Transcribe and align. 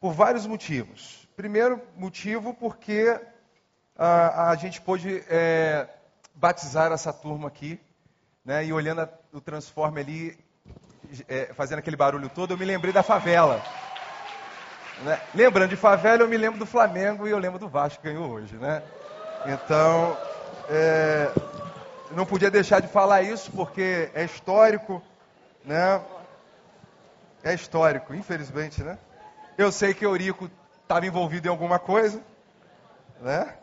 por 0.00 0.12
vários 0.12 0.46
motivos. 0.46 1.28
Primeiro 1.36 1.80
motivo, 1.96 2.54
porque 2.54 3.18
a, 3.96 4.50
a 4.50 4.56
gente 4.56 4.80
pôde 4.80 5.24
é, 5.28 5.88
batizar 6.34 6.92
essa 6.92 7.12
turma 7.12 7.48
aqui, 7.48 7.80
né? 8.44 8.64
E 8.64 8.72
olhando 8.72 9.02
a, 9.02 9.08
o 9.32 9.40
Transforme 9.40 10.00
ali, 10.00 10.38
é, 11.28 11.52
fazendo 11.54 11.80
aquele 11.80 11.96
barulho 11.96 12.28
todo, 12.28 12.54
eu 12.54 12.58
me 12.58 12.64
lembrei 12.64 12.92
da 12.92 13.02
favela. 13.02 13.62
Né? 15.02 15.20
Lembrando 15.34 15.70
de 15.70 15.76
favela, 15.76 16.22
eu 16.22 16.28
me 16.28 16.36
lembro 16.36 16.58
do 16.58 16.66
Flamengo 16.66 17.26
e 17.26 17.30
eu 17.30 17.38
lembro 17.38 17.58
do 17.58 17.68
Vasco 17.68 18.02
que 18.02 18.08
ganhou 18.08 18.30
hoje, 18.30 18.56
né? 18.56 18.82
Então, 19.46 20.16
é, 20.68 21.30
não 22.10 22.26
podia 22.26 22.50
deixar 22.50 22.80
de 22.80 22.88
falar 22.88 23.22
isso 23.22 23.50
porque 23.52 24.10
é 24.14 24.24
histórico, 24.24 25.02
né? 25.64 26.00
É 27.44 27.54
histórico, 27.54 28.14
infelizmente, 28.14 28.82
né? 28.82 28.98
Eu 29.58 29.72
sei 29.72 29.92
que 29.92 30.04
Eurico 30.04 30.48
estava 30.80 31.04
envolvido 31.04 31.48
em 31.48 31.50
alguma 31.50 31.80
coisa, 31.80 32.24
né? 33.20 33.58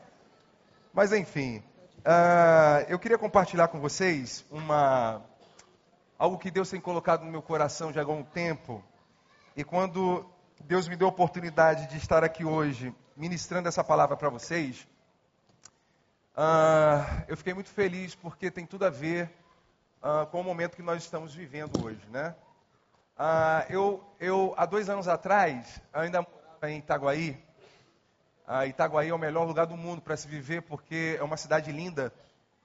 Mas 0.94 1.14
enfim, 1.14 1.60
uh, 2.00 2.84
eu 2.90 3.00
queria 3.00 3.18
compartilhar 3.18 3.70
com 3.70 3.80
vocês 3.80 4.46
uma 4.52 5.22
algo 6.20 6.38
que 6.38 6.52
Deus 6.52 6.70
tem 6.70 6.82
colocado 6.82 7.24
no 7.24 7.32
meu 7.32 7.42
coração 7.42 7.94
já 7.94 8.02
há 8.02 8.04
algum 8.04 8.24
tempo. 8.24 8.84
E 9.56 9.64
quando 9.64 10.30
Deus 10.66 10.86
me 10.90 10.98
deu 10.98 11.08
a 11.08 11.12
oportunidade 11.12 11.88
de 11.88 11.96
estar 11.96 12.26
aqui 12.26 12.44
hoje 12.44 12.94
ministrando 13.16 13.70
essa 13.70 13.82
palavra 13.82 14.18
para 14.18 14.28
vocês, 14.28 14.86
uh, 16.36 17.24
eu 17.30 17.38
fiquei 17.38 17.54
muito 17.54 17.70
feliz 17.70 18.14
porque 18.16 18.52
tem 18.52 18.66
tudo 18.66 18.84
a 18.84 18.90
ver 18.90 19.32
uh, 20.04 20.28
com 20.28 20.42
o 20.42 20.44
momento 20.44 20.76
que 20.76 20.84
nós 20.84 21.02
estamos 21.02 21.34
vivendo 21.34 21.86
hoje, 21.86 22.06
né? 22.12 22.36
Uh, 23.18 23.72
eu, 23.72 24.04
eu, 24.20 24.54
há 24.58 24.66
dois 24.66 24.90
anos 24.90 25.08
atrás, 25.08 25.82
ainda 25.94 26.22
morava 26.22 26.70
em 26.70 26.80
Itaguaí. 26.80 27.42
Itaguaí 28.68 29.10
é 29.10 29.14
o 29.14 29.18
melhor 29.18 29.46
lugar 29.46 29.66
do 29.66 29.78
mundo 29.78 30.02
para 30.02 30.18
se 30.18 30.28
viver 30.28 30.62
porque 30.62 31.16
é 31.20 31.24
uma 31.24 31.38
cidade 31.38 31.72
linda 31.72 32.14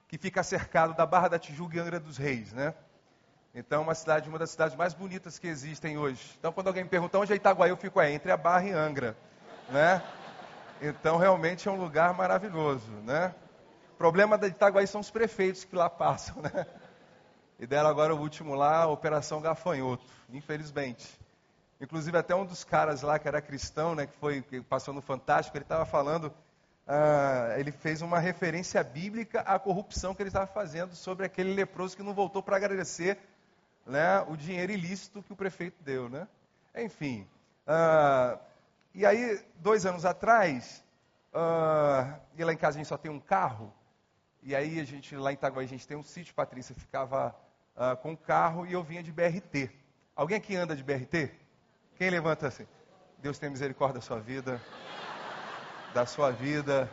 que 0.07 0.17
fica 0.17 0.43
cercado 0.43 0.93
da 0.93 1.05
Barra 1.05 1.29
da 1.29 1.39
Tijuca 1.39 1.77
e 1.77 1.79
Angra 1.79 1.99
dos 1.99 2.17
Reis, 2.17 2.51
né? 2.51 2.73
Então, 3.55 3.79
é 3.79 3.83
uma 3.83 3.95
cidade, 3.95 4.29
uma 4.29 4.37
das 4.37 4.51
cidades 4.51 4.75
mais 4.75 4.93
bonitas 4.93 5.39
que 5.39 5.47
existem 5.47 5.97
hoje. 5.97 6.21
Então, 6.37 6.51
quando 6.51 6.67
alguém 6.67 6.83
me 6.83 6.89
pergunta 6.89 7.17
onde 7.17 7.33
é 7.33 7.35
Itaguaí, 7.35 7.69
eu 7.69 7.77
fico, 7.77 7.99
é, 7.99 8.11
entre 8.11 8.31
a 8.31 8.37
Barra 8.37 8.65
e 8.65 8.71
Angra, 8.71 9.15
né? 9.69 10.01
Então, 10.81 11.17
realmente 11.17 11.67
é 11.67 11.71
um 11.71 11.75
lugar 11.75 12.13
maravilhoso, 12.13 12.91
né? 13.03 13.33
O 13.93 13.97
problema 13.97 14.37
de 14.37 14.47
Itaguaí 14.47 14.87
são 14.87 15.01
os 15.01 15.09
prefeitos 15.09 15.63
que 15.63 15.75
lá 15.75 15.89
passam, 15.89 16.41
né? 16.41 16.65
E 17.61 17.67
deram 17.67 17.87
agora 17.87 18.15
o 18.15 18.19
último 18.19 18.55
lá, 18.55 18.77
a 18.81 18.87
Operação 18.87 19.39
Gafanhoto, 19.39 20.03
infelizmente. 20.31 21.07
Inclusive, 21.79 22.17
até 22.17 22.33
um 22.33 22.43
dos 22.43 22.63
caras 22.63 23.03
lá 23.03 23.19
que 23.19 23.27
era 23.27 23.39
cristão, 23.39 23.93
né, 23.93 24.07
que 24.07 24.17
foi 24.17 24.41
que 24.41 24.61
passou 24.61 24.91
no 24.95 24.99
Fantástico, 24.99 25.55
ele 25.55 25.63
estava 25.63 25.85
falando, 25.85 26.33
ah, 26.87 27.53
ele 27.59 27.71
fez 27.71 28.01
uma 28.01 28.17
referência 28.17 28.83
bíblica 28.83 29.41
à 29.41 29.59
corrupção 29.59 30.15
que 30.15 30.23
ele 30.23 30.29
estava 30.29 30.47
fazendo 30.47 30.95
sobre 30.95 31.23
aquele 31.23 31.53
leproso 31.53 31.95
que 31.95 32.01
não 32.01 32.15
voltou 32.15 32.41
para 32.41 32.55
agradecer 32.55 33.19
né, 33.85 34.21
o 34.21 34.35
dinheiro 34.35 34.71
ilícito 34.71 35.21
que 35.21 35.31
o 35.31 35.35
prefeito 35.35 35.83
deu, 35.83 36.09
né? 36.09 36.27
Enfim. 36.75 37.27
Uh, 37.67 38.39
e 38.95 39.05
aí, 39.05 39.39
dois 39.57 39.85
anos 39.85 40.03
atrás, 40.03 40.83
uh, 41.31 42.19
e 42.35 42.43
lá 42.43 42.53
em 42.53 42.57
casa 42.57 42.77
a 42.77 42.79
gente 42.79 42.87
só 42.87 42.97
tem 42.97 43.11
um 43.11 43.19
carro, 43.19 43.71
e 44.41 44.55
aí 44.55 44.79
a 44.79 44.83
gente, 44.83 45.15
lá 45.15 45.31
em 45.31 45.35
Itaguaí, 45.35 45.65
a 45.65 45.69
gente 45.69 45.87
tem 45.87 45.95
um 45.95 46.01
sítio, 46.01 46.33
Patrícia 46.33 46.73
ficava 46.73 47.35
uh, 47.75 47.95
com 47.97 48.15
carro 48.15 48.65
e 48.65 48.73
eu 48.73 48.83
vinha 48.83 49.03
de 49.03 49.11
BRT. 49.11 49.69
Alguém 50.15 50.37
aqui 50.37 50.55
anda 50.55 50.75
de 50.75 50.83
BRT? 50.83 51.31
Quem 51.95 52.09
levanta 52.09 52.47
assim? 52.47 52.67
Deus 53.19 53.37
tem 53.37 53.49
misericórdia 53.49 53.95
da 53.95 54.01
sua 54.01 54.19
vida, 54.19 54.61
da 55.93 56.05
sua 56.05 56.31
vida, 56.31 56.89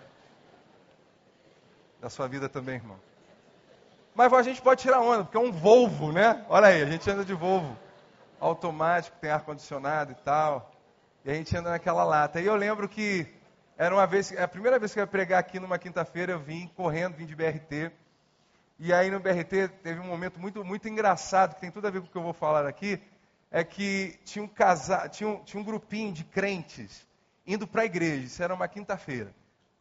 da 2.00 2.10
sua 2.10 2.28
vida 2.28 2.48
também, 2.48 2.76
irmão. 2.76 2.98
Mas 4.14 4.32
a 4.32 4.42
gente 4.42 4.60
pode 4.60 4.83
tirar 4.83 5.00
onda, 5.00 5.24
porque 5.24 5.36
é 5.36 5.40
um 5.40 5.52
Volvo, 5.52 6.12
né? 6.12 6.44
Olha 6.48 6.68
aí, 6.68 6.83
a 6.83 6.86
gente 6.86 7.08
anda 7.11 7.24
de 7.24 7.34
Volvo. 7.34 7.77
Automático, 8.40 9.17
tem 9.20 9.30
ar-condicionado 9.30 10.12
e 10.12 10.14
tal. 10.17 10.72
E 11.24 11.30
a 11.30 11.34
gente 11.34 11.56
anda 11.56 11.70
naquela 11.70 12.05
lata. 12.05 12.40
E 12.40 12.46
eu 12.46 12.56
lembro 12.56 12.88
que 12.88 13.27
era 13.77 13.94
uma 13.94 14.06
vez, 14.06 14.33
é 14.33 14.42
a 14.42 14.48
primeira 14.48 14.78
vez 14.78 14.92
que 14.92 14.98
eu 14.98 15.02
ia 15.02 15.06
pregar 15.06 15.38
aqui 15.38 15.61
numa 15.61 15.78
quinta-feira, 15.78 16.33
eu 16.33 16.38
vim 16.40 16.67
correndo, 16.74 17.14
vim 17.17 17.27
de 17.27 17.36
BRT. 17.36 17.92
E 18.78 18.92
aí 18.92 19.11
no 19.11 19.20
BRT 19.20 19.68
teve 19.83 20.00
um 20.00 20.06
momento 20.06 20.39
muito, 20.39 20.64
muito 20.64 20.89
engraçado, 20.89 21.55
que 21.55 21.61
tem 21.61 21.70
tudo 21.70 21.86
a 21.86 21.90
ver 21.90 22.00
com 22.00 22.06
o 22.06 22.11
que 22.11 22.16
eu 22.16 22.22
vou 22.22 22.33
falar 22.33 22.66
aqui, 22.66 23.00
é 23.50 23.64
que 23.64 24.18
tinha 24.24 24.44
um, 24.44 24.48
casa, 24.48 25.08
tinha 25.08 25.28
um, 25.28 25.42
tinha 25.42 25.61
um 25.61 25.64
grupinho 25.64 26.12
de 26.12 26.24
crentes 26.24 27.06
indo 27.46 27.67
para 27.67 27.83
a 27.83 27.84
igreja, 27.86 28.27
isso 28.27 28.42
era 28.42 28.55
uma 28.55 28.68
quinta-feira 28.68 29.34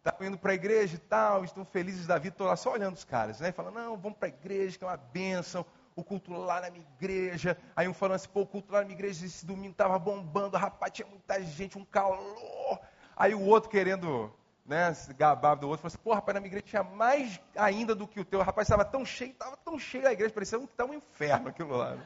estavam 0.07 0.27
indo 0.27 0.37
para 0.37 0.51
a 0.51 0.55
igreja 0.55 0.95
e 0.95 0.99
tal, 0.99 1.43
estão 1.43 1.65
felizes 1.65 2.07
da 2.07 2.17
vida, 2.17 2.33
estou 2.33 2.47
lá 2.47 2.55
só 2.55 2.71
olhando 2.71 2.95
os 2.95 3.03
caras, 3.03 3.39
né? 3.39 3.51
Falando, 3.51 3.75
não, 3.75 3.97
vamos 3.97 4.17
para 4.17 4.27
a 4.27 4.29
igreja, 4.29 4.77
que 4.77 4.83
é 4.83 4.87
uma 4.87 4.97
bênção, 4.97 5.65
o 5.95 6.03
culto 6.03 6.31
lá 6.31 6.61
na 6.61 6.69
minha 6.69 6.85
igreja. 6.95 7.57
Aí 7.75 7.87
um 7.87 7.93
falando 7.93 8.15
assim, 8.15 8.29
pô, 8.29 8.41
o 8.41 8.47
culto 8.47 8.71
lá 8.71 8.79
na 8.79 8.85
minha 8.85 8.97
igreja 8.97 9.25
esse 9.25 9.45
domingo 9.45 9.71
estava 9.71 9.99
bombando, 9.99 10.55
rapaz, 10.55 10.93
tinha 10.93 11.07
muita 11.07 11.41
gente, 11.43 11.77
um 11.77 11.85
calor. 11.85 12.79
Aí 13.15 13.33
o 13.33 13.41
outro 13.41 13.69
querendo, 13.69 14.33
né, 14.67 14.93
se 14.93 15.13
gabar 15.13 15.55
do 15.55 15.69
outro, 15.69 15.81
falou 15.81 15.87
assim, 15.87 16.03
pô, 16.03 16.13
rapaz, 16.13 16.33
na 16.33 16.41
minha 16.41 16.49
igreja 16.49 16.65
tinha 16.67 16.83
mais 16.83 17.39
ainda 17.55 17.95
do 17.95 18.05
que 18.05 18.19
o 18.19 18.25
teu. 18.25 18.41
Rapaz, 18.41 18.67
estava 18.67 18.83
tão 18.83 19.05
cheio, 19.05 19.31
estava 19.31 19.55
tão 19.55 19.79
cheio 19.79 20.05
a 20.05 20.11
igreja, 20.11 20.33
parecia 20.33 20.59
que 20.59 20.65
estava 20.65 20.91
um 20.91 20.95
inferno 20.95 21.47
aquilo 21.47 21.77
lá. 21.77 21.91
Né? 21.91 22.03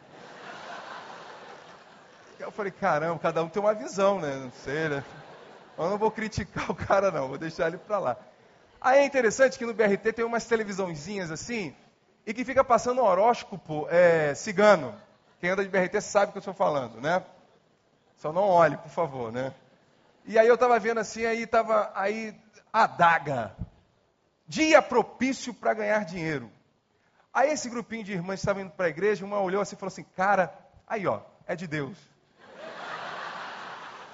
Eu 2.40 2.52
falei, 2.52 2.72
caramba, 2.72 3.20
cada 3.20 3.44
um 3.44 3.50
tem 3.50 3.62
uma 3.62 3.74
visão, 3.74 4.20
né? 4.20 4.36
Não 4.36 4.52
sei, 4.52 4.90
né? 4.90 5.04
Eu 5.78 5.90
não 5.90 5.98
vou 5.98 6.12
criticar 6.12 6.70
o 6.70 6.76
cara, 6.76 7.10
não, 7.10 7.28
vou 7.28 7.38
deixar 7.38 7.68
ele 7.68 7.78
para 7.78 7.98
lá. 7.98 8.18
Aí 8.80 9.00
é 9.00 9.06
interessante 9.06 9.58
que 9.58 9.66
no 9.66 9.74
BRT 9.74 10.14
tem 10.14 10.26
umas 10.26 10.46
televisãozinhas 10.46 11.32
assim, 11.32 11.76
e 12.26 12.34
que 12.34 12.46
fica 12.46 12.64
passando 12.64 13.02
um 13.02 13.06
horóscopo 13.06 13.88
é, 13.90 14.34
cigano. 14.36 14.94
Quem 15.40 15.50
anda 15.50 15.64
de 15.64 15.70
BRT 15.70 16.00
sabe 16.02 16.30
o 16.30 16.32
que 16.32 16.38
eu 16.38 16.42
estou 16.42 16.54
falando, 16.54 17.02
né? 17.02 17.24
Só 18.18 18.32
não 18.32 18.44
olhe, 18.44 18.78
por 18.78 18.90
favor, 18.90 19.32
né? 19.32 19.54
E 20.26 20.38
aí 20.38 20.48
eu 20.48 20.54
estava 20.54 20.80
vendo 20.80 21.00
assim, 21.00 21.26
aí 21.26 21.44
estava 21.44 21.92
aí 21.96 22.36
adaga. 22.72 23.56
Dia 24.48 24.82
propício 24.82 25.54
para 25.54 25.74
ganhar 25.74 26.06
dinheiro. 26.06 26.52
Aí 27.34 27.52
esse 27.52 27.70
grupinho 27.70 28.04
de 28.04 28.12
irmãs 28.12 28.40
estava 28.40 28.62
indo 28.62 28.72
para 28.72 28.88
a 28.88 28.90
igreja, 28.90 29.26
uma 29.26 29.40
olhou 29.40 29.62
assim 29.62 29.76
e 29.76 29.80
falou 29.80 29.92
assim, 29.92 30.04
cara, 30.16 30.54
aí 30.86 31.08
ó, 31.08 31.22
é 31.48 31.56
de 31.56 31.68
Deus. 31.68 31.98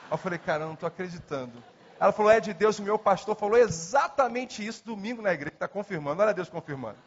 Eu 0.09 0.17
falei, 0.17 0.39
cara, 0.39 0.63
eu 0.63 0.67
não 0.67 0.75
estou 0.75 0.87
acreditando. 0.87 1.63
Ela 1.99 2.11
falou, 2.11 2.31
é 2.31 2.39
de 2.39 2.53
Deus, 2.53 2.77
o 2.77 2.83
meu 2.83 2.99
pastor 2.99 3.35
falou 3.35 3.57
exatamente 3.57 4.65
isso 4.65 4.85
domingo 4.85 5.21
na 5.21 5.33
igreja, 5.33 5.55
está 5.55 5.67
confirmando, 5.67 6.21
olha 6.21 6.33
Deus 6.33 6.49
confirmando. 6.49 6.97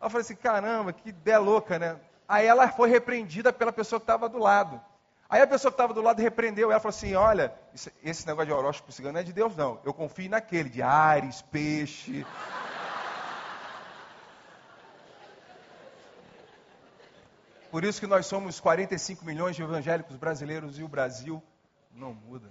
Eu 0.00 0.08
falei 0.08 0.22
assim, 0.22 0.36
caramba, 0.36 0.92
que 0.92 1.08
ideia 1.08 1.40
louca, 1.40 1.78
né? 1.78 1.98
Aí 2.28 2.46
ela 2.46 2.68
foi 2.68 2.88
repreendida 2.88 3.52
pela 3.52 3.72
pessoa 3.72 3.98
que 3.98 4.04
estava 4.04 4.28
do 4.28 4.38
lado. 4.38 4.80
Aí 5.28 5.42
a 5.42 5.46
pessoa 5.46 5.70
que 5.70 5.74
estava 5.74 5.92
do 5.92 6.00
lado 6.00 6.22
repreendeu 6.22 6.70
ela 6.70 6.80
falou 6.80 6.96
assim: 6.96 7.14
Olha, 7.14 7.52
esse 8.02 8.26
negócio 8.26 8.46
de 8.46 8.52
horóscopo 8.52 8.90
cigano 8.90 9.12
não 9.12 9.20
é 9.20 9.24
de 9.24 9.32
Deus, 9.32 9.54
não. 9.54 9.78
Eu 9.84 9.92
confio 9.92 10.30
naquele, 10.30 10.70
de 10.70 10.80
Ares, 10.80 11.42
peixe. 11.42 12.24
Por 17.70 17.84
isso 17.84 18.00
que 18.00 18.06
nós 18.06 18.24
somos 18.24 18.58
45 18.58 19.24
milhões 19.26 19.54
de 19.54 19.62
evangélicos 19.62 20.16
brasileiros 20.16 20.78
e 20.78 20.82
o 20.82 20.88
Brasil 20.88 21.42
não 21.92 22.14
muda. 22.14 22.50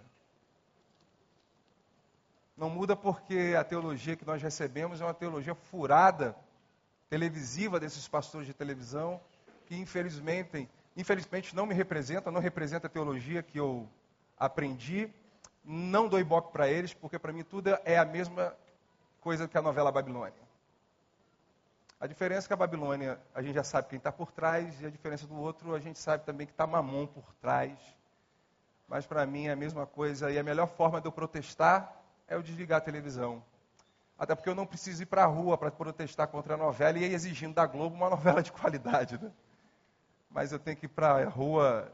Não 2.55 2.69
muda 2.69 2.95
porque 2.95 3.55
a 3.57 3.63
teologia 3.63 4.15
que 4.15 4.25
nós 4.25 4.41
recebemos 4.41 5.01
é 5.01 5.03
uma 5.03 5.13
teologia 5.15 5.55
furada, 5.55 6.35
televisiva 7.09 7.79
desses 7.79 8.07
pastores 8.07 8.45
de 8.45 8.53
televisão, 8.53 9.19
que 9.65 9.75
infelizmente, 9.75 10.69
infelizmente 10.97 11.55
não 11.55 11.65
me 11.65 11.73
representa, 11.73 12.29
não 12.29 12.41
representa 12.41 12.87
a 12.87 12.89
teologia 12.89 13.41
que 13.41 13.57
eu 13.57 13.87
aprendi. 14.37 15.09
Não 15.63 16.09
dou 16.09 16.19
ibope 16.19 16.51
para 16.51 16.67
eles, 16.67 16.93
porque 16.93 17.17
para 17.17 17.31
mim 17.31 17.43
tudo 17.43 17.77
é 17.85 17.97
a 17.97 18.05
mesma 18.05 18.53
coisa 19.21 19.47
que 19.47 19.57
a 19.57 19.61
novela 19.61 19.91
Babilônia. 19.91 20.47
A 21.99 22.07
diferença 22.07 22.45
é 22.45 22.49
que 22.49 22.53
a 22.53 22.57
Babilônia, 22.57 23.19
a 23.33 23.41
gente 23.41 23.55
já 23.55 23.63
sabe 23.63 23.87
quem 23.87 23.97
está 23.97 24.11
por 24.11 24.31
trás, 24.31 24.81
e 24.81 24.85
a 24.85 24.89
diferença 24.89 25.25
do 25.25 25.35
outro, 25.35 25.73
a 25.73 25.79
gente 25.79 25.97
sabe 25.97 26.25
também 26.25 26.45
que 26.45 26.53
está 26.53 26.67
Mamon 26.67 27.07
por 27.07 27.33
trás 27.41 27.77
mas 28.87 29.05
para 29.05 29.25
mim 29.25 29.47
é 29.47 29.51
a 29.51 29.55
mesma 29.55 29.85
coisa. 29.85 30.31
E 30.31 30.39
a 30.39 30.43
melhor 30.43 30.67
forma 30.67 31.01
de 31.01 31.07
eu 31.07 31.11
protestar 31.11 32.01
é 32.27 32.35
eu 32.35 32.41
desligar 32.41 32.77
a 32.77 32.81
televisão. 32.81 33.43
Até 34.17 34.33
porque 34.33 34.49
eu 34.49 34.55
não 34.55 34.65
preciso 34.65 35.03
ir 35.03 35.05
para 35.05 35.23
a 35.23 35.27
rua 35.27 35.57
para 35.57 35.69
protestar 35.69 36.27
contra 36.27 36.55
a 36.55 36.57
novela 36.57 36.97
e 36.97 37.03
ir 37.03 37.13
exigindo 37.13 37.53
da 37.53 37.65
Globo 37.65 37.95
uma 37.95 38.09
novela 38.09 38.41
de 38.41 38.51
qualidade. 38.51 39.21
Né? 39.21 39.31
Mas 40.29 40.51
eu 40.51 40.59
tenho 40.59 40.77
que 40.77 40.85
ir 40.85 40.89
para 40.89 41.23
a 41.23 41.29
rua 41.29 41.91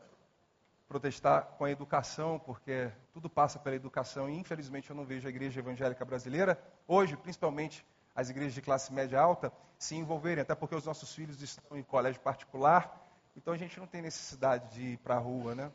protestar 0.87 1.45
com 1.57 1.65
a 1.65 1.71
educação, 1.71 2.39
porque 2.39 2.91
tudo 3.11 3.29
passa 3.29 3.57
pela 3.57 3.75
educação. 3.75 4.29
E 4.29 4.37
infelizmente 4.37 4.89
eu 4.89 4.95
não 4.95 5.05
vejo 5.05 5.27
a 5.27 5.29
igreja 5.29 5.59
evangélica 5.59 6.03
brasileira, 6.05 6.61
hoje, 6.87 7.15
principalmente 7.17 7.85
as 8.15 8.29
igrejas 8.29 8.53
de 8.53 8.61
classe 8.61 8.93
média 8.93 9.19
alta, 9.19 9.51
se 9.77 9.95
envolverem, 9.95 10.41
até 10.41 10.53
porque 10.53 10.75
os 10.75 10.85
nossos 10.85 11.13
filhos 11.13 11.41
estão 11.41 11.77
em 11.77 11.83
colégio 11.83 12.21
particular, 12.21 13.01
então 13.35 13.53
a 13.53 13.57
gente 13.57 13.79
não 13.79 13.87
tem 13.87 14.01
necessidade 14.01 14.75
de 14.75 14.81
ir 14.93 14.97
para 14.97 15.15
a 15.15 15.19
rua, 15.19 15.55
né? 15.55 15.71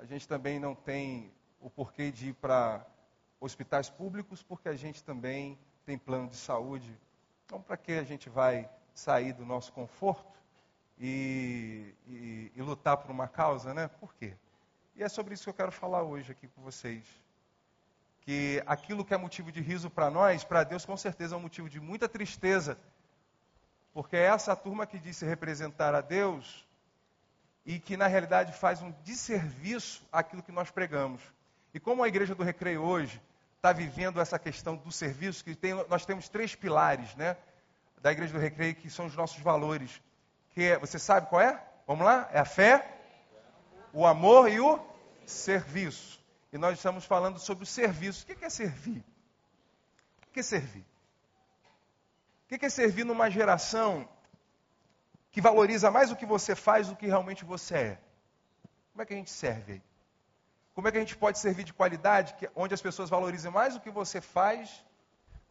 a 0.00 0.04
gente 0.06 0.26
também 0.26 0.58
não 0.58 0.74
tem 0.74 1.30
o 1.60 1.68
porquê 1.68 2.10
de 2.10 2.30
ir 2.30 2.34
para 2.34 2.86
hospitais 3.38 3.90
públicos, 3.90 4.42
porque 4.42 4.66
a 4.66 4.74
gente 4.74 5.04
também 5.04 5.58
tem 5.84 5.98
plano 5.98 6.26
de 6.26 6.36
saúde. 6.36 6.98
Então, 7.44 7.60
para 7.60 7.76
que 7.76 7.92
a 7.92 8.02
gente 8.02 8.30
vai 8.30 8.68
sair 8.94 9.34
do 9.34 9.44
nosso 9.44 9.70
conforto 9.72 10.39
e, 11.00 11.94
e, 12.06 12.52
e, 12.54 12.62
lutar 12.62 12.98
por 12.98 13.10
uma 13.10 13.26
causa, 13.26 13.72
né? 13.72 13.88
Por 13.88 14.14
quê? 14.14 14.34
E 14.94 15.02
é 15.02 15.08
sobre 15.08 15.32
isso 15.32 15.44
que 15.44 15.48
eu 15.48 15.54
quero 15.54 15.72
falar 15.72 16.02
hoje 16.02 16.30
aqui 16.30 16.46
com 16.48 16.60
vocês. 16.60 17.02
Que 18.20 18.62
aquilo 18.66 19.02
que 19.02 19.14
é 19.14 19.16
motivo 19.16 19.50
de 19.50 19.62
riso 19.62 19.88
para 19.88 20.10
nós, 20.10 20.44
para 20.44 20.62
Deus 20.62 20.84
com 20.84 20.96
certeza 20.98 21.34
é 21.34 21.38
um 21.38 21.42
motivo 21.42 21.70
de 21.70 21.80
muita 21.80 22.06
tristeza, 22.06 22.78
porque 23.94 24.14
é 24.14 24.24
essa 24.26 24.54
turma 24.54 24.86
que 24.86 24.98
disse 24.98 25.24
representar 25.24 25.94
a 25.94 26.02
Deus 26.02 26.68
e 27.64 27.78
que 27.78 27.96
na 27.96 28.06
realidade 28.06 28.52
faz 28.52 28.82
um 28.82 28.90
desserviço 29.02 30.06
àquilo 30.12 30.42
que 30.42 30.52
nós 30.52 30.70
pregamos. 30.70 31.22
E 31.72 31.80
como 31.80 32.02
a 32.02 32.08
igreja 32.08 32.34
do 32.34 32.44
Recreio 32.44 32.82
hoje 32.82 33.22
está 33.56 33.72
vivendo 33.72 34.20
essa 34.20 34.38
questão 34.38 34.76
do 34.76 34.92
serviço, 34.92 35.44
que 35.44 35.54
tem, 35.54 35.72
nós 35.88 36.04
temos 36.04 36.28
três 36.28 36.54
pilares, 36.54 37.14
né, 37.14 37.38
da 38.02 38.12
igreja 38.12 38.34
do 38.34 38.38
Recreio 38.38 38.74
que 38.74 38.90
são 38.90 39.06
os 39.06 39.16
nossos 39.16 39.40
valores, 39.42 40.00
que 40.60 40.64
é, 40.64 40.78
você 40.78 40.98
sabe 40.98 41.26
qual 41.26 41.40
é? 41.40 41.58
Vamos 41.86 42.04
lá? 42.04 42.28
É 42.30 42.38
a 42.38 42.44
fé, 42.44 42.86
o 43.94 44.06
amor 44.06 44.46
e 44.50 44.60
o 44.60 44.78
serviço. 45.24 46.20
E 46.52 46.58
nós 46.58 46.76
estamos 46.76 47.06
falando 47.06 47.38
sobre 47.38 47.64
o 47.64 47.66
serviço. 47.66 48.24
O 48.24 48.36
que 48.36 48.44
é 48.44 48.50
servir? 48.50 49.02
O 50.22 50.32
que 50.32 50.40
é 50.40 50.42
servir? 50.42 50.84
O 52.44 52.58
que 52.58 52.66
é 52.66 52.68
servir 52.68 53.04
numa 53.04 53.30
geração 53.30 54.06
que 55.30 55.40
valoriza 55.40 55.90
mais 55.90 56.10
o 56.10 56.16
que 56.16 56.26
você 56.26 56.54
faz 56.54 56.88
do 56.88 56.96
que 56.96 57.06
realmente 57.06 57.42
você 57.42 57.74
é? 57.74 57.98
Como 58.92 59.00
é 59.00 59.06
que 59.06 59.14
a 59.14 59.16
gente 59.16 59.30
serve 59.30 59.72
aí? 59.72 59.82
Como 60.74 60.88
é 60.88 60.92
que 60.92 60.98
a 60.98 61.00
gente 61.00 61.16
pode 61.16 61.38
servir 61.38 61.64
de 61.64 61.72
qualidade, 61.72 62.34
onde 62.54 62.74
as 62.74 62.82
pessoas 62.82 63.08
valorizem 63.08 63.50
mais 63.50 63.76
o 63.76 63.80
que 63.80 63.90
você 63.90 64.20
faz 64.20 64.84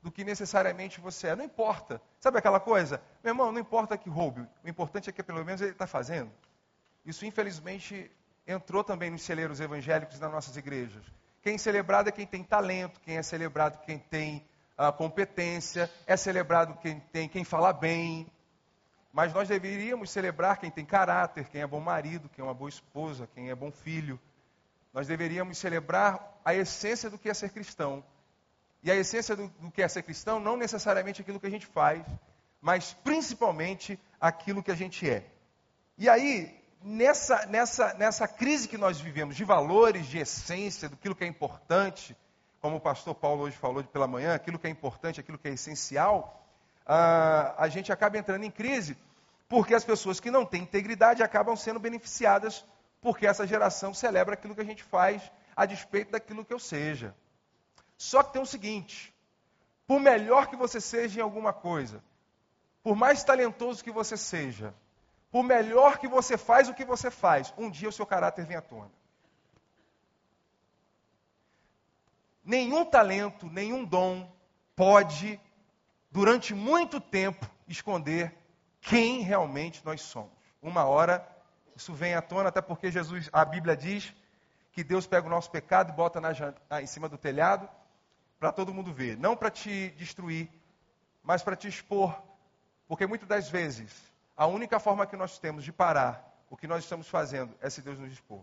do 0.02 0.12
que 0.12 0.24
necessariamente 0.24 1.00
você 1.00 1.28
é? 1.28 1.36
Não 1.36 1.44
importa. 1.44 2.02
Sabe 2.20 2.38
aquela 2.38 2.60
coisa? 2.60 3.02
Meu 3.24 3.32
irmão, 3.32 3.52
não 3.52 3.60
importa 3.60 3.98
que 3.98 4.10
roube, 4.10 4.48
o 4.64 4.70
importante 4.70 5.10
é 5.10 5.14
que 5.14 5.24
pelo 5.24 5.44
menos 5.44 5.62
ele 5.62 5.72
está 5.72 5.86
fazendo. 5.86 6.32
Isso, 7.06 7.26
infelizmente, 7.26 8.10
entrou 8.48 8.84
também 8.84 9.10
nos 9.10 9.24
celeiros 9.24 9.60
evangélicos 9.60 10.20
das 10.20 10.32
nossas 10.32 10.56
igrejas. 10.58 11.04
Quem 11.42 11.56
é 11.56 11.58
celebrado 11.58 12.10
é 12.10 12.12
quem 12.12 12.26
tem 12.26 12.44
talento, 12.44 13.00
quem 13.02 13.18
é 13.18 13.24
celebrado 13.24 13.80
quem 13.86 13.98
tem 13.98 14.46
a 14.78 14.92
competência, 14.92 15.90
é 16.06 16.16
celebrado 16.16 16.78
quem 16.80 17.00
tem 17.12 17.28
quem 17.28 17.44
fala 17.44 17.74
bem. 17.74 18.28
Mas 19.12 19.34
nós 19.34 19.48
deveríamos 19.48 20.12
celebrar 20.12 20.58
quem 20.58 20.70
tem 20.70 20.86
caráter, 20.86 21.50
quem 21.50 21.62
é 21.62 21.68
bom 21.68 21.80
marido, 21.80 22.30
quem 22.30 22.44
é 22.44 22.46
uma 22.46 22.54
boa 22.54 22.70
esposa, 22.70 23.28
quem 23.34 23.50
é 23.50 23.56
bom 23.56 23.72
filho. 23.72 24.20
Nós 24.94 25.08
deveríamos 25.08 25.58
celebrar 25.58 26.40
a 26.44 26.54
essência 26.54 27.10
do 27.10 27.18
que 27.18 27.30
é 27.30 27.34
ser 27.34 27.50
cristão. 27.50 28.04
E 28.82 28.90
a 28.90 28.96
essência 28.96 29.36
do, 29.36 29.48
do 29.60 29.72
que 29.72 29.82
é 29.82 29.88
ser 29.88 30.04
cristão 30.04 30.40
não 30.40 30.56
necessariamente 30.56 31.22
aquilo 31.22 31.40
que 31.40 31.48
a 31.48 31.52
gente 31.52 31.68
faz, 31.68 32.06
mas 32.62 32.94
principalmente 33.04 34.00
aquilo 34.20 34.64
que 34.64 34.72
a 34.72 34.76
gente 34.76 35.10
é. 35.10 35.26
E 35.98 36.08
aí, 36.08 36.58
nessa, 36.82 37.46
nessa, 37.46 37.94
nessa 37.96 38.28
crise 38.28 38.68
que 38.68 38.78
nós 38.78 39.00
vivemos 39.00 39.36
de 39.36 39.44
valores, 39.44 40.06
de 40.08 40.20
essência, 40.20 40.90
daquilo 40.90 41.16
que 41.16 41.24
é 41.24 41.28
importante, 41.28 42.16
como 42.62 42.78
o 42.78 42.82
pastor 42.82 43.16
Paulo 43.16 43.44
hoje 43.44 43.58
falou 43.58 43.84
pela 43.84 44.08
manhã, 44.08 44.34
aquilo 44.34 44.60
que 44.60 44.68
é 44.68 44.70
importante, 44.70 45.20
aquilo 45.20 45.38
que 45.38 45.48
é 45.48 45.52
essencial, 45.52 46.46
uh, 46.86 47.56
a 47.58 47.68
gente 47.70 47.92
acaba 47.92 48.18
entrando 48.18 48.44
em 48.44 48.52
crise, 48.52 48.98
porque 49.48 49.74
as 49.74 49.84
pessoas 49.84 50.20
que 50.20 50.32
não 50.32 50.46
têm 50.46 50.64
integridade 50.64 51.24
acabam 51.24 51.56
sendo 51.56 51.80
beneficiadas, 51.80 52.66
porque 53.02 53.26
essa 53.26 53.48
geração 53.48 53.94
celebra 53.94 54.34
aquilo 54.34 54.56
que 54.56 54.62
a 54.62 54.66
gente 54.66 54.84
faz 54.84 55.22
a 55.56 55.66
despeito 55.66 56.12
daquilo 56.12 56.46
que 56.46 56.54
eu 56.54 56.60
seja. 56.60 57.16
Só 58.00 58.24
que 58.24 58.34
tem 58.34 58.42
o 58.42 58.48
seguinte: 58.48 59.14
por 59.86 60.00
melhor 60.00 60.48
que 60.48 60.56
você 60.56 60.82
seja 60.82 61.20
em 61.20 61.24
alguma 61.24 61.54
coisa, 61.54 62.04
por 62.82 62.96
mais 62.96 63.24
talentoso 63.24 63.84
que 63.84 63.92
você 63.92 64.18
seja, 64.18 64.74
por 65.30 65.44
melhor 65.44 66.00
que 66.00 66.08
você 66.08 66.36
faz 66.36 66.68
o 66.68 66.74
que 66.74 66.84
você 66.84 67.12
faz, 67.12 67.54
um 67.56 67.70
dia 67.70 67.90
o 67.90 67.92
seu 67.92 68.08
caráter 68.08 68.48
vem 68.48 68.58
à 68.58 68.62
tona. 68.62 68.90
nenhum 72.50 72.84
talento, 72.84 73.46
nenhum 73.46 73.86
dom 73.86 74.28
pode, 74.76 75.40
durante 76.10 76.56
muito 76.56 77.00
tempo, 77.00 77.48
esconder 77.68 78.36
quem 78.82 79.22
realmente 79.22 79.86
nós 79.86 80.02
somos. 80.02 80.32
Uma 80.60 80.86
hora 80.86 81.26
isso 81.76 81.94
vem 81.94 82.16
à 82.16 82.22
tona, 82.24 82.50
até 82.50 82.60
porque 82.60 82.90
Jesus, 82.90 83.30
a 83.32 83.46
Bíblia 83.46 83.78
diz 83.78 84.12
que 84.72 84.84
Deus 84.84 85.06
pega 85.06 85.28
o 85.28 85.30
nosso 85.30 85.52
pecado 85.52 85.92
e 85.92 85.96
bota 85.96 86.20
na, 86.20 86.32
em 86.82 86.88
cima 86.88 87.08
do 87.08 87.20
telhado 87.20 87.70
para 88.40 88.52
todo 88.52 88.74
mundo 88.74 88.94
ver. 88.94 89.18
Não 89.18 89.36
para 89.36 89.52
te 89.52 89.90
destruir, 89.92 90.50
mas 91.22 91.44
para 91.44 91.56
te 91.56 91.68
expor. 91.68 92.20
Porque 92.88 93.06
muitas 93.06 93.28
das 93.28 93.50
vezes, 93.50 93.94
a 94.36 94.48
única 94.48 94.80
forma 94.80 95.06
que 95.06 95.16
nós 95.16 95.38
temos 95.38 95.64
de 95.64 95.72
parar 95.72 96.26
o 96.50 96.58
que 96.58 96.68
nós 96.68 96.84
estamos 96.84 97.08
fazendo 97.08 97.54
é 97.62 97.70
se 97.70 97.82
Deus 97.82 98.00
nos 98.00 98.12
expor. 98.12 98.42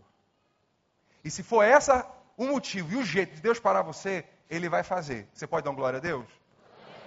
E 1.23 1.29
se 1.29 1.43
for 1.43 1.63
essa 1.63 2.09
o 2.37 2.45
motivo 2.45 2.93
e 2.93 2.95
o 2.97 3.03
jeito 3.03 3.35
de 3.35 3.41
Deus 3.41 3.59
parar 3.59 3.81
você, 3.81 4.23
Ele 4.49 4.69
vai 4.69 4.83
fazer. 4.83 5.27
Você 5.33 5.47
pode 5.47 5.65
dar 5.65 5.71
glória 5.71 5.97
a 5.97 6.01
Deus? 6.01 6.25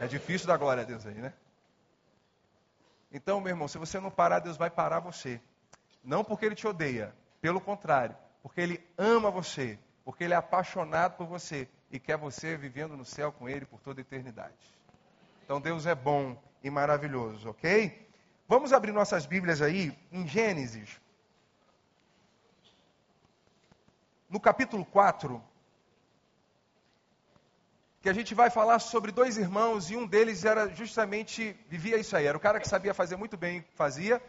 É 0.01 0.07
difícil 0.07 0.49
dar 0.49 0.57
glória 0.57 0.83
a 0.83 0.87
Deus 0.87 1.07
aí, 1.07 1.15
né? 1.15 1.33
Então, 3.13 3.41
meu 3.41 3.51
irmão, 3.51 3.69
se 3.69 3.79
você 3.79 3.99
não 3.99 4.11
parar, 4.11 4.41
Deus 4.41 4.57
vai 4.57 4.71
parar 4.71 5.01
você. 5.01 5.41
Não 6.03 6.25
porque 6.25 6.47
Ele 6.47 6.55
te 6.55 6.67
odeia, 6.67 7.15
pelo 7.41 7.61
contrário, 7.61 8.17
porque 8.43 8.61
Ele 8.61 8.85
ama 8.97 9.31
você, 9.31 9.79
porque 10.11 10.25
Ele 10.25 10.35
é 10.35 10.37
apaixonado 10.37 11.17
por 11.17 11.25
você 11.25 11.69
e 11.89 12.01
quer 12.01 12.17
você 12.17 12.57
vivendo 12.57 12.97
no 12.97 13.05
céu 13.05 13.31
com 13.31 13.49
Ele 13.49 13.65
por 13.65 13.79
toda 13.79 14.01
a 14.01 14.03
eternidade. 14.03 14.57
Então, 15.45 15.61
Deus 15.61 15.87
é 15.87 15.95
bom 15.95 16.37
e 16.65 16.69
maravilhoso, 16.69 17.51
ok? 17.51 18.09
Vamos 18.49 18.73
abrir 18.73 18.91
nossas 18.91 19.25
Bíblias 19.25 19.63
aí 19.63 19.97
em 20.11 20.27
Gênesis, 20.27 21.01
no 24.29 24.41
capítulo 24.41 24.85
4, 24.85 25.41
que 28.03 28.09
a 28.09 28.13
gente 28.13 28.35
vai 28.35 28.51
falar 28.51 28.81
sobre 28.81 29.13
dois 29.13 29.37
irmãos 29.37 29.93
e 29.93 29.97
um 29.97 30.09
deles 30.09 30.45
era 30.45 30.75
justamente, 30.75 31.57
vivia 31.69 31.99
isso 31.99 32.17
aí, 32.17 32.27
era 32.27 32.37
o 32.37 32.41
cara 32.41 32.59
que 32.59 32.67
sabia 32.67 32.93
fazer 32.93 33.15
muito 33.15 33.37
bem 33.37 33.65
fazia, 33.77 34.21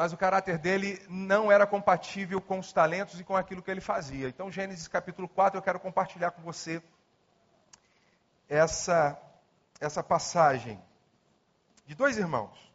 mas 0.00 0.14
o 0.14 0.16
caráter 0.16 0.56
dele 0.56 0.98
não 1.10 1.52
era 1.52 1.66
compatível 1.66 2.40
com 2.40 2.58
os 2.58 2.72
talentos 2.72 3.20
e 3.20 3.22
com 3.22 3.36
aquilo 3.36 3.60
que 3.60 3.70
ele 3.70 3.82
fazia. 3.82 4.30
Então, 4.30 4.50
Gênesis 4.50 4.88
capítulo 4.88 5.28
4, 5.28 5.58
eu 5.58 5.62
quero 5.62 5.78
compartilhar 5.78 6.30
com 6.30 6.40
você 6.40 6.82
essa, 8.48 9.20
essa 9.78 10.02
passagem 10.02 10.80
de 11.84 11.94
dois 11.94 12.16
irmãos. 12.16 12.72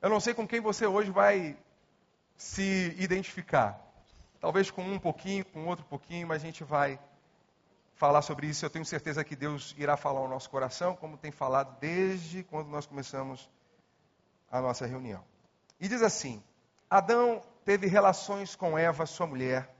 Eu 0.00 0.08
não 0.08 0.20
sei 0.20 0.32
com 0.32 0.48
quem 0.48 0.58
você 0.58 0.86
hoje 0.86 1.10
vai 1.10 1.54
se 2.34 2.96
identificar. 2.98 3.78
Talvez 4.40 4.70
com 4.70 4.82
um 4.84 4.98
pouquinho, 4.98 5.44
com 5.44 5.66
outro 5.66 5.84
pouquinho, 5.84 6.28
mas 6.28 6.42
a 6.42 6.46
gente 6.46 6.64
vai 6.64 6.98
falar 7.94 8.22
sobre 8.22 8.46
isso. 8.46 8.64
Eu 8.64 8.70
tenho 8.70 8.86
certeza 8.86 9.22
que 9.22 9.36
Deus 9.36 9.74
irá 9.76 9.98
falar 9.98 10.20
ao 10.20 10.28
nosso 10.28 10.48
coração, 10.48 10.96
como 10.96 11.18
tem 11.18 11.30
falado 11.30 11.78
desde 11.78 12.42
quando 12.42 12.68
nós 12.68 12.86
começamos 12.86 13.50
a 14.50 14.62
nossa 14.62 14.86
reunião. 14.86 15.22
E 15.80 15.86
diz 15.86 16.02
assim: 16.02 16.42
Adão 16.90 17.42
teve 17.64 17.86
relações 17.86 18.56
com 18.56 18.78
Eva, 18.78 19.04
sua 19.04 19.26
mulher, 19.26 19.74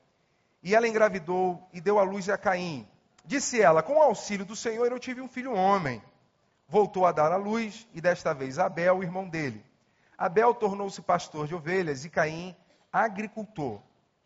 e 0.63 0.75
ela 0.75 0.87
engravidou 0.87 1.67
e 1.73 1.81
deu 1.81 1.99
à 1.99 2.03
luz 2.03 2.29
a 2.29 2.37
Caim. 2.37 2.87
Disse 3.25 3.61
ela: 3.61 3.83
Com 3.83 3.97
o 3.97 4.03
auxílio 4.03 4.45
do 4.45 4.55
Senhor 4.55 4.91
eu 4.91 4.99
tive 4.99 5.21
um 5.21 5.29
filho 5.29 5.55
homem. 5.55 6.03
Voltou 6.69 7.07
a 7.07 7.13
dar 7.13 7.33
à 7.33 7.37
luz, 7.37 7.89
e 7.95 8.01
desta 8.01 8.35
vez 8.35 8.59
Abel, 8.59 8.99
o 8.99 9.03
irmão 9.03 9.27
dele. 9.27 9.65
Abel 10.19 10.53
tornou-se 10.55 11.01
pastor 11.01 11.47
de 11.47 11.55
ovelhas 11.55 12.05
e 12.05 12.11
Caim, 12.11 12.55
agricultor. 12.93 13.81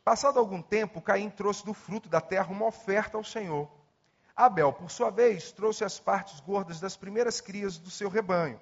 Passado 0.04 0.40
algum 0.40 0.60
tempo, 0.60 1.00
Caim 1.00 1.30
trouxe 1.30 1.64
do 1.64 1.72
fruto 1.72 2.08
da 2.08 2.20
terra 2.20 2.50
uma 2.50 2.66
oferta 2.66 3.16
ao 3.16 3.22
Senhor. 3.22 3.70
Abel, 4.34 4.72
por 4.72 4.90
sua 4.90 5.10
vez, 5.10 5.52
trouxe 5.52 5.84
as 5.84 6.00
partes 6.00 6.40
gordas 6.40 6.80
das 6.80 6.96
primeiras 6.96 7.40
crias 7.40 7.78
do 7.78 7.90
seu 7.90 8.08
rebanho. 8.08 8.60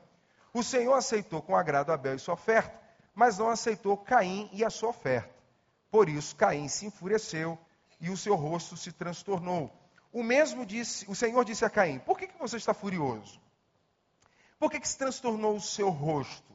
O 0.53 0.63
Senhor 0.63 0.93
aceitou 0.93 1.41
com 1.41 1.57
agrado 1.57 1.91
Abel 1.91 2.17
e 2.17 2.19
sua 2.19 2.35
oferta, 2.35 2.79
mas 3.21 3.37
não 3.37 3.51
aceitou 3.51 3.99
Caim 3.99 4.49
e 4.51 4.65
a 4.65 4.71
sua 4.71 4.89
oferta. 4.89 5.29
Por 5.91 6.09
isso, 6.09 6.35
Caim 6.37 6.69
se 6.69 6.87
enfureceu 6.87 7.59
e 8.01 8.09
o 8.09 8.17
seu 8.17 8.35
rosto 8.35 8.79
se 8.79 8.93
transtornou. 8.93 9.71
O 10.11 10.23
mesmo 10.23 10.65
disse, 10.65 11.05
o 11.07 11.15
Senhor 11.15 11.45
disse 11.45 11.63
a 11.63 11.69
Caim: 11.69 11.99
Por 11.99 12.17
que, 12.17 12.27
que 12.27 12.39
você 12.39 12.57
está 12.57 12.73
furioso? 12.73 13.39
Por 14.59 14.71
que, 14.71 14.81
que 14.81 14.89
se 14.89 14.97
transtornou 14.97 15.55
o 15.55 15.61
seu 15.61 15.91
rosto? 15.91 16.51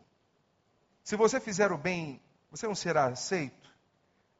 Se 1.04 1.16
você 1.16 1.40
fizer 1.40 1.72
o 1.72 1.78
bem, 1.78 2.20
você 2.50 2.66
não 2.66 2.74
será 2.74 3.06
aceito? 3.06 3.72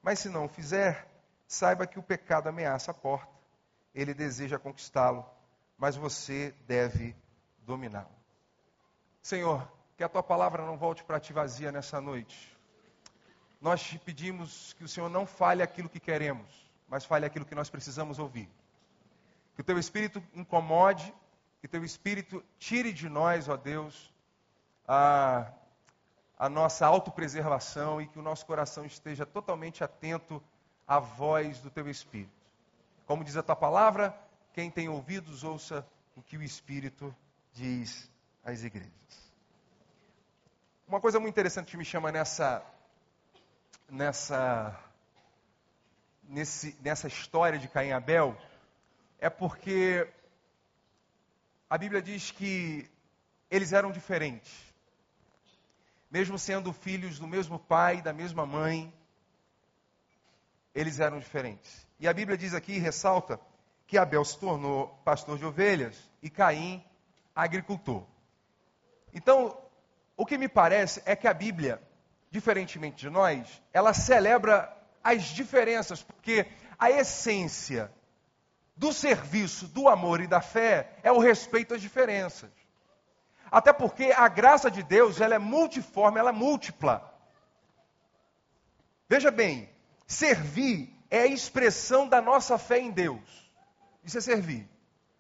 Mas 0.01 0.17
se 0.17 0.27
não 0.27 0.50
fizer, 0.50 1.08
saiba 1.48 1.86
que 1.86 2.00
o 2.00 2.03
pecado 2.03 2.50
ameaça 2.50 2.89
a 2.89 2.94
porta. 2.96 3.32
Ele 3.94 4.15
deseja 4.15 4.58
conquistá-lo, 4.58 5.24
mas 5.77 5.96
você 5.96 6.55
deve 6.65 7.15
dominá-lo. 7.60 8.10
Senhor, 9.22 9.72
que 9.97 10.03
a 10.03 10.09
tua 10.09 10.23
palavra 10.23 10.65
não 10.65 10.77
volte 10.77 11.03
para 11.03 11.19
ti 11.19 11.31
vazia 11.31 11.71
nessa 11.71 12.01
noite. 12.01 12.53
nós 13.61 13.81
te 13.81 13.97
pedimos 13.97 14.73
que 14.73 14.83
o 14.83 14.87
Senhor 14.87 15.09
não 15.09 15.25
fale 15.25 15.63
aquilo 15.63 15.89
que 15.89 15.99
queremos, 15.99 16.47
mas 16.87 17.05
fale 17.05 17.25
aquilo 17.25 17.45
que 17.45 17.55
nós 17.55 17.69
precisamos 17.69 18.19
ouvir. 18.19 18.47
Que 19.55 19.61
o 19.61 19.63
teu 19.63 19.79
espírito 19.79 20.21
incomode, 20.33 21.11
que 21.59 21.65
o 21.65 21.69
teu 21.69 21.83
espírito 21.83 22.43
tire 22.59 22.93
de 22.93 23.09
nós, 23.09 23.49
ó 23.49 23.57
Deus, 23.57 24.13
a, 24.87 25.51
a 26.37 26.47
nossa 26.47 26.85
autopreservação 26.85 27.99
e 27.99 28.07
que 28.07 28.19
o 28.19 28.21
nosso 28.21 28.45
coração 28.45 28.85
esteja 28.85 29.25
totalmente 29.25 29.83
atento 29.83 30.43
à 30.87 30.99
voz 30.99 31.59
do 31.59 31.71
teu 31.71 31.89
espírito. 31.89 32.29
Como 33.07 33.23
diz 33.23 33.37
a 33.37 33.41
tua 33.41 33.55
palavra, 33.55 34.15
quem 34.53 34.69
tem 34.69 34.89
ouvidos, 34.89 35.43
ouça 35.43 35.87
o 36.15 36.21
que 36.21 36.37
o 36.37 36.43
espírito 36.43 37.15
diz 37.53 38.11
às 38.43 38.63
igrejas. 38.63 39.25
Uma 40.87 41.01
coisa 41.01 41.19
muito 41.19 41.33
interessante 41.33 41.71
que 41.71 41.77
me 41.77 41.83
chama 41.83 42.11
nessa 42.11 42.63
nessa 43.89 44.79
nesse, 46.23 46.77
nessa 46.79 47.07
história 47.07 47.57
de 47.57 47.67
Caim 47.67 47.87
e 47.87 47.91
Abel 47.91 48.37
é 49.17 49.27
porque 49.27 50.07
a 51.67 51.75
Bíblia 51.75 52.03
diz 52.03 52.29
que 52.29 52.87
eles 53.49 53.73
eram 53.73 53.91
diferentes. 53.91 54.53
Mesmo 56.11 56.37
sendo 56.37 56.71
filhos 56.71 57.17
do 57.17 57.27
mesmo 57.27 57.57
pai, 57.57 58.03
da 58.03 58.13
mesma 58.13 58.45
mãe, 58.45 58.93
eles 60.75 60.99
eram 60.99 61.17
diferentes. 61.17 61.87
E 61.99 62.07
a 62.07 62.13
Bíblia 62.13 62.37
diz 62.37 62.53
aqui, 62.53 62.77
ressalta, 62.77 63.39
que 63.87 63.97
Abel 63.97 64.23
se 64.23 64.37
tornou 64.37 64.89
pastor 65.03 65.39
de 65.39 65.45
ovelhas 65.45 65.97
e 66.21 66.29
Caim 66.29 66.85
agricultor. 67.33 68.05
Então, 69.11 69.64
o 70.17 70.25
que 70.25 70.38
me 70.38 70.48
parece 70.48 71.01
é 71.05 71.15
que 71.15 71.27
a 71.27 71.34
Bíblia, 71.34 71.81
diferentemente 72.31 72.98
de 72.98 73.10
nós, 73.10 73.62
ela 73.74 73.93
celebra 73.93 74.72
as 75.03 75.24
diferenças, 75.24 76.01
porque 76.01 76.45
a 76.79 76.89
essência 76.89 77.91
do 78.75 78.91
serviço, 78.91 79.67
do 79.67 79.88
amor 79.88 80.22
e 80.22 80.27
da 80.27 80.41
fé 80.41 80.98
é 81.03 81.12
o 81.12 81.19
respeito 81.19 81.74
às 81.74 81.81
diferenças. 81.81 82.51
Até 83.51 83.72
porque 83.72 84.12
a 84.15 84.27
graça 84.27 84.69
de 84.69 84.84
Deus, 84.84 85.22
ela 85.22 85.36
é 85.36 85.39
multiforme, 85.39 86.19
ela 86.19 86.29
é 86.29 86.34
múltipla. 86.34 87.13
Veja 89.07 89.31
bem, 89.31 89.69
servir 90.07 90.93
é 91.10 91.19
a 91.19 91.27
expressão 91.27 92.07
da 92.07 92.22
nossa 92.22 92.57
fé 92.57 92.79
em 92.79 92.91
Deus. 92.91 93.50
Isso 94.03 94.17
é 94.17 94.22
servir. 94.22 94.67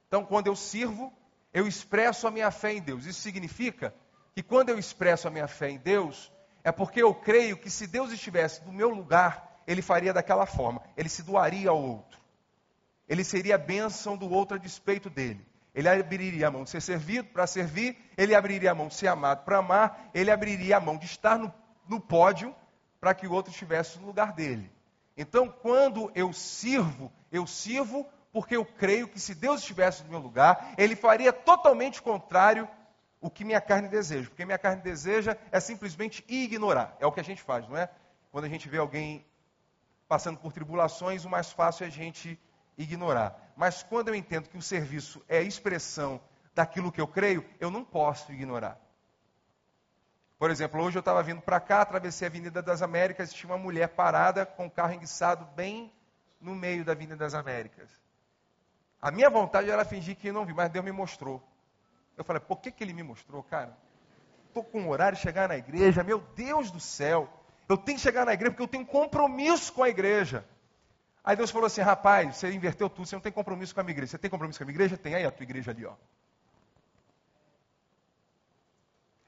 Então, 0.07 0.25
quando 0.25 0.47
eu 0.47 0.55
sirvo, 0.55 1.13
eu 1.53 1.67
expresso 1.67 2.27
a 2.27 2.31
minha 2.31 2.51
fé 2.51 2.73
em 2.73 2.81
Deus. 2.81 3.05
Isso 3.05 3.21
significa 3.21 3.93
que 4.35 4.43
quando 4.43 4.67
eu 4.67 4.77
expresso 4.77 5.29
a 5.29 5.31
minha 5.31 5.47
fé 5.47 5.69
em 5.69 5.77
Deus, 5.77 6.29
é 6.61 6.69
porque 6.69 7.01
eu 7.01 7.15
creio 7.15 7.55
que 7.55 7.69
se 7.69 7.87
Deus 7.87 8.11
estivesse 8.11 8.65
no 8.65 8.73
meu 8.73 8.89
lugar, 8.89 9.61
ele 9.65 9.81
faria 9.81 10.11
daquela 10.11 10.45
forma, 10.45 10.81
ele 10.97 11.07
se 11.07 11.23
doaria 11.23 11.69
ao 11.69 11.81
outro. 11.81 12.19
Ele 13.07 13.23
seria 13.23 13.55
a 13.55 13.57
bênção 13.57 14.17
do 14.17 14.29
outro 14.29 14.57
a 14.57 14.59
despeito 14.59 15.09
dele. 15.09 15.47
Ele 15.73 15.87
abriria 15.87 16.47
a 16.47 16.51
mão 16.51 16.65
de 16.65 16.69
ser 16.69 16.81
servido 16.81 17.29
para 17.29 17.47
servir, 17.47 17.97
ele 18.17 18.35
abriria 18.35 18.71
a 18.71 18.75
mão 18.75 18.89
de 18.89 18.95
ser 18.95 19.07
amado 19.07 19.45
para 19.45 19.59
amar, 19.59 20.09
ele 20.13 20.29
abriria 20.29 20.77
a 20.77 20.81
mão 20.81 20.97
de 20.97 21.05
estar 21.05 21.37
no, 21.37 21.53
no 21.87 22.01
pódio 22.01 22.53
para 22.99 23.13
que 23.13 23.27
o 23.27 23.31
outro 23.31 23.53
estivesse 23.53 23.99
no 23.99 24.07
lugar 24.07 24.33
dele. 24.33 24.69
Então, 25.15 25.47
quando 25.47 26.11
eu 26.13 26.33
sirvo, 26.33 27.09
eu 27.31 27.47
sirvo 27.47 28.05
porque 28.33 28.57
eu 28.57 28.65
creio 28.65 29.07
que 29.07 29.19
se 29.19 29.33
Deus 29.33 29.61
estivesse 29.61 30.03
no 30.03 30.09
meu 30.09 30.19
lugar, 30.19 30.73
ele 30.77 30.95
faria 30.95 31.31
totalmente 31.31 32.01
contrário 32.01 32.67
o 33.25 33.29
que 33.31 33.43
minha 33.43 33.59
carne 33.59 33.87
deseja. 33.87 34.29
Porque 34.29 34.45
minha 34.45 34.57
carne 34.59 34.83
deseja 34.83 35.35
é 35.51 35.59
simplesmente 35.59 36.23
ignorar. 36.27 36.95
É 36.99 37.07
o 37.07 37.11
que 37.11 37.19
a 37.19 37.23
gente 37.23 37.41
faz, 37.41 37.67
não 37.67 37.75
é? 37.75 37.89
Quando 38.31 38.45
a 38.45 38.49
gente 38.49 38.69
vê 38.69 38.77
alguém 38.77 39.25
passando 40.07 40.37
por 40.37 40.53
tribulações, 40.53 41.25
o 41.25 41.29
mais 41.29 41.51
fácil 41.51 41.85
é 41.85 41.87
a 41.87 41.91
gente 41.91 42.39
ignorar. 42.77 43.51
Mas 43.57 43.81
quando 43.81 44.09
eu 44.09 44.15
entendo 44.15 44.47
que 44.47 44.57
o 44.57 44.61
serviço 44.61 45.25
é 45.27 45.39
a 45.39 45.41
expressão 45.41 46.21
daquilo 46.53 46.91
que 46.91 47.01
eu 47.01 47.07
creio, 47.07 47.43
eu 47.59 47.71
não 47.71 47.83
posso 47.83 48.31
ignorar. 48.31 48.79
Por 50.37 50.51
exemplo, 50.51 50.79
hoje 50.83 50.97
eu 50.97 50.99
estava 50.99 51.23
vindo 51.23 51.41
para 51.41 51.59
cá, 51.59 51.81
atravessei 51.81 52.27
a 52.27 52.29
Avenida 52.29 52.61
das 52.61 52.83
Américas 52.83 53.33
tinha 53.33 53.51
uma 53.51 53.57
mulher 53.57 53.87
parada 53.87 54.45
com 54.45 54.67
o 54.67 54.71
carro 54.71 54.93
enguiçado 54.93 55.45
bem 55.55 55.91
no 56.39 56.53
meio 56.53 56.85
da 56.85 56.91
Avenida 56.91 57.15
das 57.15 57.33
Américas. 57.33 57.89
A 59.01 59.09
minha 59.09 59.31
vontade 59.31 59.71
era 59.71 59.83
fingir 59.83 60.15
que 60.15 60.31
não 60.31 60.45
vi, 60.45 60.53
mas 60.53 60.69
Deus 60.69 60.85
me 60.85 60.91
mostrou. 60.91 61.41
Eu 62.17 62.23
falei, 62.23 62.39
por 62.39 62.59
que, 62.59 62.71
que 62.71 62.83
ele 62.83 62.93
me 62.93 63.03
mostrou, 63.03 63.43
cara? 63.43 63.77
Estou 64.47 64.63
com 64.63 64.81
um 64.81 64.89
horário 64.89 65.17
de 65.17 65.21
chegar 65.21 65.49
na 65.49 65.57
igreja, 65.57 66.03
meu 66.03 66.19
Deus 66.35 66.71
do 66.71 66.79
céu. 66.79 67.29
Eu 67.67 67.77
tenho 67.77 67.97
que 67.97 68.03
chegar 68.03 68.25
na 68.25 68.33
igreja 68.33 68.51
porque 68.51 68.63
eu 68.63 68.67
tenho 68.67 68.85
compromisso 68.85 69.73
com 69.73 69.83
a 69.83 69.89
igreja. 69.89 70.45
Aí 71.23 71.35
Deus 71.35 71.51
falou 71.51 71.65
assim: 71.65 71.81
rapaz, 71.81 72.37
você 72.37 72.51
inverteu 72.53 72.89
tudo, 72.89 73.07
você 73.07 73.15
não 73.15 73.21
tem 73.21 73.31
compromisso 73.31 73.73
com 73.73 73.81
a 73.81 73.83
minha 73.83 73.93
igreja. 73.93 74.11
Você 74.11 74.17
tem 74.17 74.29
compromisso 74.29 74.59
com 74.59 74.63
a 74.63 74.67
minha 74.67 74.75
igreja? 74.75 74.95
Tem 74.95 75.15
aí 75.15 75.25
a 75.25 75.31
tua 75.31 75.43
igreja 75.43 75.71
ali, 75.71 75.85
ó. 75.85 75.93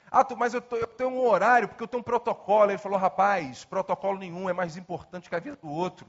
Ah, 0.09 0.25
mas 0.37 0.53
eu, 0.53 0.61
tô, 0.61 0.77
eu, 0.77 0.87
tenho 0.87 1.09
um 1.09 1.27
horário, 1.27 1.67
porque 1.67 1.83
eu 1.83 1.87
tenho 1.87 1.99
um 1.99 2.03
protocolo. 2.03 2.71
Ele 2.71 2.77
falou, 2.77 2.97
rapaz, 2.97 3.65
protocolo 3.65 4.17
nenhum 4.17 4.49
é 4.49 4.53
mais 4.53 4.77
importante 4.77 5.27
que 5.27 5.35
a 5.35 5.39
vida 5.39 5.57
do 5.57 5.67
outro. 5.67 6.07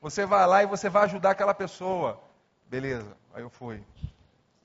Você 0.00 0.24
vai 0.24 0.46
lá 0.46 0.62
e 0.62 0.66
você 0.66 0.88
vai 0.88 1.04
ajudar 1.04 1.30
aquela 1.30 1.54
pessoa. 1.54 2.22
Beleza, 2.66 3.16
aí 3.34 3.42
eu 3.42 3.50
fui. 3.50 3.84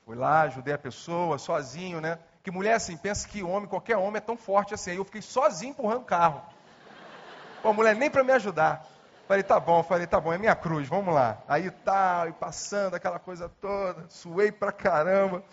Fui 0.08 0.16
lá, 0.16 0.44
ajudei 0.44 0.74
a 0.74 0.78
pessoa, 0.78 1.38
sozinho, 1.38 2.00
né? 2.00 2.18
Que 2.42 2.50
mulher 2.50 2.76
assim, 2.76 2.96
pensa 2.96 3.28
que 3.28 3.44
homem, 3.44 3.68
qualquer 3.68 3.98
homem 3.98 4.16
é 4.16 4.22
tão 4.22 4.38
forte 4.38 4.74
assim. 4.74 4.92
Aí 4.92 4.96
eu 4.96 5.04
fiquei 5.04 5.22
sozinho 5.22 5.72
empurrando 5.72 6.04
o 6.04 6.06
carro. 6.06 6.42
Pô, 7.62 7.74
mulher 7.74 7.94
nem 7.94 8.10
para 8.10 8.24
me 8.24 8.32
ajudar. 8.32 8.88
Falei, 9.28 9.44
tá 9.44 9.60
bom, 9.60 9.84
falei, 9.84 10.08
tá 10.08 10.18
bom, 10.18 10.32
é 10.32 10.38
minha 10.38 10.56
cruz, 10.56 10.88
vamos 10.88 11.14
lá. 11.14 11.44
Aí 11.46 11.70
tá, 11.70 12.26
e 12.30 12.32
passando 12.32 12.94
aquela 12.94 13.20
coisa 13.20 13.50
toda, 13.50 14.06
suei 14.08 14.50
pra 14.50 14.72
caramba. 14.72 15.44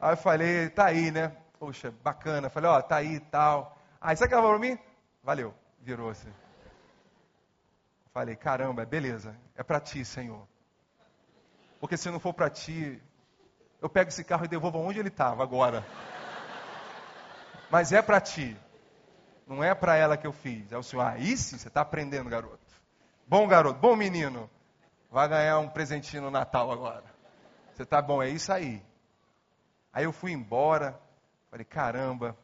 Aí 0.00 0.14
eu 0.14 0.16
falei, 0.16 0.68
tá 0.68 0.86
aí, 0.86 1.12
né? 1.12 1.30
Poxa, 1.56 1.94
bacana. 2.02 2.50
Falei, 2.50 2.68
ó, 2.68 2.82
tá 2.82 2.96
aí 2.96 3.14
e 3.14 3.20
tal. 3.20 3.78
Aí, 4.00 4.16
sabe 4.16 4.26
o 4.26 4.28
que 4.30 4.34
ela 4.34 4.42
falou 4.42 4.58
pra 4.58 4.68
mim? 4.68 4.76
Valeu, 5.22 5.54
virou 5.78 6.10
assim. 6.10 6.32
Falei, 8.12 8.34
caramba, 8.34 8.84
beleza, 8.84 9.36
é 9.54 9.62
para 9.62 9.78
ti, 9.78 10.04
Senhor. 10.04 10.44
Porque 11.78 11.96
se 11.96 12.10
não 12.10 12.18
for 12.18 12.34
para 12.34 12.50
ti, 12.50 13.00
eu 13.80 13.88
pego 13.88 14.08
esse 14.08 14.22
carro 14.22 14.44
e 14.44 14.48
devolvo 14.48 14.78
onde 14.78 14.98
ele 14.98 15.08
estava 15.08 15.42
agora. 15.42 15.84
Mas 17.70 17.92
é 17.92 18.02
para 18.02 18.20
ti. 18.20 18.56
Não 19.46 19.64
é 19.64 19.74
para 19.74 19.96
ela 19.96 20.16
que 20.16 20.26
eu 20.26 20.32
fiz. 20.32 20.70
É 20.70 20.76
o 20.76 20.82
senhor. 20.82 21.02
Aí 21.06 21.36
sim, 21.36 21.56
você 21.56 21.68
está 21.68 21.80
aprendendo, 21.80 22.28
garoto. 22.28 22.58
Bom 23.26 23.46
garoto, 23.48 23.78
bom 23.78 23.96
menino. 23.96 24.50
Vai 25.10 25.28
ganhar 25.28 25.58
um 25.58 25.68
presentinho 25.68 26.22
no 26.22 26.30
Natal 26.30 26.70
agora. 26.70 27.04
Você 27.74 27.84
tá 27.84 28.02
bom, 28.02 28.22
é 28.22 28.28
isso 28.28 28.52
aí. 28.52 28.82
Aí 29.92 30.04
eu 30.04 30.12
fui 30.12 30.32
embora. 30.32 31.00
Falei, 31.50 31.64
caramba, 31.64 32.36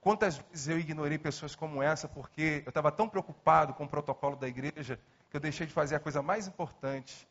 quantas 0.00 0.36
vezes 0.36 0.68
eu 0.68 0.78
ignorei 0.78 1.18
pessoas 1.18 1.56
como 1.56 1.82
essa 1.82 2.06
porque 2.06 2.62
eu 2.64 2.68
estava 2.68 2.92
tão 2.92 3.08
preocupado 3.08 3.74
com 3.74 3.84
o 3.84 3.88
protocolo 3.88 4.36
da 4.36 4.46
igreja 4.46 4.98
que 5.30 5.36
eu 5.36 5.40
deixei 5.40 5.66
de 5.66 5.72
fazer 5.72 5.96
a 5.96 6.00
coisa 6.00 6.22
mais 6.22 6.46
importante, 6.46 7.26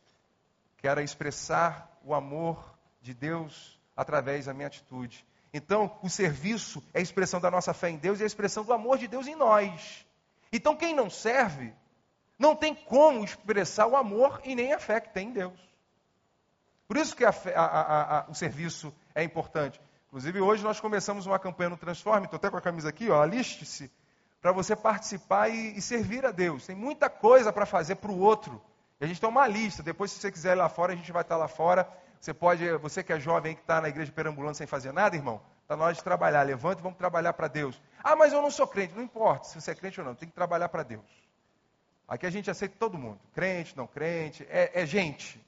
que 0.76 0.86
era 0.86 1.02
expressar 1.02 1.98
o 2.04 2.12
amor 2.14 2.73
de 3.04 3.12
Deus 3.12 3.78
através 3.94 4.46
da 4.46 4.54
minha 4.54 4.66
atitude. 4.66 5.24
Então, 5.52 5.96
o 6.02 6.08
serviço 6.08 6.82
é 6.92 6.98
a 6.98 7.02
expressão 7.02 7.38
da 7.38 7.50
nossa 7.50 7.74
fé 7.74 7.90
em 7.90 7.98
Deus 7.98 8.18
e 8.18 8.22
é 8.22 8.24
a 8.24 8.26
expressão 8.26 8.64
do 8.64 8.72
amor 8.72 8.96
de 8.96 9.06
Deus 9.06 9.26
em 9.26 9.36
nós. 9.36 10.04
Então, 10.50 10.74
quem 10.74 10.94
não 10.94 11.10
serve, 11.10 11.72
não 12.38 12.56
tem 12.56 12.74
como 12.74 13.22
expressar 13.22 13.86
o 13.86 13.94
amor 13.94 14.40
e 14.42 14.54
nem 14.54 14.72
a 14.72 14.78
fé 14.78 15.00
que 15.00 15.12
tem 15.12 15.28
em 15.28 15.32
Deus. 15.32 15.60
Por 16.88 16.96
isso 16.96 17.14
que 17.14 17.24
a 17.24 17.34
a, 17.54 18.20
a, 18.20 18.30
o 18.30 18.34
serviço 18.34 18.92
é 19.14 19.22
importante. 19.22 19.80
Inclusive, 20.08 20.40
hoje 20.40 20.64
nós 20.64 20.80
começamos 20.80 21.26
uma 21.26 21.38
campanha 21.38 21.70
no 21.70 21.76
Transforme, 21.76 22.24
estou 22.24 22.38
até 22.38 22.50
com 22.50 22.56
a 22.56 22.60
camisa 22.60 22.88
aqui, 22.88 23.10
ó, 23.10 23.22
aliste-se, 23.22 23.90
para 24.40 24.50
você 24.50 24.74
participar 24.74 25.50
e, 25.50 25.76
e, 25.76 25.82
servir 25.82 26.24
a 26.24 26.30
Deus. 26.30 26.66
Tem 26.66 26.74
muita 26.74 27.10
coisa 27.10 27.52
para 27.52 27.66
fazer 27.66 27.96
para 27.96 28.10
o 28.10 28.18
outro. 28.18 28.60
E 29.00 29.04
a 29.04 29.06
gente 29.06 29.20
tem 29.20 29.28
uma 29.28 29.46
lista. 29.46 29.82
Depois, 29.82 30.10
se 30.10 30.20
você 30.20 30.32
quiser 30.32 30.52
ir 30.52 30.58
lá 30.58 30.68
fora, 30.68 30.92
a 30.92 30.96
gente 30.96 31.12
vai 31.12 31.22
estar 31.22 31.36
lá 31.36 31.48
fora 31.48 31.88
você 32.24 32.32
pode, 32.32 32.66
você 32.78 33.04
que 33.04 33.12
é 33.12 33.20
jovem, 33.20 33.54
que 33.54 33.60
está 33.60 33.82
na 33.82 33.88
igreja 33.90 34.10
perambulando 34.10 34.56
sem 34.56 34.66
fazer 34.66 34.92
nada, 34.92 35.14
irmão, 35.14 35.42
está 35.60 35.76
na 35.76 35.84
hora 35.84 35.92
de 35.92 36.02
trabalhar. 36.02 36.42
Levanta 36.42 36.80
e 36.80 36.82
vamos 36.82 36.96
trabalhar 36.96 37.34
para 37.34 37.48
Deus. 37.48 37.78
Ah, 38.02 38.16
mas 38.16 38.32
eu 38.32 38.40
não 38.40 38.50
sou 38.50 38.66
crente. 38.66 38.94
Não 38.94 39.02
importa 39.02 39.44
se 39.44 39.60
você 39.60 39.72
é 39.72 39.74
crente 39.74 40.00
ou 40.00 40.06
não, 40.06 40.14
tem 40.14 40.26
que 40.26 40.34
trabalhar 40.34 40.70
para 40.70 40.82
Deus. 40.82 41.04
Aqui 42.08 42.24
a 42.24 42.30
gente 42.30 42.50
aceita 42.50 42.76
todo 42.78 42.96
mundo, 42.96 43.20
crente, 43.34 43.76
não 43.76 43.86
crente, 43.86 44.46
é, 44.48 44.70
é 44.72 44.86
gente. 44.86 45.38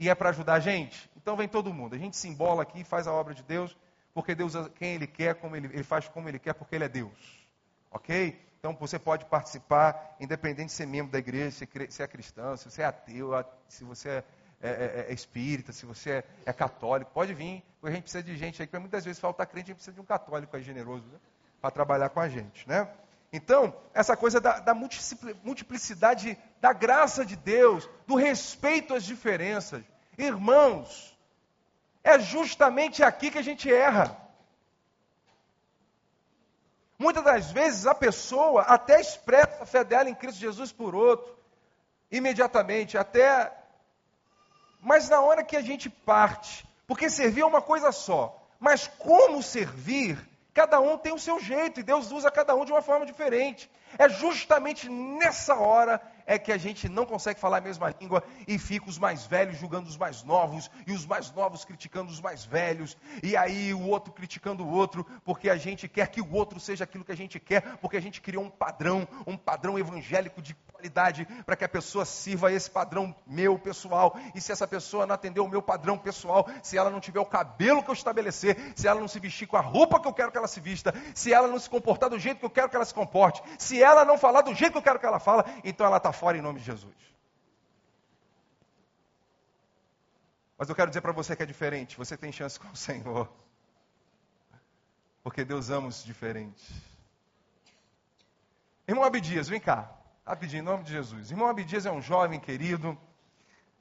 E 0.00 0.08
é 0.08 0.14
para 0.16 0.30
ajudar 0.30 0.54
a 0.54 0.60
gente. 0.60 1.08
Então 1.16 1.36
vem 1.36 1.46
todo 1.46 1.72
mundo. 1.72 1.94
A 1.94 1.98
gente 1.98 2.16
se 2.16 2.26
embola 2.26 2.64
aqui 2.64 2.80
e 2.80 2.84
faz 2.84 3.06
a 3.06 3.12
obra 3.12 3.32
de 3.32 3.44
Deus, 3.44 3.76
porque 4.12 4.34
Deus 4.34 4.56
é 4.56 4.68
quem 4.70 4.96
Ele 4.96 5.06
quer, 5.06 5.36
como 5.36 5.54
Ele, 5.54 5.68
ele 5.68 5.84
faz 5.84 6.08
como 6.08 6.28
Ele 6.28 6.40
quer, 6.40 6.54
porque 6.54 6.74
Ele 6.74 6.86
é 6.86 6.88
Deus. 6.88 7.46
Ok? 7.88 8.36
Então 8.58 8.76
você 8.80 8.98
pode 8.98 9.26
participar, 9.26 10.16
independente 10.18 10.66
de 10.66 10.72
ser 10.72 10.86
membro 10.86 11.12
da 11.12 11.18
igreja, 11.20 11.64
se 11.88 12.02
é 12.02 12.06
cristão, 12.08 12.56
se 12.56 12.68
você 12.68 12.82
é 12.82 12.86
ateu, 12.86 13.30
se 13.68 13.84
você 13.84 14.08
é 14.08 14.24
é, 14.60 14.68
é, 14.68 15.06
é, 15.08 15.12
espírita, 15.12 15.72
se 15.72 15.86
você 15.86 16.10
é, 16.10 16.24
é, 16.46 16.52
católico, 16.52 17.10
pode 17.12 17.32
vir, 17.32 17.62
porque 17.80 17.92
a 17.92 17.94
gente 17.94 18.02
precisa 18.02 18.22
de 18.22 18.36
gente 18.36 18.60
aí, 18.60 18.66
que 18.66 18.78
muitas 18.78 19.04
vezes 19.04 19.20
falta 19.20 19.46
crente, 19.46 19.66
a 19.66 19.68
gente 19.68 19.76
precisa 19.76 19.94
de 19.94 20.00
um 20.00 20.04
católico 20.04 20.56
aí 20.56 20.62
generoso, 20.62 21.06
né? 21.06 21.18
Para 21.60 21.70
trabalhar 21.70 22.08
com 22.08 22.20
a 22.20 22.28
gente, 22.28 22.68
né? 22.68 22.88
Então, 23.32 23.74
essa 23.92 24.16
coisa 24.16 24.40
da, 24.40 24.58
da 24.58 24.74
multiplicidade 24.74 26.38
da 26.60 26.72
graça 26.72 27.24
de 27.24 27.36
Deus, 27.36 27.88
do 28.06 28.16
respeito 28.16 28.94
às 28.94 29.04
diferenças. 29.04 29.82
Irmãos, 30.16 31.16
é 32.02 32.18
justamente 32.18 33.02
aqui 33.02 33.30
que 33.30 33.38
a 33.38 33.42
gente 33.42 33.72
erra. 33.72 34.16
Muitas 36.98 37.22
das 37.22 37.52
vezes 37.52 37.86
a 37.86 37.94
pessoa 37.94 38.62
até 38.62 39.00
expressa 39.00 39.62
a 39.62 39.66
fé 39.66 39.84
dela 39.84 40.10
em 40.10 40.14
Cristo 40.14 40.40
Jesus 40.40 40.72
por 40.72 40.94
outro, 40.94 41.38
imediatamente, 42.10 42.98
até. 42.98 43.52
Mas 44.80 45.08
na 45.08 45.20
hora 45.20 45.44
que 45.44 45.56
a 45.56 45.62
gente 45.62 45.88
parte, 45.88 46.66
porque 46.86 47.10
servir 47.10 47.40
é 47.40 47.46
uma 47.46 47.62
coisa 47.62 47.92
só, 47.92 48.36
mas 48.60 48.86
como 48.98 49.42
servir 49.42 50.18
Cada 50.58 50.80
um 50.80 50.98
tem 50.98 51.12
o 51.12 51.18
seu 51.20 51.38
jeito 51.38 51.78
e 51.78 51.84
Deus 51.84 52.10
usa 52.10 52.32
cada 52.32 52.52
um 52.52 52.64
de 52.64 52.72
uma 52.72 52.82
forma 52.82 53.06
diferente. 53.06 53.70
É 53.96 54.08
justamente 54.08 54.88
nessa 54.88 55.54
hora 55.54 56.02
é 56.26 56.36
que 56.36 56.50
a 56.50 56.58
gente 56.58 56.88
não 56.88 57.06
consegue 57.06 57.38
falar 57.38 57.58
a 57.58 57.60
mesma 57.60 57.94
língua 58.00 58.24
e 58.44 58.58
fica 58.58 58.88
os 58.90 58.98
mais 58.98 59.24
velhos 59.24 59.56
julgando 59.56 59.88
os 59.88 59.96
mais 59.96 60.24
novos 60.24 60.68
e 60.84 60.90
os 60.90 61.06
mais 61.06 61.30
novos 61.30 61.64
criticando 61.64 62.10
os 62.10 62.20
mais 62.20 62.44
velhos 62.44 62.96
e 63.22 63.36
aí 63.36 63.72
o 63.72 63.86
outro 63.86 64.12
criticando 64.12 64.64
o 64.64 64.68
outro 64.68 65.06
porque 65.24 65.48
a 65.48 65.56
gente 65.56 65.86
quer 65.86 66.08
que 66.08 66.20
o 66.20 66.32
outro 66.32 66.58
seja 66.58 66.82
aquilo 66.82 67.04
que 67.04 67.12
a 67.12 67.16
gente 67.16 67.38
quer, 67.38 67.76
porque 67.76 67.96
a 67.96 68.02
gente 68.02 68.20
criou 68.20 68.42
um 68.42 68.50
padrão, 68.50 69.06
um 69.28 69.36
padrão 69.36 69.78
evangélico 69.78 70.42
de 70.42 70.56
qualidade 70.78 71.26
para 71.44 71.56
que 71.56 71.64
a 71.64 71.68
pessoa 71.68 72.04
sirva 72.04 72.52
esse 72.52 72.70
padrão 72.70 73.14
meu 73.26 73.58
pessoal. 73.58 74.16
E 74.34 74.40
se 74.40 74.52
essa 74.52 74.66
pessoa 74.66 75.06
não 75.06 75.14
atender 75.14 75.40
o 75.40 75.48
meu 75.48 75.60
padrão 75.60 75.98
pessoal, 75.98 76.48
se 76.62 76.78
ela 76.78 76.88
não 76.88 77.00
tiver 77.00 77.18
o 77.18 77.26
cabelo 77.26 77.82
que 77.82 77.90
eu 77.90 77.94
estabelecer, 77.94 78.72
se 78.76 78.86
ela 78.86 79.00
não 79.00 79.08
se 79.08 79.18
vestir 79.18 79.46
com 79.46 79.56
a 79.56 79.60
roupa 79.60 80.00
que 80.00 80.06
eu 80.06 80.12
quero 80.12 80.30
que 80.30 80.38
ela 80.38 80.46
se 80.46 80.60
vista, 80.60 80.94
se 81.14 81.32
ela 81.32 81.48
não 81.48 81.58
se 81.58 81.68
comportar 81.68 82.08
do 82.08 82.18
jeito 82.18 82.38
que 82.38 82.46
eu 82.46 82.50
quero 82.50 82.68
que 82.68 82.76
ela 82.76 82.84
se 82.84 82.94
comporte, 82.94 83.42
se 83.58 83.82
ela 83.82 84.04
não 84.04 84.16
falar 84.16 84.42
do 84.42 84.54
jeito 84.54 84.72
que 84.72 84.78
eu 84.78 84.82
quero 84.82 85.00
que 85.00 85.06
ela 85.06 85.18
fala, 85.18 85.44
então 85.64 85.84
ela 85.84 85.96
está 85.96 86.12
fora 86.12 86.38
em 86.38 86.42
nome 86.42 86.60
de 86.60 86.66
Jesus. 86.66 86.94
Mas 90.56 90.68
eu 90.68 90.74
quero 90.74 90.90
dizer 90.90 91.00
para 91.00 91.12
você 91.12 91.36
que 91.36 91.42
é 91.42 91.46
diferente. 91.46 91.96
Você 91.96 92.16
tem 92.16 92.32
chance 92.32 92.58
com 92.58 92.68
o 92.68 92.76
Senhor. 92.76 93.30
Porque 95.22 95.44
Deus 95.44 95.70
ama 95.70 95.86
os 95.86 96.02
diferentes. 96.02 96.68
Irmão 98.88 99.04
Abdias, 99.04 99.48
vem 99.48 99.60
cá. 99.60 99.97
Rapidinho, 100.28 100.60
em 100.60 100.64
nome 100.64 100.84
de 100.84 100.92
Jesus. 100.92 101.30
Irmão 101.30 101.48
Abdias 101.48 101.86
é 101.86 101.90
um 101.90 102.02
jovem 102.02 102.38
querido, 102.38 102.98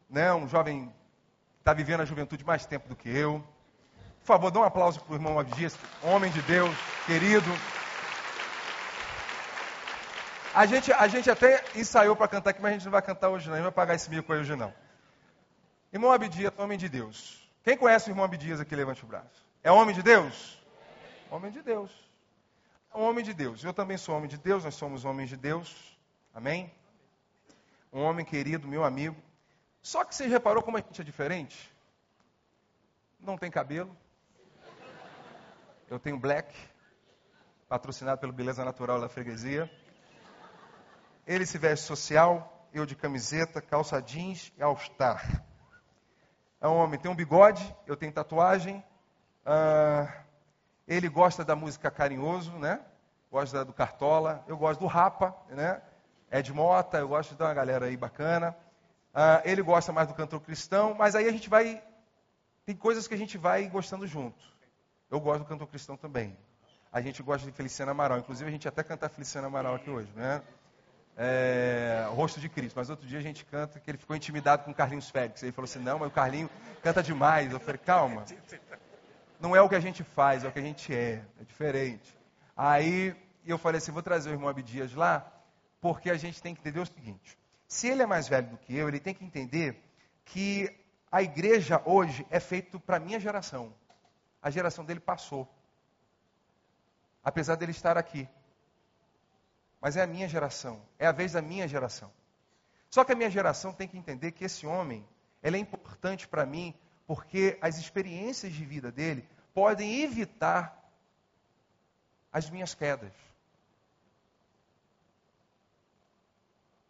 né? 0.09 0.33
um 0.33 0.47
jovem 0.47 0.87
que 0.87 1.59
está 1.59 1.73
vivendo 1.73 1.99
a 1.99 2.05
juventude 2.05 2.45
mais 2.45 2.65
tempo 2.65 2.87
do 2.87 2.95
que 2.95 3.09
eu. 3.09 3.43
Por 4.21 4.27
favor, 4.27 4.49
dê 4.49 4.57
um 4.57 4.63
aplauso 4.63 5.01
para 5.01 5.11
o 5.11 5.15
irmão 5.17 5.37
Abdias, 5.37 5.77
homem 6.01 6.31
de 6.31 6.41
Deus, 6.43 6.73
querido. 7.05 7.49
A 10.55 10.65
gente, 10.65 10.89
a 10.93 11.05
gente 11.09 11.29
até 11.29 11.65
ensaiou 11.75 12.15
para 12.15 12.29
cantar 12.29 12.51
aqui, 12.51 12.61
mas 12.61 12.71
a 12.71 12.73
gente 12.75 12.85
não 12.85 12.93
vai 12.93 13.01
cantar 13.01 13.27
hoje 13.27 13.47
não. 13.47 13.55
A 13.55 13.57
gente 13.57 13.65
vai 13.65 13.73
pagar 13.73 13.95
esse 13.95 14.09
mico 14.09 14.31
aí 14.31 14.39
hoje 14.39 14.55
não. 14.55 14.73
Irmão 15.91 16.13
Abdias, 16.13 16.53
homem 16.57 16.77
de 16.77 16.87
Deus. 16.87 17.45
Quem 17.61 17.75
conhece 17.75 18.09
o 18.09 18.11
irmão 18.11 18.23
Abdias 18.23 18.61
aqui, 18.61 18.73
levante 18.73 19.03
o 19.03 19.07
braço. 19.07 19.45
É 19.61 19.69
homem 19.69 19.93
de 19.93 20.01
Deus? 20.01 20.57
Homem 21.29 21.51
de 21.51 21.61
Deus. 21.61 21.91
É 22.93 22.97
um 22.97 23.01
homem 23.01 23.25
de 23.25 23.33
Deus. 23.33 23.65
Eu 23.65 23.73
também 23.73 23.97
sou 23.97 24.15
homem 24.15 24.29
de 24.29 24.37
Deus, 24.37 24.63
nós 24.63 24.75
somos 24.75 25.03
homens 25.03 25.27
de 25.27 25.35
Deus. 25.35 25.96
Amém? 26.37 26.71
Um 27.91 28.03
homem 28.03 28.23
querido, 28.23 28.67
meu 28.67 28.83
amigo. 28.83 29.19
Só 29.81 30.05
que 30.05 30.13
você 30.13 30.27
reparou 30.27 30.61
como 30.61 30.77
a 30.77 30.79
gente 30.79 31.01
é 31.01 31.03
diferente? 31.03 31.73
Não 33.19 33.35
tem 33.35 33.49
cabelo. 33.49 33.97
Eu 35.89 35.97
tenho 35.97 36.19
black, 36.19 36.55
patrocinado 37.67 38.21
pelo 38.21 38.31
Beleza 38.31 38.63
Natural 38.63 39.01
da 39.01 39.09
Freguesia. 39.09 39.67
Ele 41.25 41.43
se 41.43 41.57
veste 41.57 41.87
social, 41.87 42.69
eu 42.71 42.85
de 42.85 42.95
camiseta, 42.95 43.59
calça 43.59 43.99
jeans 43.99 44.53
e 44.55 44.61
all-star. 44.61 45.43
É 46.61 46.67
um 46.67 46.75
homem, 46.75 46.99
tem 46.99 47.09
um 47.09 47.15
bigode, 47.15 47.75
eu 47.87 47.97
tenho 47.97 48.13
tatuagem. 48.13 48.85
Uh, 49.43 50.07
ele 50.87 51.09
gosta 51.09 51.43
da 51.43 51.55
música 51.55 51.89
carinhoso, 51.89 52.51
né? 52.59 52.79
Gosta 53.31 53.65
do 53.65 53.73
Cartola. 53.73 54.45
Eu 54.47 54.55
gosto 54.55 54.81
do 54.81 54.85
Rapa, 54.85 55.35
né? 55.49 55.81
Ed 56.31 56.51
Mota, 56.53 56.97
eu 56.97 57.07
gosto 57.07 57.35
de 57.35 57.41
uma 57.41 57.53
galera 57.53 57.85
aí 57.85 57.97
bacana. 57.97 58.55
Uh, 59.13 59.41
ele 59.45 59.61
gosta 59.61 59.91
mais 59.91 60.07
do 60.07 60.13
cantor 60.13 60.41
cristão, 60.41 60.93
mas 60.93 61.15
aí 61.15 61.27
a 61.27 61.31
gente 61.31 61.49
vai. 61.49 61.81
Tem 62.65 62.75
coisas 62.75 63.07
que 63.07 63.13
a 63.13 63.17
gente 63.17 63.37
vai 63.37 63.67
gostando 63.67 64.05
junto. 64.05 64.43
Eu 65.09 65.19
gosto 65.19 65.39
do 65.39 65.45
cantor 65.45 65.67
cristão 65.67 65.95
também. 65.95 66.37
A 66.91 67.01
gente 67.01 67.23
gosta 67.23 67.45
de 67.45 67.51
Feliciana 67.51 67.91
Amaral. 67.91 68.19
Inclusive, 68.19 68.47
a 68.47 68.51
gente 68.51 68.67
até 68.67 68.83
canta 68.83 69.09
Feliciana 69.09 69.47
Amaral 69.47 69.75
aqui 69.75 69.89
hoje, 69.89 70.11
né? 70.15 70.41
é, 71.17 72.07
Rosto 72.11 72.39
de 72.39 72.47
Cristo. 72.47 72.75
Mas 72.75 72.89
outro 72.89 73.07
dia 73.07 73.17
a 73.17 73.21
gente 73.21 73.43
canta 73.43 73.79
que 73.79 73.89
ele 73.89 73.97
ficou 73.97 74.15
intimidado 74.15 74.63
com 74.63 74.71
o 74.71 74.73
Carlinhos 74.73 75.09
Félix. 75.09 75.41
Ele 75.41 75.51
falou 75.51 75.65
assim: 75.65 75.79
não, 75.79 75.97
mas 75.99 76.09
o 76.09 76.11
Carlinho 76.11 76.49
canta 76.83 77.01
demais. 77.01 77.51
Eu 77.51 77.59
falei: 77.59 77.79
calma. 77.83 78.23
Não 79.39 79.55
é 79.55 79.61
o 79.61 79.67
que 79.67 79.75
a 79.75 79.79
gente 79.79 80.03
faz, 80.03 80.43
é 80.43 80.47
o 80.47 80.51
que 80.51 80.59
a 80.59 80.63
gente 80.63 80.93
é. 80.93 81.23
É 81.41 81.43
diferente. 81.43 82.15
Aí 82.55 83.15
eu 83.45 83.57
falei 83.57 83.79
assim: 83.79 83.91
vou 83.91 84.03
trazer 84.03 84.29
o 84.29 84.33
irmão 84.33 84.47
Abdias 84.47 84.93
lá, 84.93 85.25
porque 85.79 86.09
a 86.09 86.17
gente 86.17 86.41
tem 86.41 86.53
que 86.53 86.61
entender 86.61 86.79
o 86.79 86.85
seguinte: 86.85 87.37
se 87.67 87.87
ele 87.87 88.03
é 88.03 88.05
mais 88.05 88.27
velho 88.27 88.49
do 88.49 88.57
que 88.57 88.75
eu, 88.75 88.87
ele 88.87 88.99
tem 88.99 89.13
que 89.13 89.23
entender 89.23 89.83
que 90.25 90.75
a 91.11 91.21
igreja 91.21 91.81
hoje 91.85 92.25
é 92.29 92.39
feita 92.39 92.79
para 92.79 92.97
a 92.97 92.99
minha 92.99 93.19
geração. 93.19 93.73
A 94.41 94.49
geração 94.49 94.85
dele 94.85 94.99
passou. 94.99 95.47
Apesar 97.23 97.55
dele 97.55 97.71
estar 97.71 97.97
aqui 97.97 98.27
mas 99.81 99.95
é 99.95 100.01
a 100.01 100.07
minha 100.07 100.27
geração, 100.27 100.81
é 100.97 101.07
a 101.07 101.11
vez 101.11 101.33
da 101.33 101.41
minha 101.41 101.67
geração. 101.67 102.11
Só 102.89 103.03
que 103.03 103.11
a 103.11 103.15
minha 103.15 103.29
geração 103.29 103.73
tem 103.73 103.87
que 103.87 103.97
entender 103.97 104.31
que 104.31 104.45
esse 104.45 104.65
homem, 104.65 105.07
é 105.41 105.49
importante 105.49 106.27
para 106.27 106.45
mim, 106.45 106.73
porque 107.05 107.57
as 107.61 107.77
experiências 107.77 108.53
de 108.53 108.65
vida 108.65 108.91
dele 108.91 109.27
podem 109.53 110.01
evitar 110.01 110.77
as 112.31 112.49
minhas 112.49 112.73
quedas. 112.73 113.13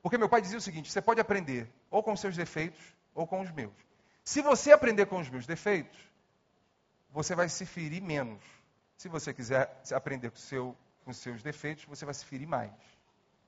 Porque 0.01 0.17
meu 0.17 0.29
pai 0.29 0.41
dizia 0.41 0.57
o 0.57 0.61
seguinte: 0.61 0.91
você 0.91 1.01
pode 1.01 1.19
aprender 1.19 1.69
ou 1.89 2.01
com 2.01 2.13
os 2.13 2.19
seus 2.19 2.35
defeitos 2.35 2.79
ou 3.13 3.25
com 3.27 3.41
os 3.41 3.51
meus. 3.51 3.73
Se 4.23 4.41
você 4.41 4.71
aprender 4.71 5.05
com 5.05 5.19
os 5.19 5.29
meus 5.29 5.45
defeitos, 5.45 5.97
você 7.11 7.33
vai 7.35 7.49
se 7.49 7.65
ferir 7.65 8.01
menos. 8.01 8.43
Se 8.97 9.07
você 9.07 9.33
quiser 9.33 9.81
aprender 9.93 10.29
com 10.31 10.37
seu 10.37 10.75
com 11.07 11.13
seus 11.13 11.41
defeitos, 11.41 11.85
você 11.85 12.03
vai 12.03 12.13
se 12.13 12.25
ferir 12.25 12.45
mais. 12.45 12.69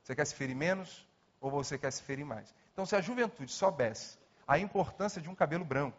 Você 0.01 0.15
quer 0.15 0.25
se 0.25 0.33
ferir 0.33 0.55
menos 0.55 1.05
ou 1.41 1.51
você 1.51 1.77
quer 1.77 1.91
se 1.91 2.01
ferir 2.01 2.25
mais? 2.25 2.55
Então, 2.71 2.85
se 2.85 2.95
a 2.95 3.01
juventude 3.01 3.51
soubesse 3.51 4.17
a 4.47 4.57
importância 4.57 5.21
de 5.21 5.29
um 5.29 5.35
cabelo 5.35 5.65
branco, 5.65 5.97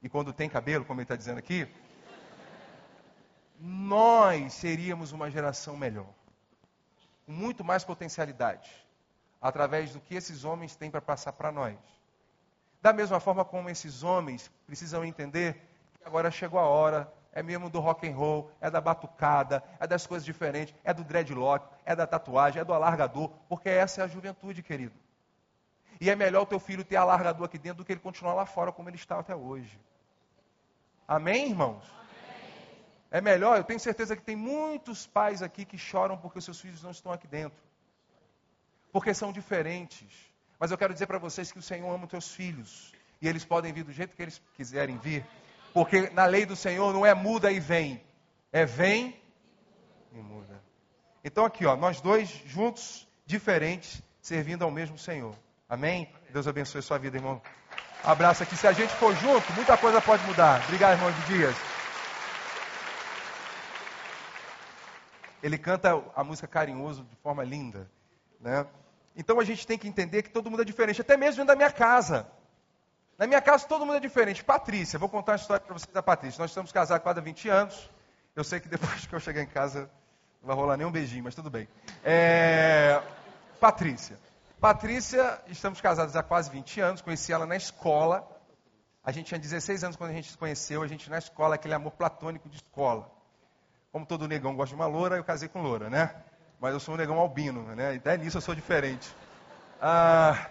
e 0.00 0.08
quando 0.08 0.32
tem 0.32 0.48
cabelo, 0.48 0.84
como 0.84 1.00
ele 1.00 1.04
está 1.04 1.16
dizendo 1.16 1.38
aqui, 1.38 1.68
nós 3.58 4.52
seríamos 4.52 5.10
uma 5.10 5.28
geração 5.28 5.76
melhor, 5.76 6.08
muito 7.32 7.64
mais 7.64 7.84
potencialidade, 7.84 8.70
através 9.40 9.92
do 9.92 10.00
que 10.00 10.14
esses 10.14 10.44
homens 10.44 10.76
têm 10.76 10.90
para 10.90 11.00
passar 11.00 11.32
para 11.32 11.50
nós. 11.50 11.76
Da 12.80 12.92
mesma 12.92 13.18
forma 13.18 13.44
como 13.44 13.70
esses 13.70 14.02
homens 14.02 14.50
precisam 14.66 15.04
entender 15.04 15.54
que 15.94 16.04
agora 16.04 16.30
chegou 16.30 16.60
a 16.60 16.64
hora 16.64 17.12
é 17.32 17.42
mesmo 17.42 17.70
do 17.70 17.80
rock 17.80 18.06
and 18.06 18.14
roll, 18.14 18.50
é 18.60 18.70
da 18.70 18.80
batucada, 18.80 19.64
é 19.80 19.86
das 19.86 20.06
coisas 20.06 20.24
diferentes, 20.24 20.74
é 20.84 20.92
do 20.92 21.02
dreadlock, 21.02 21.66
é 21.84 21.96
da 21.96 22.06
tatuagem, 22.06 22.60
é 22.60 22.64
do 22.64 22.74
alargador, 22.74 23.30
porque 23.48 23.70
essa 23.70 24.02
é 24.02 24.04
a 24.04 24.06
juventude, 24.06 24.62
querido. 24.62 24.94
E 25.98 26.10
é 26.10 26.14
melhor 26.14 26.42
o 26.42 26.46
teu 26.46 26.60
filho 26.60 26.84
ter 26.84 26.96
alargador 26.96 27.46
aqui 27.46 27.58
dentro 27.58 27.78
do 27.78 27.84
que 27.86 27.92
ele 27.92 28.00
continuar 28.00 28.34
lá 28.34 28.44
fora 28.44 28.70
como 28.70 28.88
ele 28.88 28.96
está 28.96 29.18
até 29.18 29.34
hoje. 29.34 29.80
Amém, 31.08 31.48
irmãos? 31.48 31.84
É 33.12 33.20
melhor, 33.20 33.58
eu 33.58 33.64
tenho 33.64 33.78
certeza 33.78 34.16
que 34.16 34.22
tem 34.22 34.34
muitos 34.34 35.06
pais 35.06 35.42
aqui 35.42 35.66
que 35.66 35.76
choram 35.76 36.16
porque 36.16 36.38
os 36.38 36.44
seus 36.46 36.58
filhos 36.58 36.82
não 36.82 36.90
estão 36.90 37.12
aqui 37.12 37.26
dentro. 37.26 37.62
Porque 38.90 39.12
são 39.12 39.30
diferentes. 39.30 40.08
Mas 40.58 40.70
eu 40.70 40.78
quero 40.78 40.94
dizer 40.94 41.06
para 41.06 41.18
vocês 41.18 41.52
que 41.52 41.58
o 41.58 41.62
Senhor 41.62 41.94
ama 41.94 42.04
os 42.04 42.10
teus 42.10 42.34
filhos. 42.34 42.90
E 43.20 43.28
eles 43.28 43.44
podem 43.44 43.70
vir 43.70 43.84
do 43.84 43.92
jeito 43.92 44.16
que 44.16 44.22
eles 44.22 44.40
quiserem 44.56 44.96
vir. 44.96 45.26
Porque 45.74 46.08
na 46.08 46.24
lei 46.24 46.46
do 46.46 46.56
Senhor 46.56 46.90
não 46.94 47.04
é 47.04 47.12
muda 47.12 47.52
e 47.52 47.60
vem, 47.60 48.02
é 48.50 48.64
vem 48.64 49.14
e 50.10 50.16
muda. 50.16 50.62
Então 51.22 51.44
aqui, 51.44 51.66
ó, 51.66 51.76
nós 51.76 52.00
dois 52.00 52.30
juntos, 52.46 53.06
diferentes, 53.26 54.02
servindo 54.22 54.64
ao 54.64 54.70
mesmo 54.70 54.96
Senhor. 54.96 55.34
Amém? 55.68 56.10
Deus 56.30 56.48
abençoe 56.48 56.78
a 56.78 56.82
sua 56.82 56.96
vida, 56.96 57.18
irmão. 57.18 57.42
Abraço 58.02 58.42
aqui. 58.42 58.56
Se 58.56 58.66
a 58.66 58.72
gente 58.72 58.94
for 58.94 59.14
junto, 59.16 59.52
muita 59.52 59.76
coisa 59.76 60.00
pode 60.00 60.24
mudar. 60.24 60.62
Obrigado, 60.64 60.92
irmão 60.92 61.12
de 61.12 61.26
Dias. 61.26 61.71
Ele 65.42 65.58
canta 65.58 66.02
a 66.14 66.22
música 66.22 66.46
carinhoso 66.46 67.04
de 67.04 67.16
forma 67.16 67.42
linda, 67.42 67.90
né? 68.40 68.66
Então 69.16 69.38
a 69.40 69.44
gente 69.44 69.66
tem 69.66 69.76
que 69.76 69.88
entender 69.88 70.22
que 70.22 70.30
todo 70.30 70.50
mundo 70.50 70.62
é 70.62 70.64
diferente, 70.64 71.00
até 71.00 71.16
mesmo 71.16 71.36
dentro 71.36 71.48
da 71.48 71.56
minha 71.56 71.70
casa. 71.70 72.26
Na 73.18 73.26
minha 73.26 73.40
casa 73.40 73.66
todo 73.66 73.84
mundo 73.84 73.96
é 73.96 74.00
diferente. 74.00 74.42
Patrícia, 74.42 74.98
vou 74.98 75.08
contar 75.08 75.32
uma 75.32 75.36
história 75.36 75.64
para 75.64 75.74
vocês 75.74 75.92
da 75.92 76.02
Patrícia. 76.02 76.40
Nós 76.40 76.50
estamos 76.50 76.72
casados 76.72 77.00
há 77.00 77.00
quase 77.00 77.20
20 77.20 77.48
anos. 77.48 77.90
Eu 78.34 78.44
sei 78.44 78.60
que 78.60 78.68
depois 78.68 79.04
que 79.06 79.14
eu 79.14 79.20
chegar 79.20 79.42
em 79.42 79.46
casa, 79.46 79.90
Não 80.40 80.46
vai 80.48 80.56
rolar 80.56 80.76
nem 80.76 80.86
um 80.86 80.90
beijinho, 80.90 81.24
mas 81.24 81.34
tudo 81.34 81.50
bem. 81.50 81.68
É... 82.02 83.02
Patrícia. 83.60 84.18
Patrícia, 84.60 85.40
estamos 85.48 85.80
casados 85.80 86.14
há 86.14 86.22
quase 86.22 86.48
20 86.48 86.80
anos, 86.80 87.00
conheci 87.02 87.32
ela 87.32 87.44
na 87.44 87.56
escola. 87.56 88.26
A 89.04 89.10
gente 89.10 89.26
tinha 89.26 89.38
16 89.38 89.82
anos 89.82 89.96
quando 89.96 90.10
a 90.10 90.14
gente 90.14 90.30
se 90.30 90.38
conheceu, 90.38 90.82
a 90.82 90.86
gente 90.86 91.10
na 91.10 91.18
escola, 91.18 91.56
aquele 91.56 91.74
amor 91.74 91.90
platônico 91.92 92.48
de 92.48 92.56
escola. 92.56 93.10
Como 93.92 94.06
todo 94.06 94.26
negão 94.26 94.56
gosta 94.56 94.74
de 94.74 94.80
uma 94.80 94.86
loura, 94.86 95.16
eu 95.16 95.24
casei 95.24 95.48
com 95.48 95.60
loura, 95.60 95.90
né? 95.90 96.14
Mas 96.58 96.72
eu 96.72 96.80
sou 96.80 96.94
um 96.94 96.96
negão 96.96 97.18
albino, 97.18 97.62
né? 97.74 97.94
Até 97.94 98.16
nisso 98.16 98.38
eu 98.38 98.40
sou 98.40 98.54
diferente. 98.54 99.14
Ah, 99.80 100.48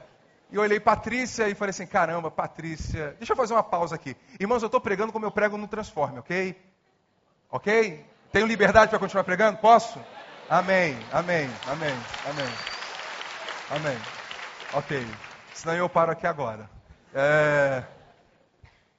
e 0.51 0.56
eu 0.56 0.62
olhei 0.62 0.80
Patrícia 0.80 1.49
e 1.49 1.56
falei 1.56 1.71
assim: 1.71 1.88
caramba, 1.88 2.30
Patrícia. 2.30 3.15
Deixa 3.17 3.34
eu 3.34 3.38
fazer 3.38 3.54
uma 3.54 3.63
pausa 3.63 3.95
aqui. 3.95 4.15
Irmãos, 4.39 4.62
eu 4.62 4.67
estou 4.67 4.80
pregando 4.80 5.12
como 5.12 5.25
eu 5.25 5.32
prego 5.32 5.58
no 5.58 5.67
Transforme, 5.67 6.19
ok? 6.19 6.56
Ok? 7.49 8.06
Tenho 8.32 8.45
liberdade 8.45 8.89
para 8.89 8.99
continuar 8.99 9.23
pregando? 9.23 9.58
Posso? 9.58 9.99
Amém, 10.47 10.95
amém, 11.12 11.49
amém, 11.67 11.95
amém. 12.30 12.54
Amém. 13.71 13.97
Ok. 14.73 15.08
Senão 15.54 15.75
eu 15.75 15.89
paro 15.89 16.12
aqui 16.12 16.27
agora. 16.27 16.69
É... 17.13 17.84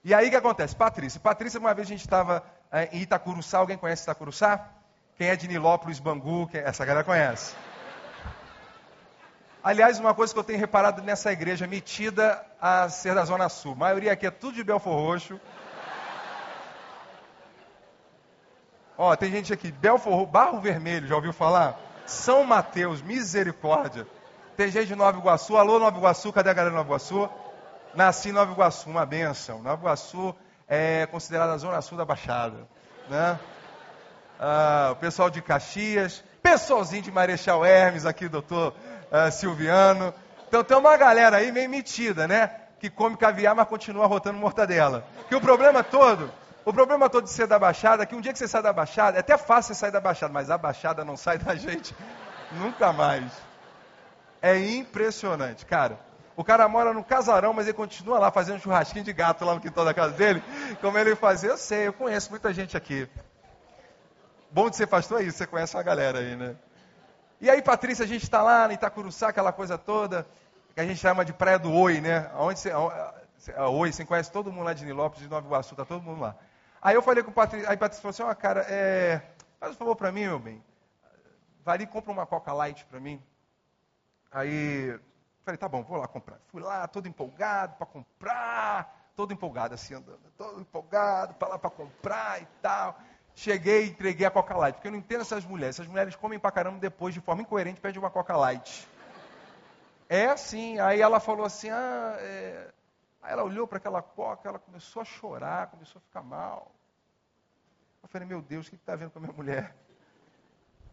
E 0.03 0.13
aí 0.13 0.27
o 0.27 0.31
que 0.31 0.37
acontece? 0.37 0.75
Patrícia. 0.75 1.21
Patrícia, 1.21 1.61
uma 1.61 1.75
vez 1.75 1.87
a 1.87 1.91
gente 1.91 2.01
estava 2.01 2.43
em 2.91 3.03
Itacuruçá. 3.03 3.59
Alguém 3.59 3.77
conhece 3.77 4.03
Itacuruçá? 4.03 4.69
Quem 5.17 5.29
é 5.29 5.37
de 5.37 5.47
Nilópolis, 5.47 6.01
Bangu? 6.01 6.49
Essa 6.53 6.85
galera 6.85 7.05
conhece. 7.05 7.55
Aliás, 9.63 10.01
uma 10.01 10.13
coisa 10.13 10.33
que 10.33 10.39
eu 10.39 10.45
tenho 10.45 10.59
reparado 10.59 11.03
nessa 11.03 11.31
igreja, 11.31 11.69
metida 11.69 12.45
a 12.61 12.89
ser 12.89 13.15
da 13.15 13.25
Zona 13.25 13.49
Sul. 13.49 13.73
A 13.75 13.77
maioria 13.77 14.13
aqui 14.13 14.27
é 14.27 14.31
tudo 14.31 14.55
de 14.55 14.65
Belfor 14.65 14.95
Roxo. 14.95 15.41
Ó, 18.99 19.15
tem 19.15 19.31
gente 19.31 19.53
aqui, 19.53 19.71
Belfor 19.71 20.27
Barro 20.27 20.61
Vermelho, 20.61 21.07
já 21.07 21.15
ouviu 21.15 21.33
falar? 21.33 21.79
São 22.07 22.45
Mateus, 22.45 23.01
misericórdia. 23.03 24.07
Tem 24.57 24.69
gente 24.69 24.89
de 24.89 24.97
Nova 24.97 25.19
Iguaçu. 25.19 25.57
Alô, 25.57 25.79
Nova 25.79 25.97
Iguaçu, 25.97 26.33
cadê 26.33 26.51
a 26.51 26.53
galera 26.53 26.71
de 26.71 26.77
Nova 26.77 26.89
Iguaçu? 26.89 27.29
Nasci 27.95 28.31
em 28.31 28.33
Nova 28.33 28.53
Iguaçu, 28.53 28.91
uma 28.91 29.07
benção. 29.07 29.63
Nova 29.63 29.81
Iguaçu 29.81 30.35
é 30.75 31.05
considerada 31.05 31.53
a 31.53 31.59
zona 31.59 31.83
sul 31.83 31.99
da 31.99 32.05
Baixada. 32.07 32.67
Né? 33.07 33.39
Ah, 34.41 34.89
o 34.93 34.97
pessoal 34.97 35.29
de 35.29 35.43
Caxias, 35.43 36.25
pessoalzinho 36.43 37.03
de 37.03 37.13
Marechal 37.13 37.63
Hermes, 37.63 38.07
aqui, 38.07 38.27
doutor 38.27 38.75
ah, 39.11 39.31
Silviano. 39.31 40.15
Então 40.49 40.65
tem 40.65 40.75
uma 40.75 40.97
galera 40.97 41.37
aí 41.37 41.53
meio 41.53 41.69
metida, 41.69 42.27
né? 42.27 42.51
Que 42.81 42.89
come 42.89 43.19
caviar, 43.19 43.55
mas 43.55 43.69
continua 43.69 44.07
rotando 44.07 44.39
mortadela. 44.39 45.05
Que 45.29 45.35
o 45.35 45.43
problema 45.43 45.85
todo, 45.85 46.33
o 46.65 46.73
problema 46.73 47.11
todo 47.11 47.25
de 47.25 47.31
ser 47.31 47.47
da 47.47 47.59
Baixada 47.59 48.05
é 48.05 48.07
que 48.07 48.15
um 48.15 48.23
dia 48.23 48.33
que 48.33 48.39
você 48.39 48.49
sai 48.49 48.63
da 48.63 48.73
Baixada, 48.73 49.19
é 49.19 49.21
até 49.21 49.37
fácil 49.37 49.75
você 49.75 49.81
sair 49.81 49.91
da 49.91 50.01
Baixada, 50.01 50.33
mas 50.33 50.49
a 50.49 50.57
Baixada 50.57 51.05
não 51.05 51.19
sai 51.19 51.37
da 51.37 51.53
gente 51.55 51.95
nunca 52.53 52.95
mais. 52.95 53.31
É 54.41 54.59
impressionante, 54.59 55.67
cara. 55.67 55.99
O 56.37 56.43
cara 56.43 56.67
mora 56.67 56.93
no 56.93 57.05
casarão, 57.05 57.53
mas 57.53 57.67
ele 57.67 57.77
continua 57.77 58.19
lá 58.19 58.31
fazendo 58.31 58.61
churrasquinho 58.61 59.05
de 59.05 59.13
gato 59.13 59.45
lá 59.45 59.55
no 59.55 59.61
quintal 59.61 59.85
da 59.85 59.93
casa 59.93 60.15
dele. 60.15 60.43
Como 60.81 60.97
ele 60.97 61.15
fazia, 61.15 61.51
eu 61.51 61.57
sei, 61.57 61.89
eu 61.89 61.93
conheço 61.93 62.31
muita 62.31 62.53
gente 62.53 62.77
aqui. 62.77 63.09
Bom 64.51 64.71
de 64.71 64.77
ser 64.77 64.87
pastor 64.87 65.21
é 65.21 65.25
isso, 65.25 65.39
você 65.39 65.47
conhece 65.47 65.77
uma 65.77 65.83
galera 65.83 66.19
aí, 66.19 66.37
né? 66.37 66.57
E 67.41 67.51
aí, 67.51 67.61
Patrícia, 67.61 68.05
a 68.05 68.09
gente 68.09 68.23
está 68.23 68.43
lá 68.43 68.67
no 68.69 68.75
Itacuruçá, 68.75 69.29
aquela 69.29 69.53
coisa 69.53 69.77
toda, 69.77 70.27
que 70.75 70.81
a 70.81 70.87
gente 70.87 70.99
chama 70.99 71.25
de 71.25 71.33
Praia 71.33 71.59
do 71.59 71.73
Oi, 71.73 72.01
né? 72.01 72.31
Onde 72.37 72.61
você, 72.61 72.71
a 72.71 73.69
Oi, 73.69 73.93
você 73.93 74.05
conhece 74.05 74.31
todo 74.31 74.53
mundo 74.53 74.65
lá 74.65 74.73
de 74.73 74.85
Nilópolis, 74.85 75.25
de 75.25 75.29
Nova 75.29 75.47
Iguaçu, 75.47 75.75
tá 75.75 75.85
todo 75.85 76.03
mundo 76.03 76.21
lá. 76.21 76.37
Aí 76.81 76.95
eu 76.95 77.03
falei 77.03 77.23
com 77.23 77.31
o 77.31 77.35
Patrícia, 77.35 77.69
aí 77.69 77.77
Patrícia 77.77 78.03
falou 78.03 78.11
assim, 78.11 78.23
ó, 78.23 78.31
oh, 78.31 78.37
cara, 78.37 78.65
é, 78.69 79.21
faz 79.59 79.73
um 79.73 79.77
favor 79.77 79.97
para 79.97 80.13
mim, 80.13 80.23
meu 80.23 80.39
bem. 80.39 80.63
Vai 81.65 81.85
compra 81.87 82.13
uma 82.13 82.27
Coca 82.27 82.53
Light 82.53 82.85
para 82.87 83.01
mim. 83.01 83.23
Aí, 84.31 84.99
falei, 85.45 85.59
tá 85.59 85.69
bom, 85.69 85.83
vou 85.83 85.99
lá 85.99 86.09
comprar. 86.09 86.39
Fui 86.49 86.63
lá, 86.63 86.87
todo 86.87 87.09
empolgado 87.09 87.77
para 87.77 87.87
comprar, 87.87 89.11
todo 89.17 89.33
empolgado 89.33 89.75
assim, 89.75 89.95
andando, 89.95 90.21
todo 90.37 90.61
empolgado 90.61 91.35
para 91.35 91.49
lá 91.49 91.59
para 91.59 91.71
comprar 91.71 92.43
e 92.43 92.47
tal. 92.61 92.99
Cheguei 93.35 93.87
e 93.87 93.91
entreguei 93.91 94.27
a 94.27 94.31
Coca 94.31 94.55
Light, 94.57 94.75
porque 94.75 94.89
eu 94.89 94.93
não 94.93 94.99
entendo 94.99 95.23
essas 95.23 95.45
mulheres. 95.45 95.77
Essas 95.77 95.87
mulheres 95.87 96.15
comem 96.17 96.39
pra 96.39 96.51
caramba 96.51 96.79
depois, 96.79 97.15
de 97.15 97.21
forma 97.21 97.43
incoerente, 97.43 97.81
pedem 97.81 97.99
uma 97.99 98.11
Coca 98.11 98.37
Light. 98.37 98.87
É 100.09 100.27
assim, 100.27 100.79
aí 100.79 101.01
ela 101.01 101.19
falou 101.19 101.47
assim, 101.47 101.71
ah, 101.71 102.17
é... 102.19 102.71
aí 103.23 103.33
ela 103.33 103.43
olhou 103.45 103.67
para 103.67 103.79
aquela 103.79 104.03
Coca, 104.03 104.49
ela 104.49 104.59
começou 104.59 105.01
a 105.01 105.05
chorar, 105.05 105.69
começou 105.69 105.99
a 105.99 106.03
ficar 106.03 106.23
mal. 106.23 106.71
Eu 108.03 108.09
falei, 108.09 108.29
meu 108.29 108.43
Deus, 108.43 108.67
o 108.67 108.71
que 108.71 108.77
está 108.77 108.95
vendo 108.95 109.11
com 109.11 109.19
a 109.19 109.23
minha 109.23 109.33
mulher? 109.33 109.75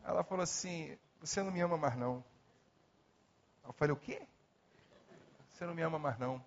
Ela 0.06 0.24
falou 0.24 0.44
assim, 0.44 0.98
você 1.20 1.44
não 1.44 1.52
me 1.52 1.60
ama 1.60 1.78
mais 1.78 1.98
não. 1.98 2.24
Eu 3.66 3.74
falei, 3.74 3.94
o 3.94 3.98
quê? 3.98 4.26
Você 5.60 5.66
não 5.66 5.74
me 5.74 5.82
ama 5.82 6.00
mais 6.00 6.18
não. 6.18 6.42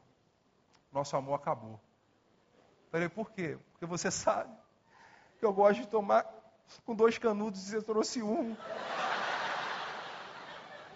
Nosso 0.90 1.14
amor 1.14 1.35
acabou. 1.35 1.79
Falei, 2.90 3.11
por 3.11 3.31
quê? 3.31 3.59
Porque 3.72 3.85
você 3.85 4.09
sabe 4.11 4.51
que 5.38 5.44
eu 5.44 5.53
gosto 5.53 5.83
de 5.83 5.87
tomar 5.87 6.25
com 6.87 6.94
dois 6.94 7.18
canudos 7.18 7.61
e 7.68 7.72
você 7.72 7.83
trouxe 7.83 8.22
um. 8.22 8.57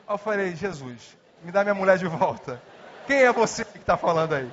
Eu 0.09 0.17
falei, 0.17 0.57
Jesus, 0.57 1.19
me 1.43 1.53
dá 1.53 1.63
minha 1.63 1.75
mulher 1.75 1.99
de 1.99 2.07
volta. 2.07 2.63
Quem 3.07 3.19
é 3.19 3.31
você 3.31 3.67
que 3.67 3.77
está 3.77 3.99
falando 3.99 4.35
aí? 4.35 4.51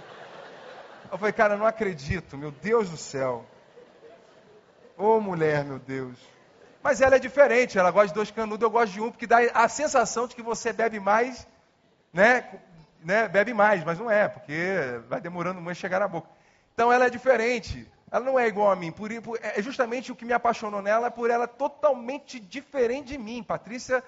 Eu 1.10 1.18
falei, 1.18 1.32
cara, 1.32 1.56
não 1.56 1.66
acredito, 1.66 2.38
meu 2.38 2.52
Deus 2.52 2.90
do 2.90 2.98
céu. 2.98 3.46
Ô 4.98 5.06
oh, 5.06 5.22
mulher, 5.22 5.64
meu 5.64 5.80
Deus. 5.80 6.20
Mas 6.82 7.00
ela 7.00 7.16
é 7.16 7.20
diferente, 7.20 7.80
ela 7.80 7.92
gosta 7.92 8.10
de 8.10 8.14
dois 8.14 8.30
canudos, 8.30 8.62
eu 8.62 8.70
gosto 8.70 8.92
de 8.92 9.00
um, 9.00 9.10
porque 9.10 9.26
dá 9.26 9.38
a 9.54 9.70
sensação 9.70 10.28
de 10.28 10.36
que 10.36 10.42
você 10.42 10.74
bebe 10.74 11.00
mais 11.00 11.48
né, 12.12 12.62
né, 13.04 13.28
bebe 13.28 13.54
mais, 13.54 13.84
mas 13.84 14.00
não 14.00 14.10
é, 14.10 14.28
porque 14.28 15.00
vai 15.10 15.20
demorando 15.22 15.62
muito 15.62 15.78
chegar 15.78 16.00
na 16.00 16.08
boca. 16.08 16.30
Então 16.74 16.92
ela 16.92 17.06
é 17.06 17.10
diferente. 17.10 17.88
Ela 18.12 18.24
não 18.24 18.40
é 18.40 18.48
igual 18.48 18.72
a 18.72 18.76
mim. 18.76 18.92
Por, 18.92 19.10
por, 19.22 19.40
é 19.42 19.62
justamente 19.62 20.12
o 20.12 20.16
que 20.16 20.26
me 20.26 20.34
apaixonou 20.34 20.82
nela, 20.82 21.10
por 21.10 21.30
ela 21.30 21.48
totalmente 21.48 22.40
diferente 22.40 23.08
de 23.08 23.18
mim. 23.18 23.42
Patrícia, 23.42 24.04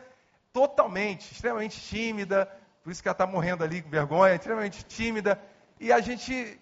totalmente, 0.54 1.32
extremamente 1.32 1.80
tímida. 1.80 2.50
Por 2.84 2.92
isso 2.92 3.02
que 3.02 3.08
ela 3.08 3.14
está 3.14 3.26
morrendo 3.26 3.64
ali 3.64 3.82
com 3.82 3.90
vergonha, 3.90 4.36
extremamente 4.36 4.84
tímida. 4.86 5.42
E 5.80 5.92
a 5.92 6.00
gente 6.00 6.60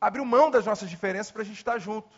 abriu 0.00 0.24
mão 0.24 0.50
das 0.50 0.64
nossas 0.64 0.88
diferenças 0.88 1.30
para 1.30 1.42
a 1.42 1.44
gente 1.44 1.58
estar 1.58 1.78
junto. 1.78 2.08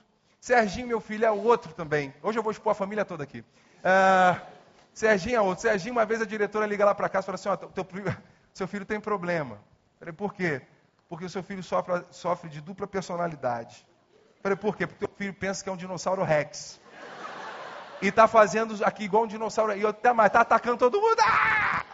Serginho, 0.40 0.86
meu 0.86 1.00
filho, 1.00 1.24
é 1.26 1.30
outro 1.30 1.72
também. 1.74 2.14
Hoje 2.22 2.38
eu 2.38 2.42
vou 2.42 2.52
expor 2.52 2.72
a 2.72 2.74
família 2.74 3.04
toda 3.04 3.24
aqui. 3.24 3.40
Uh, 3.40 4.40
Serginho 4.94 5.36
é 5.36 5.40
outro. 5.40 5.62
Serginho, 5.62 5.92
uma 5.92 6.04
vez 6.04 6.22
a 6.22 6.24
diretora 6.24 6.66
liga 6.66 6.84
lá 6.84 6.94
para 6.94 7.08
casa 7.08 7.24
e 7.24 7.26
fala 7.26 7.34
assim: 7.34 7.48
ó, 7.48 7.56
teu, 7.56 7.86
seu 8.52 8.68
filho 8.68 8.84
tem 8.84 9.00
problema. 9.00 9.58
Falei, 9.98 10.12
por 10.12 10.34
quê? 10.34 10.62
Porque 11.08 11.24
o 11.24 11.30
seu 11.30 11.42
filho 11.42 11.62
sofre, 11.62 12.04
sofre 12.10 12.48
de 12.48 12.60
dupla 12.60 12.86
personalidade. 12.86 13.86
Falei, 14.42 14.56
por 14.56 14.76
quê? 14.76 14.86
Porque 14.86 15.04
o 15.04 15.10
filho 15.16 15.34
pensa 15.34 15.62
que 15.62 15.68
é 15.68 15.72
um 15.72 15.76
dinossauro 15.76 16.22
Rex. 16.22 16.80
E 18.00 18.08
está 18.08 18.26
fazendo 18.26 18.82
aqui 18.84 19.04
igual 19.04 19.24
um 19.24 19.26
dinossauro. 19.26 19.76
E 19.76 19.86
até 19.86 20.12
mais, 20.12 20.28
está 20.28 20.40
atacando 20.40 20.78
todo 20.78 21.00
mundo. 21.00 21.18
Ah! 21.22 21.84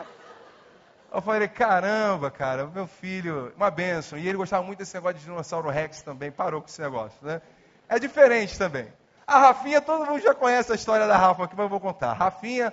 Eu 1.13 1.23
falei, 1.23 1.49
caramba, 1.49 2.31
cara, 2.31 2.67
meu 2.67 2.87
filho, 2.87 3.53
uma 3.57 3.71
benção. 3.71 4.19
E 4.19 4.29
ele 4.29 4.37
gostava 4.37 4.63
muito 4.63 4.79
desse 4.79 4.95
negócio 4.95 5.19
de 5.19 5.25
dinossauro 5.25 5.71
Rex 5.71 6.03
também, 6.03 6.31
parou 6.31 6.61
com 6.61 6.69
esse 6.69 6.81
negócio, 6.81 7.17
né? 7.23 7.41
É 7.89 7.99
diferente 7.99 8.59
também. 8.59 8.93
A 9.27 9.39
Rafinha, 9.39 9.81
todo 9.81 10.05
mundo 10.05 10.21
já 10.21 10.35
conhece 10.35 10.71
a 10.71 10.75
história 10.75 11.07
da 11.07 11.17
Rafa, 11.17 11.49
mas 11.51 11.59
eu 11.59 11.69
vou 11.69 11.81
contar. 11.81 12.13
Rafinha 12.13 12.73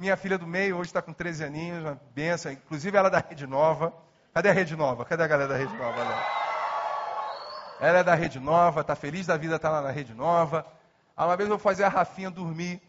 minha 0.00 0.16
filha 0.16 0.38
do 0.38 0.46
meio 0.46 0.78
hoje 0.78 0.88
está 0.88 1.02
com 1.02 1.12
13 1.12 1.44
aninhos, 1.44 1.84
uma 1.84 2.00
benção. 2.14 2.50
Inclusive 2.50 2.96
ela 2.96 3.08
é 3.08 3.10
da 3.10 3.18
Rede 3.18 3.46
Nova. 3.46 3.92
Cadê 4.32 4.48
a 4.48 4.52
Rede 4.52 4.74
Nova? 4.74 5.04
Cadê 5.04 5.22
a 5.22 5.26
galera 5.26 5.50
da 5.50 5.58
Rede 5.58 5.76
Nova? 5.76 6.00
Ela 7.78 7.98
é 7.98 8.02
da 8.02 8.14
Rede 8.14 8.40
Nova, 8.40 8.80
está 8.80 8.96
feliz 8.96 9.26
da 9.26 9.36
vida, 9.36 9.56
está 9.56 9.68
lá 9.68 9.82
na 9.82 9.90
Rede 9.90 10.14
Nova. 10.14 10.64
Aí 11.14 11.26
uma 11.26 11.36
vez 11.36 11.50
eu 11.50 11.58
fazer 11.58 11.84
a 11.84 11.88
Rafinha 11.90 12.30
dormir. 12.30 12.80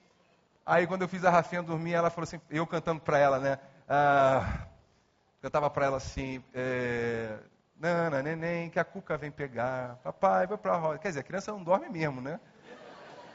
Aí 0.66 0.88
quando 0.88 1.02
eu 1.02 1.08
fiz 1.10 1.26
a 1.26 1.30
Rafinha 1.30 1.62
dormir, 1.62 1.92
ela 1.92 2.10
falou 2.10 2.24
assim, 2.24 2.40
eu 2.50 2.66
cantando 2.66 3.02
para 3.02 3.18
ela, 3.18 3.40
né? 3.40 3.60
Ah, 3.90 4.68
cantava 5.42 5.70
para 5.70 5.88
ela 5.88 5.98
assim, 5.98 6.42
é, 6.54 7.40
Nana, 7.78 8.24
neném, 8.24 8.70
que 8.70 8.80
a 8.80 8.86
cuca 8.86 9.18
vem 9.18 9.32
pegar. 9.32 9.98
Papai, 10.02 10.48
vai 10.48 10.58
para 10.58 10.76
a 10.76 10.78
roda. 10.78 10.98
Quer 10.98 11.10
dizer, 11.10 11.20
a 11.20 11.24
criança 11.24 11.52
não 11.52 11.62
dorme 11.62 11.90
mesmo, 11.90 12.22
né? 12.22 12.40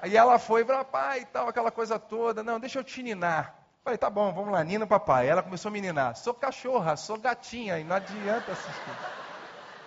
Aí 0.00 0.16
ela 0.16 0.38
foi, 0.38 0.64
papai 0.64 1.20
e 1.20 1.26
tal, 1.26 1.46
aquela 1.46 1.70
coisa 1.70 1.98
toda. 1.98 2.42
Não, 2.42 2.58
deixa 2.58 2.78
eu 2.78 2.84
te 2.84 3.02
ninar. 3.02 3.65
Falei, 3.86 3.98
tá 3.98 4.10
bom, 4.10 4.32
vamos 4.32 4.50
lá, 4.50 4.64
Nina, 4.64 4.84
papai. 4.84 5.28
Ela 5.28 5.44
começou 5.44 5.68
a 5.68 5.72
meninar. 5.72 6.16
Sou 6.16 6.34
cachorra, 6.34 6.96
sou 6.96 7.16
gatinha, 7.16 7.78
e 7.78 7.84
não 7.84 7.94
adianta 7.94 8.50
assistir. 8.50 8.90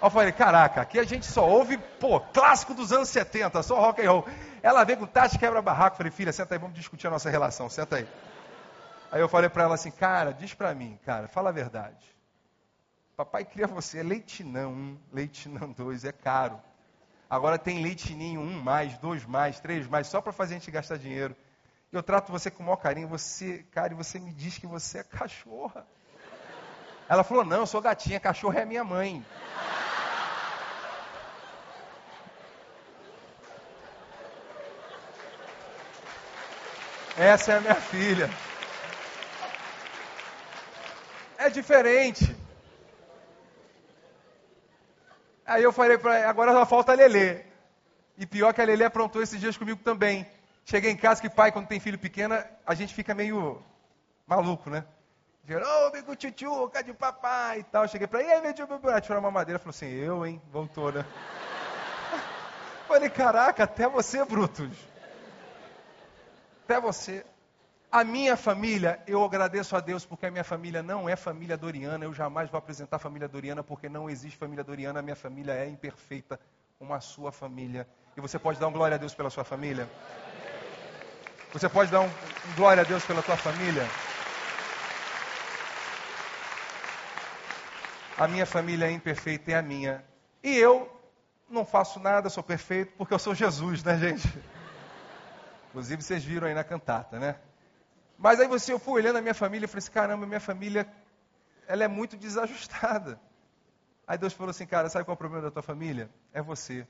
Eu 0.02 0.10
falei, 0.10 0.32
caraca, 0.32 0.80
aqui 0.80 0.98
a 0.98 1.04
gente 1.04 1.26
só 1.26 1.46
ouve, 1.46 1.78
pô, 1.78 2.22
clássico 2.22 2.74
dos 2.74 2.94
anos 2.94 3.10
70, 3.10 3.62
só 3.62 3.78
rock 3.78 4.02
and 4.02 4.10
roll. 4.10 4.26
Ela 4.64 4.86
veio 4.86 5.00
com 5.00 5.06
Tati 5.06 5.38
quebra-barraco. 5.38 5.98
Falei, 5.98 6.14
filha, 6.14 6.32
senta 6.32 6.56
aí, 6.56 6.58
vamos 6.58 6.78
discutir 6.78 7.08
a 7.08 7.10
nossa 7.10 7.30
relação, 7.30 7.70
senta 7.70 7.98
aí. 7.98 8.08
Aí 9.12 9.20
eu 9.20 9.28
falei 9.28 9.50
para 9.50 9.64
ela 9.64 9.76
assim, 9.76 9.92
cara, 9.92 10.32
diz 10.32 10.54
para 10.54 10.74
mim, 10.74 10.98
cara, 11.06 11.28
fala 11.28 11.50
a 11.50 11.52
verdade. 11.52 12.16
Papai 13.18 13.44
cria 13.44 13.68
você, 13.68 14.00
é 14.00 14.04
leitinão 14.04 14.72
um, 14.72 14.98
leitinão 15.12 15.74
dois, 15.74 16.06
é 16.06 16.14
caro. 16.14 16.58
Agora 17.30 17.60
tem 17.60 17.84
leitinho 17.84 18.40
um 18.40 18.64
mais, 18.64 18.98
dois 18.98 19.26
mais, 19.26 19.60
três 19.60 19.86
mais, 19.90 20.08
só 20.08 20.22
para 20.22 20.32
fazer 20.32 20.56
a 20.56 20.58
gente 20.60 20.72
gastar 20.72 20.98
dinheiro. 20.98 21.36
Eu 21.92 22.04
trato 22.04 22.32
você 22.32 22.52
com 22.52 22.62
o 22.62 22.66
maior 22.66 22.78
carinho. 22.78 23.08
Você, 23.08 23.66
cara, 23.72 23.94
e 23.94 23.96
você 23.96 24.20
me 24.20 24.32
diz 24.32 24.58
que 24.58 24.68
você 24.68 25.00
é 25.00 25.04
cachorra. 25.04 25.88
Ela 27.08 27.24
falou: 27.24 27.44
Não, 27.44 27.58
eu 27.58 27.66
sou 27.66 27.82
gatinha, 27.82 28.20
cachorra 28.20 28.62
é 28.62 28.66
minha 28.66 28.84
mãe. 28.84 29.26
Essa 37.18 37.54
é 37.54 37.58
a 37.58 37.62
minha 37.62 37.76
filha. 37.76 38.30
É 41.38 41.50
diferente. 41.50 42.36
Aí 45.46 45.64
eu 45.64 45.74
falei 45.74 45.98
para 45.98 46.18
ela, 46.18 46.30
agora 46.30 46.54
só 46.54 46.66
falta 46.66 46.92
a 46.92 46.96
Lelê. 46.96 47.44
E 48.18 48.26
pior 48.26 48.54
que 48.54 48.62
a 48.62 48.66
Lelê 48.66 48.86
aprontou 48.86 49.22
esses 49.22 49.40
dias 49.40 49.58
comigo 49.58 49.82
também. 49.84 50.26
Cheguei 50.70 50.92
em 50.92 50.96
casa 50.96 51.20
que 51.20 51.28
pai, 51.28 51.52
quando 51.52 51.66
tem 51.66 51.80
filho 51.80 51.98
pequeno, 51.98 52.38
a 52.64 52.76
gente 52.76 52.94
fica 52.94 53.16
meio 53.16 53.60
maluco, 54.28 54.70
né? 54.70 54.86
Ô, 55.50 55.88
oh, 55.88 55.90
bico 55.90 56.16
tchutchuca 56.16 56.84
de 56.84 56.94
papai 56.94 57.62
e 57.62 57.64
tal. 57.64 57.88
Cheguei 57.88 58.06
para 58.06 58.22
ele, 58.22 58.42
meu 58.42 58.54
tio, 58.54 58.68
tirar 59.02 59.18
uma 59.18 59.32
madeira. 59.32 59.58
Falou 59.58 59.72
assim, 59.72 59.90
eu, 59.90 60.24
hein? 60.24 60.40
Voltou, 60.52 60.92
né? 60.92 61.04
Falei, 62.88 63.10
caraca, 63.10 63.64
até 63.64 63.90
você, 63.90 64.24
Brutus. 64.24 64.78
Até 66.66 66.80
você. 66.80 67.26
A 67.92 68.04
minha 68.04 68.38
família, 68.38 69.02
eu 69.08 69.24
agradeço 69.26 69.76
a 69.76 69.80
Deus 69.80 70.06
porque 70.06 70.28
a 70.28 70.32
minha 70.32 70.44
família 70.44 70.84
não 70.84 71.10
é 71.10 71.16
família 71.16 71.58
doriana. 71.58 72.06
Eu 72.06 72.14
jamais 72.14 72.48
vou 72.48 72.60
apresentar 72.60 73.00
família 73.00 73.28
doriana 73.28 73.64
porque 73.64 73.90
não 73.90 74.08
existe 74.08 74.38
família 74.38 74.64
doriana. 74.64 75.00
A 75.00 75.02
minha 75.02 75.16
família 75.16 75.54
é 75.54 75.68
imperfeita 75.68 76.40
como 76.78 76.94
a 76.94 77.02
sua 77.02 77.32
família. 77.32 77.88
E 78.16 78.22
você 78.22 78.38
pode 78.38 78.60
dar 78.60 78.68
um 78.68 78.72
glória 78.72 78.94
a 78.94 79.00
Deus 79.00 79.16
pela 79.16 79.32
sua 79.32 79.44
família? 79.44 79.90
Você 81.52 81.68
pode 81.68 81.90
dar 81.90 82.02
um, 82.02 82.06
um 82.06 82.56
glória 82.56 82.82
a 82.82 82.86
Deus 82.86 83.04
pela 83.04 83.24
tua 83.24 83.36
família? 83.36 83.88
A 88.16 88.28
minha 88.28 88.46
família 88.46 88.86
é 88.86 88.92
imperfeita, 88.92 89.52
é 89.52 89.56
a 89.56 89.62
minha. 89.62 90.04
E 90.44 90.56
eu 90.56 90.92
não 91.50 91.66
faço 91.66 92.00
nada, 92.00 92.30
sou 92.30 92.44
perfeito, 92.44 92.94
porque 92.98 93.14
eu 93.14 93.20
sou 93.20 93.34
Jesus, 93.34 93.84
né, 93.84 93.98
gente? 93.98 94.28
Inclusive, 95.70 96.04
vocês 96.04 96.24
viram 96.24 96.48
aí 96.48 96.54
na 96.54 96.64
cantata, 96.64 97.18
né? 97.18 97.36
Mas 98.16 98.40
aí 98.40 98.48
você, 98.48 98.72
eu 98.72 98.78
fui 98.78 99.02
olhando 99.02 99.18
a 99.18 99.22
minha 99.22 99.34
família 99.34 99.66
e 99.66 99.68
falei 99.68 99.80
assim, 99.80 99.92
caramba, 99.92 100.28
minha 100.28 100.40
família, 100.40 100.88
ela 101.68 101.84
é 101.84 101.88
muito 101.88 102.16
desajustada. 102.16 103.20
Aí 104.06 104.18
Deus 104.20 104.34
falou 104.34 104.52
assim, 104.52 104.68
cara, 104.68 104.88
sabe 104.90 105.06
qual 105.06 105.14
é 105.14 105.16
o 105.16 105.18
problema 105.18 105.46
da 105.46 105.52
tua 105.52 105.64
família? 105.64 106.10
É 106.32 106.42
você. 106.44 106.86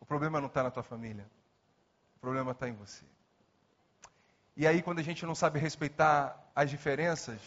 O 0.00 0.06
problema 0.06 0.40
não 0.40 0.48
está 0.48 0.62
na 0.62 0.70
tua 0.70 0.82
família. 0.82 1.26
Problema 2.22 2.52
está 2.52 2.68
em 2.68 2.72
você. 2.72 3.04
E 4.56 4.64
aí, 4.64 4.80
quando 4.80 5.00
a 5.00 5.02
gente 5.02 5.26
não 5.26 5.34
sabe 5.34 5.58
respeitar 5.58 6.40
as 6.54 6.70
diferenças, 6.70 7.40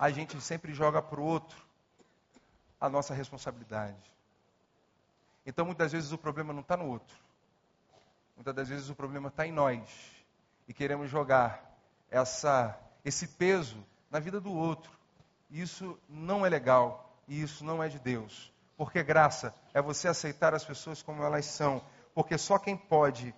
a 0.00 0.08
gente 0.08 0.40
sempre 0.40 0.72
joga 0.72 1.02
para 1.02 1.20
o 1.20 1.22
outro 1.22 1.62
a 2.80 2.88
nossa 2.88 3.12
responsabilidade. 3.12 4.10
Então, 5.44 5.66
muitas 5.66 5.92
vezes, 5.92 6.12
o 6.12 6.18
problema 6.18 6.50
não 6.54 6.62
está 6.62 6.78
no 6.78 6.88
outro. 6.88 7.14
Muitas 8.34 8.54
das 8.54 8.68
vezes, 8.70 8.88
o 8.88 8.94
problema 8.94 9.28
está 9.28 9.46
em 9.46 9.52
nós 9.52 9.86
e 10.66 10.72
queremos 10.72 11.10
jogar 11.10 11.78
essa, 12.10 12.74
esse 13.04 13.28
peso 13.28 13.84
na 14.10 14.18
vida 14.18 14.40
do 14.40 14.50
outro. 14.50 14.90
Isso 15.50 15.98
não 16.08 16.46
é 16.46 16.48
legal 16.48 17.20
e 17.28 17.42
isso 17.42 17.62
não 17.62 17.82
é 17.82 17.88
de 17.90 17.98
Deus. 17.98 18.50
Porque 18.78 19.02
graça 19.02 19.54
é 19.74 19.82
você 19.82 20.08
aceitar 20.08 20.54
as 20.54 20.64
pessoas 20.64 21.02
como 21.02 21.22
elas 21.22 21.44
são. 21.44 21.84
Porque 22.14 22.38
só 22.38 22.58
quem 22.58 22.78
pode 22.78 23.34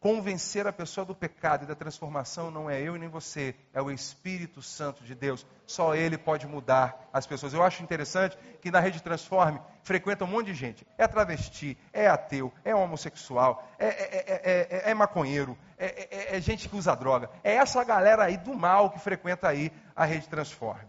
convencer 0.00 0.66
a 0.66 0.72
pessoa 0.72 1.04
do 1.04 1.14
pecado 1.14 1.64
e 1.64 1.66
da 1.66 1.74
transformação 1.74 2.50
não 2.50 2.70
é 2.70 2.80
eu 2.80 2.94
e 2.94 2.98
nem 2.98 3.08
você, 3.08 3.54
é 3.72 3.82
o 3.82 3.90
Espírito 3.90 4.62
Santo 4.62 5.02
de 5.02 5.14
Deus. 5.14 5.44
Só 5.66 5.94
Ele 5.94 6.16
pode 6.16 6.46
mudar 6.46 7.08
as 7.12 7.26
pessoas. 7.26 7.52
Eu 7.52 7.62
acho 7.62 7.82
interessante 7.82 8.38
que 8.60 8.70
na 8.70 8.78
Rede 8.78 9.02
Transforme 9.02 9.60
frequenta 9.82 10.24
um 10.24 10.28
monte 10.28 10.46
de 10.46 10.54
gente. 10.54 10.86
É 10.96 11.06
travesti, 11.08 11.76
é 11.92 12.06
ateu, 12.06 12.52
é 12.64 12.74
homossexual, 12.74 13.68
é, 13.78 13.86
é, 13.86 14.86
é, 14.86 14.90
é 14.90 14.94
maconheiro, 14.94 15.58
é, 15.76 16.40
gente 16.40 16.68
que 16.68 16.76
usa 16.76 16.94
droga. 16.94 17.30
É 17.42 17.54
essa 17.54 17.82
galera 17.82 18.24
aí 18.24 18.36
do 18.36 18.54
mal 18.54 18.90
que 18.90 19.00
frequenta 19.00 19.48
aí 19.48 19.72
a 19.96 20.04
Rede 20.04 20.28
Transforme. 20.28 20.88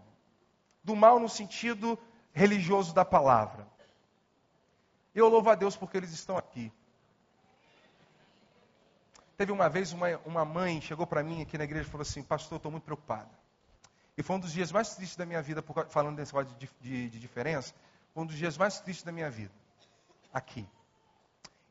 Do 0.84 0.94
mal 0.94 1.18
no 1.18 1.28
sentido 1.28 1.98
religioso 2.32 2.94
da 2.94 3.04
palavra. 3.04 3.66
Eu 5.12 5.28
louvo 5.28 5.50
a 5.50 5.56
Deus 5.56 5.76
porque 5.76 5.96
eles 5.96 6.12
estão 6.12 6.38
aqui. 6.38 6.72
Teve 9.40 9.52
uma 9.52 9.70
vez 9.70 9.94
uma, 9.94 10.18
uma 10.26 10.44
mãe 10.44 10.82
chegou 10.82 11.06
para 11.06 11.22
mim 11.22 11.40
aqui 11.40 11.56
na 11.56 11.64
igreja 11.64 11.88
e 11.88 11.90
falou 11.90 12.02
assim: 12.02 12.22
Pastor, 12.22 12.56
estou 12.56 12.70
muito 12.70 12.84
preocupada. 12.84 13.30
E 14.14 14.22
foi 14.22 14.36
um 14.36 14.38
dos 14.38 14.52
dias 14.52 14.70
mais 14.70 14.94
tristes 14.94 15.16
da 15.16 15.24
minha 15.24 15.40
vida, 15.40 15.64
falando 15.88 16.16
desse 16.16 16.34
negócio 16.34 16.54
de, 16.58 16.68
de, 16.78 17.08
de 17.08 17.18
diferença. 17.18 17.74
Foi 18.12 18.22
um 18.22 18.26
dos 18.26 18.36
dias 18.36 18.58
mais 18.58 18.80
tristes 18.80 19.02
da 19.02 19.10
minha 19.10 19.30
vida. 19.30 19.50
Aqui. 20.30 20.68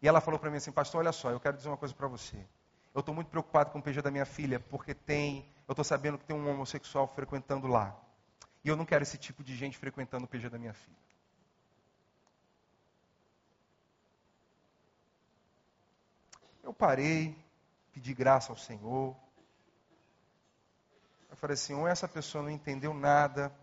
E 0.02 0.08
ela 0.08 0.20
falou 0.20 0.40
para 0.40 0.50
mim 0.50 0.58
assim: 0.58 0.72
Pastor, 0.72 1.02
olha 1.02 1.12
só, 1.12 1.30
eu 1.30 1.40
quero 1.40 1.58
dizer 1.58 1.70
uma 1.70 1.78
coisa 1.78 1.94
para 1.94 2.08
você. 2.08 2.44
Eu 2.92 3.02
estou 3.02 3.14
muito 3.14 3.28
preocupado 3.28 3.70
com 3.70 3.78
o 3.78 3.84
PG 3.84 4.02
da 4.02 4.10
minha 4.10 4.26
filha, 4.26 4.60
porque 4.60 4.96
tem. 4.96 5.48
Eu 5.68 5.74
estou 5.74 5.86
sabendo 5.86 6.18
que 6.18 6.26
tem 6.26 6.36
um 6.36 6.50
homossexual 6.50 7.08
frequentando 7.10 7.68
lá. 7.68 7.96
E 8.66 8.70
eu 8.70 8.76
não 8.76 8.84
quero 8.84 9.04
esse 9.04 9.20
tipo 9.20 9.44
de 9.44 9.56
gente 9.56 9.78
frequentando 9.78 10.26
o 10.26 10.28
PG 10.28 10.50
da 10.50 10.58
minha 10.58 10.74
filha. 10.74 10.98
Eu 16.64 16.74
parei, 16.74 17.38
pedir 18.00 18.14
graça 18.14 18.52
ao 18.52 18.58
Senhor. 18.58 19.16
Eu 21.30 21.36
falei 21.36 21.54
assim: 21.54 21.74
ou 21.74 21.88
essa 21.88 22.08
pessoa 22.08 22.42
não 22.42 22.50
entendeu 22.50 22.94
nada 22.94 23.54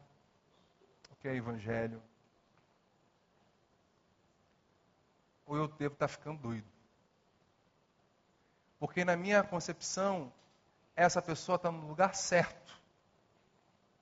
o 1.11 1.17
que 1.17 1.27
é 1.27 1.35
evangelho, 1.35 2.03
ou 5.47 5.57
eu 5.57 5.69
devo 5.69 5.95
estar 5.95 6.09
ficando 6.09 6.41
doido. 6.41 6.67
Porque 8.79 9.07
na 9.07 9.17
minha 9.17 9.43
concepção, 9.43 10.31
essa 10.95 11.23
pessoa 11.23 11.57
está 11.57 11.71
no 11.71 11.89
lugar 11.89 12.15
certo. 12.15 12.79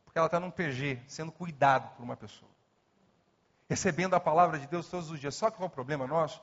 Porque 0.04 0.18
ela 0.18 0.26
está 0.26 0.40
num 0.40 0.50
PG, 0.50 1.00
sendo 1.06 1.30
cuidado 1.30 1.94
por 1.94 2.02
uma 2.02 2.16
pessoa. 2.16 2.50
Recebendo 3.68 4.14
a 4.14 4.20
palavra 4.20 4.58
de 4.58 4.66
Deus 4.66 4.88
todos 4.88 5.10
os 5.10 5.20
dias. 5.20 5.36
Só 5.36 5.48
que 5.48 5.56
qual 5.56 5.68
é 5.68 5.70
o 5.70 5.74
problema 5.74 6.08
nosso? 6.08 6.42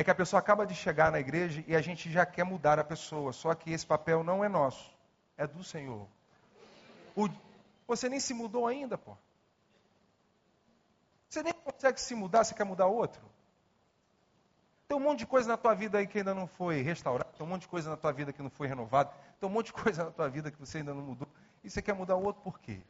É 0.00 0.04
que 0.04 0.10
a 0.10 0.14
pessoa 0.14 0.40
acaba 0.40 0.66
de 0.66 0.74
chegar 0.74 1.12
na 1.12 1.20
igreja 1.20 1.62
e 1.66 1.76
a 1.76 1.80
gente 1.82 2.10
já 2.10 2.24
quer 2.24 2.42
mudar 2.42 2.78
a 2.78 2.84
pessoa. 2.84 3.34
Só 3.34 3.54
que 3.54 3.70
esse 3.70 3.86
papel 3.86 4.24
não 4.24 4.42
é 4.42 4.48
nosso, 4.48 4.90
é 5.36 5.46
do 5.46 5.62
Senhor. 5.62 6.08
O, 7.14 7.28
você 7.86 8.08
nem 8.08 8.18
se 8.18 8.32
mudou 8.32 8.66
ainda, 8.66 8.96
pô. 8.96 9.14
Você 11.28 11.42
nem 11.42 11.52
consegue 11.52 12.00
se 12.00 12.14
mudar, 12.14 12.44
você 12.44 12.54
quer 12.54 12.64
mudar 12.64 12.86
outro. 12.86 13.20
Tem 14.88 14.96
um 14.96 15.00
monte 15.00 15.18
de 15.18 15.26
coisa 15.26 15.48
na 15.48 15.58
tua 15.58 15.74
vida 15.74 15.98
aí 15.98 16.06
que 16.06 16.16
ainda 16.16 16.34
não 16.34 16.46
foi 16.46 16.80
restaurada, 16.80 17.30
tem 17.36 17.46
um 17.46 17.50
monte 17.50 17.62
de 17.62 17.68
coisa 17.68 17.90
na 17.90 17.96
tua 17.98 18.10
vida 18.10 18.32
que 18.32 18.40
não 18.40 18.48
foi 18.48 18.68
renovada, 18.68 19.12
tem 19.38 19.46
um 19.46 19.52
monte 19.52 19.66
de 19.66 19.74
coisa 19.74 20.04
na 20.04 20.10
tua 20.10 20.30
vida 20.30 20.50
que 20.50 20.58
você 20.58 20.78
ainda 20.78 20.94
não 20.94 21.02
mudou. 21.02 21.28
E 21.62 21.68
você 21.68 21.82
quer 21.82 21.92
mudar 21.92 22.16
o 22.16 22.24
outro 22.24 22.40
por 22.40 22.58
quê? 22.58 22.80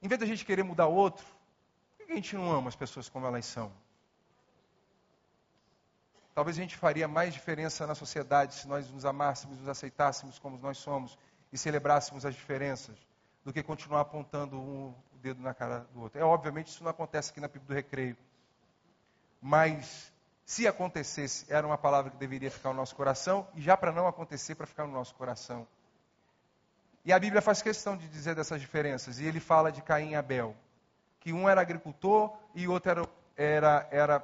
Em 0.00 0.08
vez 0.08 0.18
da 0.18 0.24
gente 0.24 0.46
querer 0.46 0.62
mudar 0.62 0.86
o 0.86 0.94
outro, 0.94 1.26
a 2.12 2.14
gente 2.16 2.34
não 2.36 2.50
ama 2.50 2.68
as 2.68 2.76
pessoas 2.76 3.08
como 3.08 3.26
elas 3.26 3.44
são? 3.46 3.72
Talvez 6.34 6.58
a 6.58 6.60
gente 6.60 6.76
faria 6.76 7.08
mais 7.08 7.32
diferença 7.32 7.86
na 7.86 7.94
sociedade 7.94 8.54
se 8.54 8.68
nós 8.68 8.90
nos 8.90 9.04
amássemos, 9.06 9.58
nos 9.58 9.68
aceitássemos 9.68 10.38
como 10.38 10.58
nós 10.58 10.76
somos 10.78 11.18
e 11.50 11.56
celebrássemos 11.56 12.26
as 12.26 12.34
diferenças, 12.34 12.94
do 13.42 13.52
que 13.52 13.62
continuar 13.62 14.02
apontando 14.02 14.58
um 14.60 14.94
o 15.16 15.18
dedo 15.18 15.42
na 15.42 15.54
cara 15.54 15.86
do 15.94 16.02
outro. 16.02 16.20
É 16.20 16.24
obviamente 16.24 16.68
isso 16.68 16.84
não 16.84 16.90
acontece 16.90 17.30
aqui 17.30 17.40
na 17.40 17.48
Bíblia 17.48 17.66
do 17.66 17.74
Recreio. 17.74 18.16
Mas 19.40 20.12
se 20.44 20.66
acontecesse, 20.66 21.46
era 21.48 21.66
uma 21.66 21.78
palavra 21.78 22.10
que 22.10 22.18
deveria 22.18 22.50
ficar 22.50 22.68
no 22.68 22.76
nosso 22.76 22.94
coração, 22.94 23.48
e 23.54 23.62
já 23.62 23.76
para 23.76 23.90
não 23.90 24.06
acontecer, 24.06 24.54
para 24.54 24.66
ficar 24.66 24.86
no 24.86 24.92
nosso 24.92 25.14
coração. 25.14 25.66
E 27.04 27.12
a 27.12 27.18
Bíblia 27.18 27.40
faz 27.40 27.62
questão 27.62 27.96
de 27.96 28.08
dizer 28.08 28.34
dessas 28.34 28.60
diferenças, 28.60 29.18
e 29.18 29.24
ele 29.24 29.40
fala 29.40 29.72
de 29.72 29.80
Caim 29.82 30.10
e 30.10 30.14
Abel 30.14 30.54
que 31.26 31.32
um 31.32 31.48
era 31.48 31.60
agricultor 31.60 32.38
e 32.54 32.68
o 32.68 32.70
outro 32.70 32.88
era, 32.88 33.08
era, 33.36 33.88
era 33.90 34.20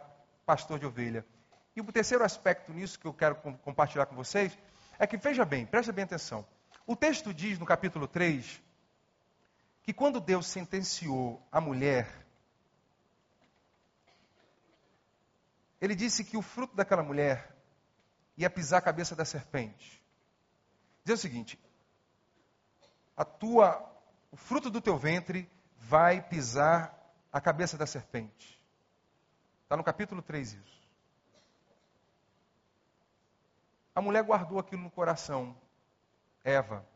pastor 0.46 0.78
de 0.78 0.86
ovelha. 0.86 1.26
E 1.74 1.80
o 1.80 1.92
terceiro 1.92 2.22
aspecto 2.22 2.72
nisso 2.72 2.96
que 2.96 3.06
eu 3.06 3.12
quero 3.12 3.34
compartilhar 3.34 4.06
com 4.06 4.14
vocês 4.14 4.56
é 5.00 5.04
que, 5.04 5.16
veja 5.16 5.44
bem, 5.44 5.66
preste 5.66 5.90
bem 5.90 6.04
atenção. 6.04 6.46
O 6.86 6.94
texto 6.94 7.34
diz 7.34 7.58
no 7.58 7.66
capítulo 7.66 8.06
3 8.06 8.62
que 9.82 9.92
quando 9.92 10.20
Deus 10.20 10.46
sentenciou 10.46 11.44
a 11.50 11.60
mulher, 11.60 12.06
ele 15.80 15.96
disse 15.96 16.22
que 16.22 16.36
o 16.36 16.42
fruto 16.42 16.76
daquela 16.76 17.02
mulher 17.02 17.52
ia 18.36 18.48
pisar 18.48 18.78
a 18.78 18.80
cabeça 18.80 19.16
da 19.16 19.24
serpente. 19.24 20.00
Diz 21.04 21.18
o 21.18 21.22
seguinte: 21.22 21.58
a 23.16 23.24
tua, 23.24 23.92
o 24.30 24.36
fruto 24.36 24.70
do 24.70 24.80
teu 24.80 24.96
ventre 24.96 25.50
vai 25.82 26.22
pisar 26.22 26.96
a 27.32 27.40
cabeça 27.40 27.76
da 27.76 27.86
serpente. 27.86 28.60
Está 29.64 29.76
no 29.76 29.84
capítulo 29.84 30.22
3 30.22 30.54
isso. 30.54 30.82
A 33.94 34.00
mulher 34.00 34.22
guardou 34.22 34.58
aquilo 34.58 34.82
no 34.82 34.90
coração. 34.90 35.56
Eva. 36.44 36.86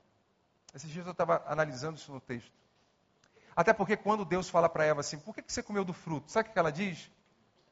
Esses 0.74 0.90
dias 0.90 1.06
eu 1.06 1.12
estava 1.12 1.42
analisando 1.46 1.96
isso 1.96 2.12
no 2.12 2.20
texto. 2.20 2.52
Até 3.54 3.72
porque 3.72 3.96
quando 3.96 4.24
Deus 4.24 4.48
fala 4.48 4.68
para 4.68 4.84
Eva 4.84 5.00
assim, 5.00 5.18
por 5.18 5.34
que 5.34 5.42
você 5.46 5.62
comeu 5.62 5.84
do 5.84 5.92
fruto? 5.92 6.30
Sabe 6.30 6.48
o 6.48 6.52
que 6.52 6.58
ela 6.58 6.72
diz? 6.72 7.10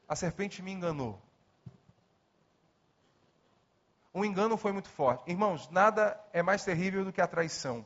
A 0.07 0.15
serpente 0.15 0.61
me 0.61 0.71
enganou. 0.71 1.21
O 4.13 4.23
engano 4.23 4.57
foi 4.57 4.71
muito 4.71 4.89
forte. 4.89 5.29
Irmãos, 5.29 5.69
nada 5.69 6.19
é 6.31 6.41
mais 6.41 6.63
terrível 6.63 7.03
do 7.03 7.11
que 7.11 7.21
a 7.21 7.27
traição. 7.27 7.85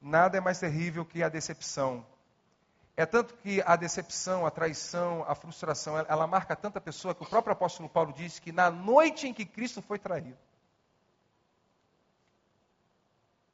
Nada 0.00 0.38
é 0.38 0.40
mais 0.40 0.58
terrível 0.58 1.04
que 1.04 1.22
a 1.22 1.28
decepção. 1.28 2.06
É 2.96 3.04
tanto 3.04 3.34
que 3.34 3.62
a 3.66 3.76
decepção, 3.76 4.46
a 4.46 4.50
traição, 4.50 5.22
a 5.28 5.34
frustração, 5.34 5.98
ela, 5.98 6.26
marca 6.26 6.56
tanta 6.56 6.80
pessoa 6.80 7.14
que 7.14 7.22
o 7.22 7.28
próprio 7.28 7.52
apóstolo 7.52 7.90
Paulo 7.90 8.10
disse 8.12 8.40
que 8.40 8.50
na 8.50 8.70
noite 8.70 9.28
em 9.28 9.34
que 9.34 9.44
Cristo 9.44 9.82
foi 9.82 9.98
traído, 9.98 10.38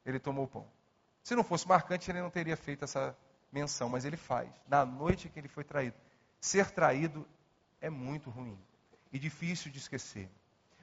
ele 0.05 0.17
tomou 0.17 0.45
o 0.45 0.47
pão. 0.47 0.65
Se 1.21 1.35
não 1.35 1.43
fosse 1.43 1.67
marcante, 1.67 2.09
ele 2.09 2.21
não 2.21 2.29
teria 2.29 2.55
feito 2.55 2.85
essa 2.85 3.15
menção, 3.51 3.89
mas 3.89 4.05
ele 4.05 4.15
faz. 4.15 4.49
Na 4.67 4.85
noite 4.85 5.27
em 5.27 5.31
que 5.31 5.39
ele 5.39 5.49
foi 5.49 5.63
traído. 5.63 5.95
Ser 6.39 6.71
traído 6.71 7.27
é 7.81 7.89
muito 7.89 8.29
ruim 8.29 8.57
e 9.11 9.19
difícil 9.19 9.71
de 9.71 9.77
esquecer. 9.77 10.29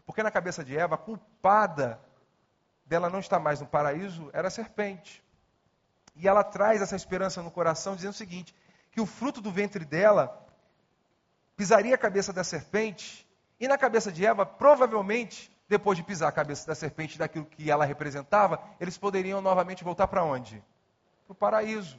Porque 0.04 0.22
na 0.22 0.30
cabeça 0.30 0.62
de 0.62 0.76
Eva, 0.76 0.96
a 0.96 0.98
culpada 0.98 2.00
dela 2.84 3.08
não 3.08 3.20
estar 3.20 3.38
mais 3.38 3.60
no 3.60 3.66
paraíso 3.66 4.28
era 4.32 4.48
a 4.48 4.50
serpente. 4.50 5.22
E 6.16 6.28
ela 6.28 6.44
traz 6.44 6.82
essa 6.82 6.96
esperança 6.96 7.42
no 7.42 7.50
coração, 7.50 7.94
dizendo 7.96 8.12
o 8.12 8.16
seguinte: 8.16 8.54
que 8.90 9.00
o 9.00 9.06
fruto 9.06 9.40
do 9.40 9.50
ventre 9.50 9.84
dela 9.84 10.46
pisaria 11.56 11.94
a 11.94 11.98
cabeça 11.98 12.32
da 12.32 12.44
serpente, 12.44 13.26
e 13.58 13.68
na 13.68 13.76
cabeça 13.76 14.10
de 14.10 14.24
Eva, 14.24 14.46
provavelmente, 14.46 15.50
depois 15.68 15.96
de 15.96 16.02
pisar 16.02 16.28
a 16.28 16.32
cabeça 16.32 16.66
da 16.66 16.74
serpente 16.74 17.18
daquilo 17.18 17.44
que 17.44 17.70
ela 17.70 17.84
representava, 17.84 18.60
eles 18.80 18.96
poderiam 18.96 19.40
novamente 19.40 19.84
voltar 19.84 20.08
para 20.08 20.24
onde? 20.24 20.62
Para 21.26 21.32
o 21.32 21.34
paraíso. 21.34 21.98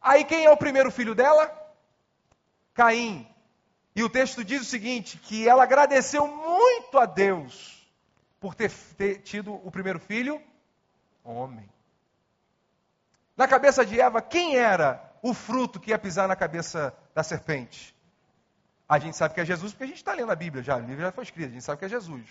Aí 0.00 0.24
quem 0.24 0.44
é 0.44 0.50
o 0.50 0.56
primeiro 0.56 0.90
filho 0.90 1.14
dela? 1.14 1.52
Caim. 2.74 3.28
E 3.94 4.02
o 4.02 4.08
texto 4.08 4.44
diz 4.44 4.62
o 4.62 4.64
seguinte: 4.64 5.18
que 5.18 5.48
ela 5.48 5.62
agradeceu 5.62 6.26
muito 6.26 6.98
a 6.98 7.06
Deus 7.06 7.86
por 8.40 8.54
ter, 8.54 8.70
ter 8.96 9.22
tido 9.22 9.54
o 9.54 9.70
primeiro 9.70 9.98
filho, 9.98 10.40
homem. 11.24 11.68
Na 13.36 13.46
cabeça 13.46 13.84
de 13.84 14.00
Eva, 14.00 14.22
quem 14.22 14.56
era 14.56 15.12
o 15.22 15.34
fruto 15.34 15.78
que 15.78 15.90
ia 15.90 15.98
pisar 15.98 16.26
na 16.26 16.34
cabeça 16.34 16.96
da 17.14 17.22
serpente? 17.22 17.94
A 18.88 18.98
gente 18.98 19.16
sabe 19.16 19.34
que 19.34 19.40
é 19.40 19.44
Jesus, 19.44 19.72
porque 19.72 19.84
a 19.84 19.88
gente 19.88 19.96
está 19.96 20.14
lendo 20.14 20.32
a 20.32 20.36
Bíblia 20.36 20.62
já, 20.62 20.76
a 20.76 20.78
Bíblia 20.78 21.06
já 21.06 21.12
foi 21.12 21.24
escrita, 21.24 21.50
a 21.50 21.52
gente 21.52 21.64
sabe 21.64 21.78
que 21.78 21.84
é 21.84 21.88
Jesus. 21.88 22.24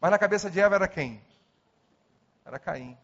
Mas 0.00 0.10
na 0.10 0.18
cabeça 0.18 0.50
de 0.50 0.58
Eva 0.58 0.74
era 0.74 0.88
quem? 0.88 1.22
Era 2.44 2.58
Caim. 2.58 2.96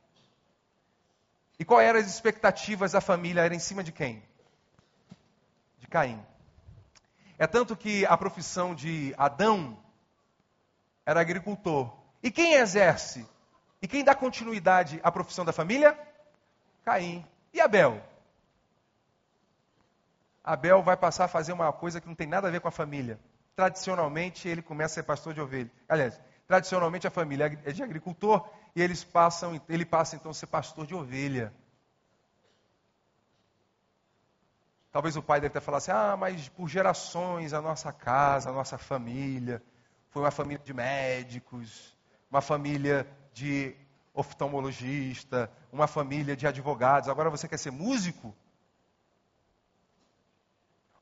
E 1.59 1.64
qual 1.64 1.81
eram 1.81 2.00
as 2.00 2.07
expectativas 2.07 2.92
da 2.92 3.00
família? 3.00 3.42
Era 3.42 3.55
em 3.55 3.59
cima 3.59 3.85
de 3.85 3.92
quem? 3.92 4.22
De 5.79 5.87
Caim. 5.87 6.24
É 7.38 7.46
tanto 7.46 7.76
que 7.76 8.05
a 8.07 8.16
profissão 8.16 8.74
de 8.74 9.14
Adão 9.16 9.79
era 11.07 11.20
agricultor. 11.20 11.94
E 12.22 12.31
quem 12.31 12.55
exerce? 12.55 13.26
E 13.81 13.88
quem 13.88 14.05
dá 14.05 14.14
continuidade 14.14 15.00
à 15.03 15.12
profissão 15.12 15.44
da 15.44 15.53
família? 15.53 15.98
Caim. 16.90 17.24
E 17.53 17.61
Abel? 17.61 18.03
Abel 20.42 20.83
vai 20.83 20.96
passar 20.96 21.26
a 21.26 21.29
fazer 21.29 21.53
uma 21.53 21.72
coisa 21.72 22.00
que 22.00 22.09
não 22.09 22.16
tem 22.16 22.26
nada 22.26 22.48
a 22.48 22.50
ver 22.50 22.61
com 22.61 22.66
a 22.66 22.72
família. 22.72 23.20
Tradicionalmente, 23.55 24.48
ele 24.48 24.61
começa 24.61 24.94
a 24.94 24.96
ser 24.96 25.03
pastor 25.05 25.33
de 25.33 25.40
ovelha. 25.40 25.70
Aliás, 25.88 26.20
tradicionalmente 26.48 27.07
a 27.07 27.11
família 27.11 27.44
é 27.64 27.70
de 27.70 27.81
agricultor 27.81 28.50
e 28.74 28.83
eles 28.83 29.05
passam, 29.05 29.61
ele 29.68 29.85
passa 29.85 30.16
então 30.16 30.33
a 30.33 30.35
ser 30.35 30.48
pastor 30.48 30.85
de 30.85 30.92
ovelha. 30.92 31.53
Talvez 34.90 35.14
o 35.14 35.22
pai 35.22 35.40
deve 35.40 35.53
ter 35.53 35.61
falado 35.61 35.83
assim: 35.83 35.92
ah, 35.92 36.16
mas 36.16 36.48
por 36.48 36.68
gerações 36.68 37.53
a 37.53 37.62
nossa 37.62 37.92
casa, 37.92 38.50
a 38.50 38.53
nossa 38.53 38.76
família 38.76 39.62
foi 40.09 40.22
uma 40.22 40.33
família 40.33 40.64
de 40.64 40.74
médicos, 40.74 41.96
uma 42.29 42.40
família 42.40 43.07
de 43.33 43.76
oftalmologista, 44.20 45.50
uma 45.72 45.87
família 45.87 46.37
de 46.37 46.46
advogados, 46.46 47.09
agora 47.09 47.30
você 47.30 47.48
quer 47.48 47.59
ser 47.59 47.70
músico? 47.70 48.35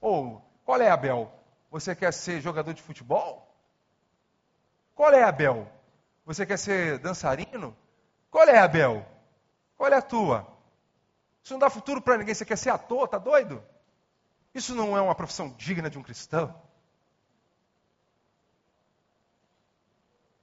Ou, 0.00 0.42
qual 0.64 0.80
é, 0.80 0.90
Abel? 0.90 1.32
Você 1.70 1.94
quer 1.94 2.12
ser 2.12 2.40
jogador 2.40 2.72
de 2.72 2.82
futebol? 2.82 3.46
Qual 4.94 5.12
é, 5.12 5.22
Abel? 5.22 5.70
Você 6.24 6.46
quer 6.46 6.58
ser 6.58 6.98
dançarino? 6.98 7.76
Qual 8.30 8.48
é, 8.48 8.58
Abel? 8.58 9.06
Qual 9.76 9.92
é 9.92 9.96
a 9.96 10.02
tua? 10.02 10.46
Isso 11.42 11.54
não 11.54 11.60
dá 11.60 11.70
futuro 11.70 12.00
para 12.00 12.18
ninguém. 12.18 12.34
Você 12.34 12.44
quer 12.44 12.56
ser 12.56 12.70
ator? 12.70 13.08
Tá 13.08 13.18
doido? 13.18 13.62
Isso 14.54 14.74
não 14.74 14.96
é 14.96 15.00
uma 15.00 15.14
profissão 15.14 15.50
digna 15.50 15.88
de 15.88 15.98
um 15.98 16.02
cristão. 16.02 16.54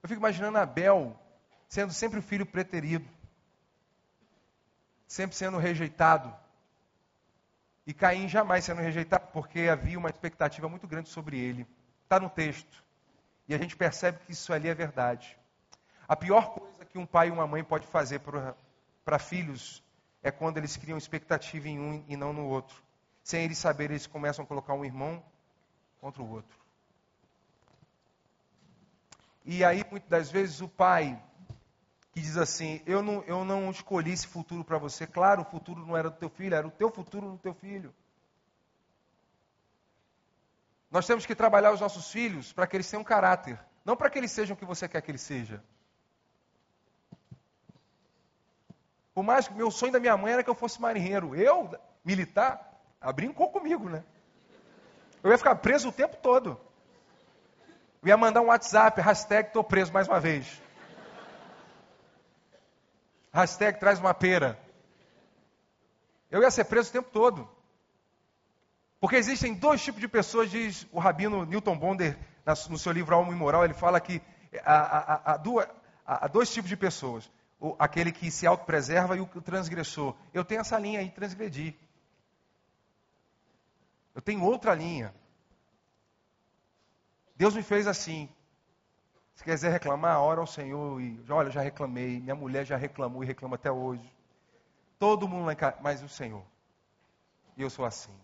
Eu 0.02 0.08
fico 0.08 0.20
imaginando 0.20 0.58
Abel 0.58 1.18
sendo 1.68 1.92
sempre 1.92 2.18
o 2.18 2.22
filho 2.22 2.46
preterido, 2.46 3.08
sempre 5.06 5.36
sendo 5.36 5.58
rejeitado. 5.58 6.34
E 7.86 7.94
Caim 7.94 8.28
jamais 8.28 8.64
sendo 8.64 8.80
rejeitado, 8.80 9.28
porque 9.32 9.68
havia 9.68 9.98
uma 9.98 10.10
expectativa 10.10 10.68
muito 10.68 10.86
grande 10.86 11.08
sobre 11.08 11.38
ele. 11.38 11.66
Está 12.02 12.18
no 12.18 12.28
texto. 12.28 12.84
E 13.48 13.54
a 13.54 13.58
gente 13.58 13.76
percebe 13.76 14.18
que 14.26 14.32
isso 14.32 14.52
ali 14.52 14.68
é 14.68 14.74
verdade. 14.74 15.38
A 16.08 16.16
pior 16.16 16.50
coisa 16.50 16.84
que 16.84 16.98
um 16.98 17.06
pai 17.06 17.28
e 17.28 17.30
uma 17.30 17.46
mãe 17.46 17.62
pode 17.62 17.86
fazer 17.86 18.20
para 19.04 19.18
filhos 19.18 19.82
é 20.22 20.30
quando 20.30 20.58
eles 20.58 20.76
criam 20.76 20.98
expectativa 20.98 21.68
em 21.68 21.78
um 21.78 22.04
e 22.08 22.16
não 22.16 22.32
no 22.32 22.46
outro. 22.46 22.82
Sem 23.22 23.44
eles 23.44 23.58
saberem, 23.58 23.94
eles 23.94 24.06
começam 24.06 24.44
a 24.44 24.48
colocar 24.48 24.74
um 24.74 24.84
irmão 24.84 25.22
contra 26.00 26.22
o 26.22 26.30
outro. 26.30 26.58
E 29.44 29.64
aí, 29.64 29.84
muitas 29.88 30.08
das 30.08 30.30
vezes, 30.30 30.60
o 30.60 30.68
pai 30.68 31.20
que 32.16 32.22
diz 32.22 32.38
assim: 32.38 32.80
eu 32.86 33.02
não, 33.02 33.22
eu 33.24 33.44
não 33.44 33.70
escolhi 33.70 34.10
esse 34.10 34.26
futuro 34.26 34.64
para 34.64 34.78
você. 34.78 35.06
Claro, 35.06 35.42
o 35.42 35.44
futuro 35.44 35.84
não 35.84 35.94
era 35.94 36.08
do 36.08 36.16
teu 36.16 36.30
filho, 36.30 36.54
era 36.54 36.66
o 36.66 36.70
teu 36.70 36.90
futuro 36.90 37.28
no 37.28 37.36
teu 37.36 37.52
filho. 37.52 37.94
Nós 40.90 41.06
temos 41.06 41.26
que 41.26 41.34
trabalhar 41.34 41.72
os 41.72 41.80
nossos 41.82 42.10
filhos 42.10 42.54
para 42.54 42.66
que 42.66 42.74
eles 42.74 42.90
tenham 42.90 43.04
caráter, 43.04 43.60
não 43.84 43.94
para 43.94 44.08
que 44.08 44.18
eles 44.18 44.32
sejam 44.32 44.54
o 44.54 44.58
que 44.58 44.64
você 44.64 44.88
quer 44.88 45.02
que 45.02 45.10
eles 45.10 45.20
sejam. 45.20 45.60
Por 49.12 49.22
mais 49.22 49.46
que 49.46 49.52
meu 49.52 49.70
sonho 49.70 49.92
da 49.92 50.00
minha 50.00 50.16
mãe 50.16 50.32
era 50.32 50.42
que 50.42 50.48
eu 50.48 50.54
fosse 50.54 50.80
marinheiro, 50.80 51.36
eu, 51.36 51.70
militar, 52.02 52.80
ela 52.98 53.12
brincou 53.12 53.50
comigo, 53.50 53.90
né? 53.90 54.02
Eu 55.22 55.30
ia 55.30 55.36
ficar 55.36 55.56
preso 55.56 55.90
o 55.90 55.92
tempo 55.92 56.16
todo. 56.16 56.58
Eu 58.02 58.08
ia 58.08 58.16
mandar 58.16 58.40
um 58.40 58.46
WhatsApp, 58.46 59.02
hashtag 59.02 59.50
preso 59.64 59.92
mais 59.92 60.08
uma 60.08 60.18
vez. 60.18 60.62
Hashtag 63.36 63.78
traz 63.78 63.98
uma 63.98 64.14
pera. 64.14 64.58
Eu 66.30 66.40
ia 66.40 66.50
ser 66.50 66.64
preso 66.64 66.88
o 66.88 66.92
tempo 66.92 67.10
todo. 67.10 67.46
Porque 68.98 69.16
existem 69.16 69.52
dois 69.52 69.84
tipos 69.84 70.00
de 70.00 70.08
pessoas, 70.08 70.50
diz 70.50 70.86
o 70.90 70.98
rabino 70.98 71.44
Newton 71.44 71.76
Bonder, 71.76 72.18
no 72.70 72.78
seu 72.78 72.92
livro 72.92 73.14
Alma 73.14 73.32
e 73.32 73.36
Moral, 73.36 73.62
ele 73.62 73.74
fala 73.74 74.00
que 74.00 74.22
há, 74.64 74.74
há, 74.74 75.32
há, 75.32 75.36
duas, 75.36 75.68
há 76.06 76.26
dois 76.26 76.50
tipos 76.50 76.70
de 76.70 76.78
pessoas. 76.78 77.30
O, 77.60 77.76
aquele 77.78 78.10
que 78.10 78.30
se 78.30 78.46
autopreserva 78.46 79.14
e 79.16 79.20
o 79.20 79.26
transgressor. 79.26 80.16
Eu 80.32 80.42
tenho 80.42 80.62
essa 80.62 80.78
linha 80.78 81.00
aí, 81.00 81.10
transgredir. 81.10 81.74
Eu 84.14 84.22
tenho 84.22 84.42
outra 84.42 84.74
linha. 84.74 85.14
Deus 87.36 87.54
me 87.54 87.62
fez 87.62 87.86
assim. 87.86 88.30
Se 89.36 89.44
quiser 89.44 89.70
reclamar, 89.70 90.18
ora 90.20 90.40
ao 90.40 90.46
Senhor 90.46 91.00
e 91.00 91.22
olha, 91.28 91.50
já 91.50 91.60
reclamei, 91.60 92.18
minha 92.20 92.34
mulher 92.34 92.64
já 92.64 92.76
reclamou 92.76 93.22
e 93.22 93.26
reclama 93.26 93.56
até 93.56 93.70
hoje. 93.70 94.10
Todo 94.98 95.28
mundo 95.28 95.44
lá 95.44 95.52
em 95.52 95.56
casa, 95.56 95.76
mas 95.82 96.02
o 96.02 96.08
Senhor. 96.08 96.42
E 97.54 97.62
eu 97.62 97.68
sou 97.68 97.84
assim. 97.84 98.18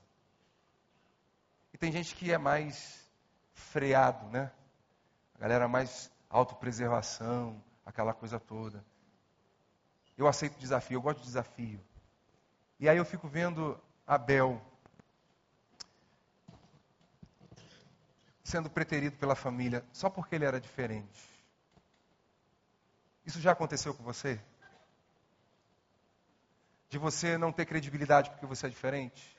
E 1.72 1.78
tem 1.78 1.92
gente 1.92 2.14
que 2.14 2.32
é 2.32 2.38
mais 2.38 3.06
freado, 3.52 4.26
né? 4.28 4.50
A 5.34 5.38
galera 5.38 5.68
mais 5.68 6.10
autopreservação, 6.30 7.62
aquela 7.84 8.14
coisa 8.14 8.40
toda. 8.40 8.82
Eu 10.16 10.26
aceito 10.26 10.58
desafio, 10.58 10.96
eu 10.96 11.02
gosto 11.02 11.18
de 11.18 11.26
desafio. 11.26 11.80
E 12.80 12.88
aí 12.88 12.96
eu 12.96 13.04
fico 13.04 13.28
vendo 13.28 13.78
Abel 14.06 14.60
sendo 18.42 18.68
preterido 18.68 19.16
pela 19.16 19.34
família 19.34 19.84
só 19.92 20.10
porque 20.10 20.34
ele 20.34 20.44
era 20.44 20.60
diferente. 20.60 21.30
Isso 23.24 23.40
já 23.40 23.52
aconteceu 23.52 23.94
com 23.94 24.02
você? 24.02 24.40
De 26.88 26.98
você 26.98 27.38
não 27.38 27.52
ter 27.52 27.66
credibilidade 27.66 28.30
porque 28.30 28.46
você 28.46 28.66
é 28.66 28.70
diferente? 28.70 29.36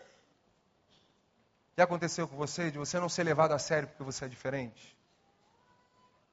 Já 1.75 1.83
aconteceu 1.83 2.27
com 2.27 2.35
você 2.35 2.71
de 2.71 2.77
você 2.77 2.99
não 2.99 3.09
ser 3.09 3.23
levado 3.23 3.51
a 3.51 3.59
sério 3.59 3.87
porque 3.89 4.03
você 4.03 4.25
é 4.25 4.27
diferente? 4.27 4.95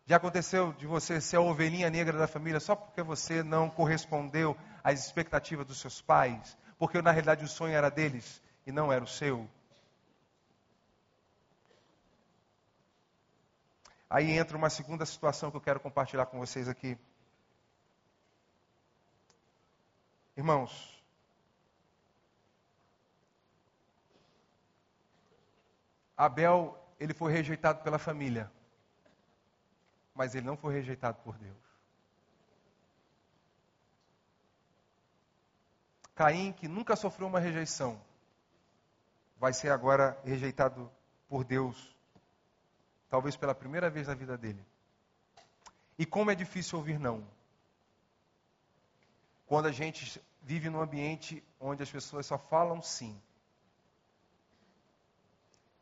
Já 0.07 0.17
aconteceu 0.17 0.73
de 0.73 0.87
você 0.87 1.21
ser 1.21 1.37
a 1.37 1.41
ovelhinha 1.41 1.89
negra 1.89 2.19
da 2.19 2.27
família 2.27 2.61
só 2.61 2.75
porque 2.75 3.03
você 3.03 3.43
não 3.43 3.71
correspondeu 3.71 4.57
às 4.83 5.05
expectativas 5.05 5.67
dos 5.67 5.81
seus 5.81 6.01
pais? 6.01 6.57
Porque 6.79 7.01
na 7.01 7.11
realidade 7.11 7.45
o 7.45 7.49
sonho 7.49 7.75
era 7.75 7.91
deles 7.91 8.43
e 8.67 8.73
não 8.73 8.93
era 8.93 9.05
o 9.05 9.07
seu? 9.07 9.49
Aí 14.11 14.33
entra 14.33 14.57
uma 14.57 14.69
segunda 14.69 15.07
situação 15.07 15.51
que 15.51 15.57
eu 15.57 15.61
quero 15.63 15.81
compartilhar 15.81 16.27
com 16.27 16.39
vocês 16.39 16.69
aqui. 16.69 16.99
Irmãos, 20.37 21.01
Abel, 26.17 26.77
ele 26.99 27.15
foi 27.15 27.33
rejeitado 27.33 27.83
pela 27.83 27.99
família 27.99 28.51
mas 30.21 30.35
ele 30.35 30.47
não 30.47 30.55
foi 30.55 30.75
rejeitado 30.75 31.19
por 31.23 31.35
Deus. 31.39 31.57
Caim, 36.15 36.53
que 36.53 36.69
nunca 36.69 36.95
sofreu 36.95 37.27
uma 37.27 37.41
rejeição, 37.41 37.99
vai 39.39 39.55
ser 39.55 39.71
agora 39.71 40.21
rejeitado 40.23 40.93
por 41.27 41.43
Deus, 41.43 41.97
talvez 43.11 43.37
pela 43.37 43.55
primeira 43.55 43.91
vez 43.91 44.07
na 44.07 44.15
vida 44.15 44.39
dele. 44.39 44.65
E 45.99 46.07
como 46.07 46.31
é 46.31 46.35
difícil 46.35 46.79
ouvir 46.79 46.99
não. 46.99 47.27
Quando 49.47 49.67
a 49.67 49.73
gente 49.73 50.23
vive 50.43 50.71
num 50.71 50.81
ambiente 50.81 51.45
onde 51.59 51.83
as 51.83 51.91
pessoas 51.91 52.25
só 52.25 52.39
falam 52.39 52.81
sim. 52.81 53.21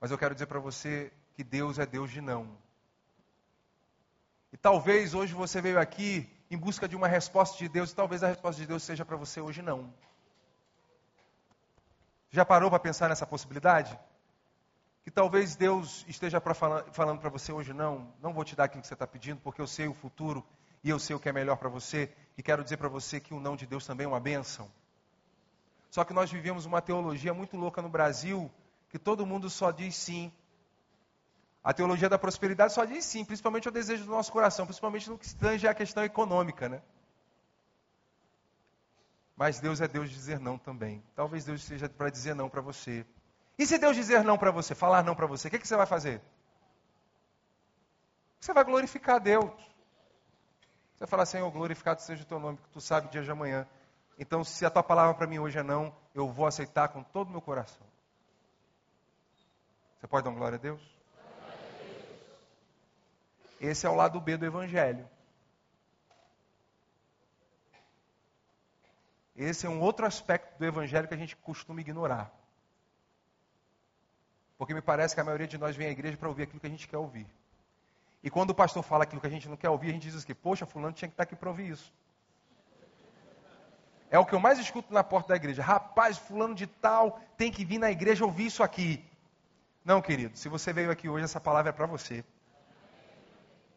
Mas 0.00 0.10
eu 0.10 0.18
quero 0.18 0.34
dizer 0.34 0.46
para 0.46 0.58
você 0.58 1.12
que 1.36 1.44
Deus 1.44 1.78
é 1.78 1.86
Deus 1.86 2.10
de 2.10 2.20
não. 2.20 2.56
E 4.52 4.56
talvez 4.56 5.14
hoje 5.14 5.34
você 5.34 5.60
veio 5.60 5.78
aqui 5.78 6.28
em 6.50 6.56
busca 6.56 6.88
de 6.88 6.96
uma 6.96 7.06
resposta 7.06 7.58
de 7.58 7.68
Deus, 7.68 7.90
e 7.90 7.94
talvez 7.94 8.22
a 8.22 8.28
resposta 8.28 8.60
de 8.60 8.66
Deus 8.66 8.82
seja 8.82 9.04
para 9.04 9.16
você 9.16 9.40
hoje 9.40 9.60
não. 9.60 9.92
Já 12.30 12.44
parou 12.44 12.70
para 12.70 12.78
pensar 12.78 13.08
nessa 13.08 13.26
possibilidade? 13.26 13.98
Que 15.08 15.12
talvez 15.12 15.56
Deus 15.56 16.04
esteja 16.06 16.38
pra 16.38 16.52
falando 16.52 17.18
para 17.18 17.30
você 17.30 17.50
hoje 17.50 17.72
não, 17.72 18.12
não 18.20 18.30
vou 18.30 18.44
te 18.44 18.54
dar 18.54 18.64
aquilo 18.64 18.82
que 18.82 18.88
você 18.88 18.92
está 18.92 19.06
pedindo, 19.06 19.40
porque 19.40 19.58
eu 19.58 19.66
sei 19.66 19.88
o 19.88 19.94
futuro 19.94 20.44
e 20.84 20.90
eu 20.90 20.98
sei 20.98 21.16
o 21.16 21.18
que 21.18 21.30
é 21.30 21.32
melhor 21.32 21.56
para 21.56 21.70
você, 21.70 22.14
e 22.36 22.42
quero 22.42 22.62
dizer 22.62 22.76
para 22.76 22.90
você 22.90 23.18
que 23.18 23.32
o 23.32 23.40
não 23.40 23.56
de 23.56 23.64
Deus 23.64 23.86
também 23.86 24.04
é 24.04 24.06
uma 24.06 24.20
bênção. 24.20 24.70
Só 25.90 26.04
que 26.04 26.12
nós 26.12 26.30
vivemos 26.30 26.66
uma 26.66 26.82
teologia 26.82 27.32
muito 27.32 27.56
louca 27.56 27.80
no 27.80 27.88
Brasil, 27.88 28.50
que 28.90 28.98
todo 28.98 29.24
mundo 29.24 29.48
só 29.48 29.70
diz 29.70 29.96
sim, 29.96 30.30
a 31.64 31.72
teologia 31.72 32.10
da 32.10 32.18
prosperidade 32.18 32.74
só 32.74 32.84
diz 32.84 33.02
sim, 33.02 33.24
principalmente 33.24 33.66
o 33.66 33.72
desejo 33.72 34.04
do 34.04 34.10
nosso 34.10 34.30
coração, 34.30 34.66
principalmente 34.66 35.08
no 35.08 35.16
que 35.16 35.34
tange 35.36 35.66
a 35.66 35.72
questão 35.72 36.04
econômica, 36.04 36.68
né? 36.68 36.82
Mas 39.34 39.58
Deus 39.58 39.80
é 39.80 39.88
Deus 39.88 40.10
de 40.10 40.14
dizer 40.14 40.38
não 40.38 40.58
também. 40.58 41.02
Talvez 41.16 41.46
Deus 41.46 41.64
seja 41.64 41.88
para 41.88 42.10
dizer 42.10 42.34
não 42.34 42.50
para 42.50 42.60
você. 42.60 43.06
E 43.58 43.66
se 43.66 43.76
Deus 43.76 43.96
dizer 43.96 44.22
não 44.22 44.38
para 44.38 44.52
você, 44.52 44.74
falar 44.74 45.02
não 45.02 45.16
para 45.16 45.26
você, 45.26 45.48
o 45.48 45.50
que, 45.50 45.58
que 45.58 45.66
você 45.66 45.76
vai 45.76 45.86
fazer? 45.86 46.22
Você 48.38 48.52
vai 48.52 48.62
glorificar 48.62 49.18
Deus. 49.20 49.50
Você 50.92 51.00
vai 51.00 51.08
falar, 51.08 51.26
Senhor, 51.26 51.50
glorificado 51.50 52.00
seja 52.00 52.22
o 52.22 52.26
teu 52.26 52.38
nome, 52.38 52.58
que 52.58 52.68
tu 52.70 52.80
sabe 52.80 53.08
o 53.08 53.10
dia 53.10 53.22
de 53.22 53.30
amanhã. 53.30 53.66
Então, 54.16 54.44
se 54.44 54.64
a 54.64 54.70
tua 54.70 54.82
palavra 54.82 55.14
para 55.14 55.26
mim 55.26 55.38
hoje 55.38 55.58
é 55.58 55.62
não, 55.62 55.94
eu 56.14 56.28
vou 56.28 56.46
aceitar 56.46 56.88
com 56.88 57.02
todo 57.02 57.28
o 57.28 57.30
meu 57.32 57.40
coração. 57.40 57.86
Você 59.98 60.06
pode 60.06 60.24
dar 60.24 60.30
glória 60.30 60.56
a 60.56 60.60
Deus? 60.60 60.80
Esse 63.60 63.86
é 63.86 63.90
o 63.90 63.94
lado 63.94 64.20
B 64.20 64.36
do 64.36 64.46
Evangelho. 64.46 65.08
Esse 69.34 69.66
é 69.66 69.68
um 69.68 69.80
outro 69.80 70.06
aspecto 70.06 70.56
do 70.58 70.64
Evangelho 70.64 71.08
que 71.08 71.14
a 71.14 71.18
gente 71.18 71.34
costuma 71.36 71.80
ignorar. 71.80 72.37
Porque 74.58 74.74
me 74.74 74.82
parece 74.82 75.14
que 75.14 75.20
a 75.20 75.24
maioria 75.24 75.46
de 75.46 75.56
nós 75.56 75.76
vem 75.76 75.86
à 75.86 75.90
igreja 75.90 76.16
para 76.16 76.28
ouvir 76.28 76.42
aquilo 76.42 76.58
que 76.58 76.66
a 76.66 76.70
gente 76.70 76.88
quer 76.88 76.98
ouvir. 76.98 77.26
E 78.22 78.28
quando 78.28 78.50
o 78.50 78.54
pastor 78.54 78.82
fala 78.82 79.04
aquilo 79.04 79.20
que 79.20 79.26
a 79.26 79.30
gente 79.30 79.48
não 79.48 79.56
quer 79.56 79.70
ouvir, 79.70 79.90
a 79.90 79.92
gente 79.92 80.10
diz 80.10 80.24
que, 80.24 80.34
poxa, 80.34 80.66
fulano 80.66 80.92
tinha 80.92 81.08
que 81.08 81.14
estar 81.14 81.22
aqui 81.22 81.36
para 81.36 81.48
ouvir 81.48 81.70
isso. 81.70 81.92
É 84.10 84.18
o 84.18 84.26
que 84.26 84.34
eu 84.34 84.40
mais 84.40 84.58
escuto 84.58 84.92
na 84.92 85.04
porta 85.04 85.28
da 85.28 85.36
igreja. 85.36 85.62
Rapaz, 85.62 86.18
fulano 86.18 86.54
de 86.54 86.66
tal 86.66 87.20
tem 87.36 87.52
que 87.52 87.64
vir 87.64 87.78
na 87.78 87.90
igreja 87.90 88.24
ouvir 88.24 88.46
isso 88.46 88.62
aqui. 88.62 89.04
Não, 89.84 90.02
querido, 90.02 90.36
se 90.36 90.48
você 90.48 90.72
veio 90.72 90.90
aqui 90.90 91.08
hoje, 91.08 91.24
essa 91.24 91.40
palavra 91.40 91.70
é 91.70 91.72
para 91.72 91.86
você. 91.86 92.24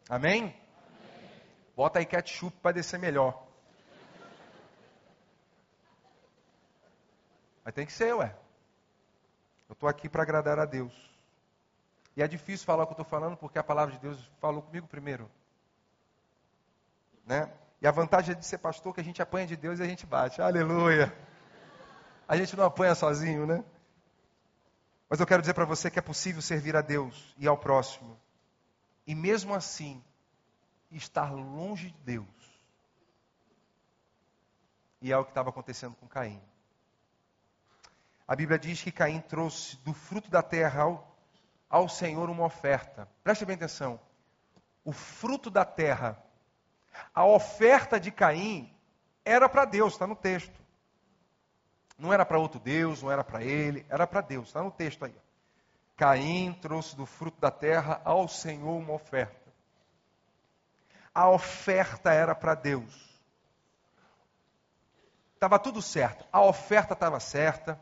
Amém. 0.08 0.54
Bota 1.76 2.00
aí 2.00 2.06
ketchup 2.06 2.56
para 2.60 2.72
descer 2.72 2.98
melhor. 2.98 3.46
Mas 7.64 7.74
tem 7.74 7.86
que 7.86 7.92
ser, 7.92 8.12
ué. 8.14 8.34
Eu 9.72 9.74
estou 9.74 9.88
aqui 9.88 10.06
para 10.06 10.22
agradar 10.22 10.58
a 10.58 10.66
Deus. 10.66 10.92
E 12.14 12.22
é 12.22 12.28
difícil 12.28 12.66
falar 12.66 12.82
o 12.82 12.86
que 12.86 12.90
eu 12.90 13.02
estou 13.02 13.06
falando 13.06 13.38
porque 13.38 13.58
a 13.58 13.64
palavra 13.64 13.94
de 13.94 14.00
Deus 14.00 14.30
falou 14.38 14.60
comigo 14.60 14.86
primeiro. 14.86 15.30
Né? 17.24 17.50
E 17.80 17.86
a 17.86 17.90
vantagem 17.90 18.36
de 18.36 18.44
ser 18.44 18.58
pastor 18.58 18.92
é 18.92 18.94
que 18.96 19.00
a 19.00 19.04
gente 19.04 19.22
apanha 19.22 19.46
de 19.46 19.56
Deus 19.56 19.78
e 19.78 19.82
a 19.82 19.86
gente 19.86 20.04
bate. 20.04 20.42
Aleluia. 20.42 21.10
A 22.28 22.36
gente 22.36 22.54
não 22.54 22.66
apanha 22.66 22.94
sozinho, 22.94 23.46
né? 23.46 23.64
Mas 25.08 25.20
eu 25.20 25.26
quero 25.26 25.40
dizer 25.40 25.54
para 25.54 25.64
você 25.64 25.90
que 25.90 25.98
é 25.98 26.02
possível 26.02 26.42
servir 26.42 26.76
a 26.76 26.82
Deus 26.82 27.34
e 27.38 27.48
ao 27.48 27.56
próximo 27.56 28.20
e 29.06 29.14
mesmo 29.14 29.54
assim 29.54 30.04
estar 30.90 31.32
longe 31.32 31.92
de 31.92 31.98
Deus. 32.04 32.26
E 35.00 35.10
é 35.10 35.16
o 35.16 35.24
que 35.24 35.30
estava 35.30 35.48
acontecendo 35.48 35.94
com 35.94 36.06
Caim. 36.06 36.42
A 38.26 38.36
Bíblia 38.36 38.58
diz 38.58 38.82
que 38.82 38.92
Caim 38.92 39.20
trouxe 39.20 39.76
do 39.78 39.92
fruto 39.92 40.30
da 40.30 40.42
terra 40.42 40.82
ao, 40.82 41.16
ao 41.68 41.88
Senhor 41.88 42.30
uma 42.30 42.44
oferta. 42.44 43.08
Preste 43.22 43.44
bem 43.44 43.56
atenção. 43.56 44.00
O 44.84 44.92
fruto 44.92 45.50
da 45.50 45.64
terra, 45.64 46.20
a 47.14 47.24
oferta 47.24 47.98
de 47.98 48.10
Caim 48.10 48.72
era 49.24 49.48
para 49.48 49.64
Deus, 49.64 49.92
está 49.94 50.06
no 50.06 50.16
texto. 50.16 50.60
Não 51.98 52.12
era 52.12 52.24
para 52.24 52.38
outro 52.38 52.58
Deus, 52.58 53.02
não 53.02 53.10
era 53.10 53.22
para 53.22 53.42
ele, 53.42 53.86
era 53.88 54.06
para 54.06 54.20
Deus, 54.20 54.48
está 54.48 54.62
no 54.62 54.70
texto 54.70 55.04
aí. 55.04 55.14
Caim 55.96 56.52
trouxe 56.54 56.96
do 56.96 57.06
fruto 57.06 57.40
da 57.40 57.50
terra 57.50 58.00
ao 58.04 58.26
Senhor 58.26 58.76
uma 58.76 58.94
oferta. 58.94 59.52
A 61.14 61.28
oferta 61.28 62.12
era 62.12 62.34
para 62.34 62.54
Deus. 62.54 63.12
Estava 65.34 65.58
tudo 65.58 65.82
certo. 65.82 66.24
A 66.32 66.40
oferta 66.40 66.94
estava 66.94 67.20
certa. 67.20 67.78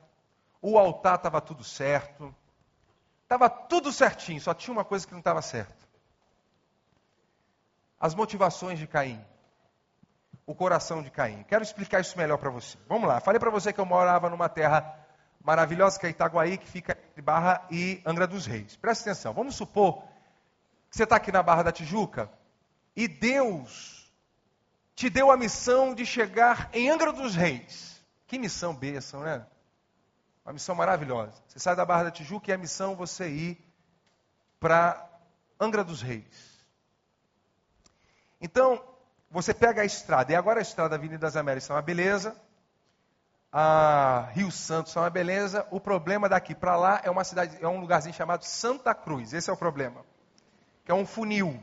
O 0.62 0.78
altar 0.78 1.16
estava 1.16 1.40
tudo 1.40 1.64
certo. 1.64 2.34
Estava 3.22 3.48
tudo 3.48 3.92
certinho, 3.92 4.40
só 4.40 4.52
tinha 4.52 4.72
uma 4.72 4.84
coisa 4.84 5.06
que 5.06 5.12
não 5.12 5.20
estava 5.20 5.40
certa. 5.40 5.88
As 7.98 8.14
motivações 8.14 8.78
de 8.78 8.86
Caim. 8.86 9.24
O 10.46 10.54
coração 10.54 11.02
de 11.02 11.10
Caim. 11.10 11.44
Quero 11.44 11.62
explicar 11.62 12.00
isso 12.00 12.18
melhor 12.18 12.38
para 12.38 12.50
você. 12.50 12.76
Vamos 12.88 13.08
lá. 13.08 13.20
Falei 13.20 13.38
para 13.38 13.50
você 13.50 13.72
que 13.72 13.80
eu 13.80 13.86
morava 13.86 14.28
numa 14.28 14.48
terra 14.48 15.00
maravilhosa 15.42 15.98
que 15.98 16.06
é 16.06 16.10
Itaguaí, 16.10 16.58
que 16.58 16.66
fica 16.66 16.96
entre 17.10 17.22
Barra 17.22 17.66
e 17.70 18.02
Angra 18.04 18.26
dos 18.26 18.46
Reis. 18.46 18.76
Presta 18.76 19.10
atenção, 19.10 19.32
vamos 19.32 19.54
supor 19.54 20.02
que 20.90 20.96
você 20.96 21.04
está 21.04 21.16
aqui 21.16 21.32
na 21.32 21.42
Barra 21.42 21.62
da 21.62 21.72
Tijuca 21.72 22.30
e 22.94 23.08
Deus 23.08 24.12
te 24.94 25.08
deu 25.08 25.30
a 25.30 25.36
missão 25.36 25.94
de 25.94 26.04
chegar 26.04 26.68
em 26.72 26.90
Angra 26.90 27.12
dos 27.12 27.34
Reis. 27.34 28.04
Que 28.26 28.38
missão 28.38 28.74
bênção, 28.74 29.20
né? 29.22 29.46
Uma 30.44 30.54
missão 30.54 30.74
maravilhosa. 30.74 31.42
Você 31.46 31.58
sai 31.58 31.76
da 31.76 31.84
Barra 31.84 32.04
da 32.04 32.10
Tijuca 32.10 32.50
e 32.50 32.54
a 32.54 32.58
missão 32.58 32.92
é 32.92 32.96
você 32.96 33.28
ir 33.28 33.64
para 34.58 35.08
Angra 35.58 35.84
dos 35.84 36.02
Reis. 36.02 36.66
Então, 38.40 38.82
você 39.30 39.52
pega 39.52 39.82
a 39.82 39.84
estrada, 39.84 40.32
e 40.32 40.34
agora 40.34 40.58
a 40.58 40.62
estrada 40.62 40.94
Avenida 40.94 41.18
das 41.18 41.36
Américas 41.36 41.68
é 41.68 41.74
uma 41.74 41.82
beleza, 41.82 42.34
a 43.52 44.28
Rio 44.32 44.50
Santo 44.50 44.90
são 44.90 45.02
uma 45.02 45.10
beleza. 45.10 45.66
O 45.70 45.80
problema 45.80 46.28
daqui 46.28 46.54
para 46.54 46.76
lá 46.76 47.00
é 47.02 47.10
uma 47.10 47.24
cidade, 47.24 47.58
é 47.60 47.66
um 47.66 47.80
lugarzinho 47.80 48.14
chamado 48.14 48.44
Santa 48.44 48.94
Cruz. 48.94 49.32
Esse 49.32 49.50
é 49.50 49.52
o 49.52 49.56
problema. 49.56 50.04
Que 50.84 50.92
é 50.92 50.94
um 50.94 51.04
funil. 51.04 51.60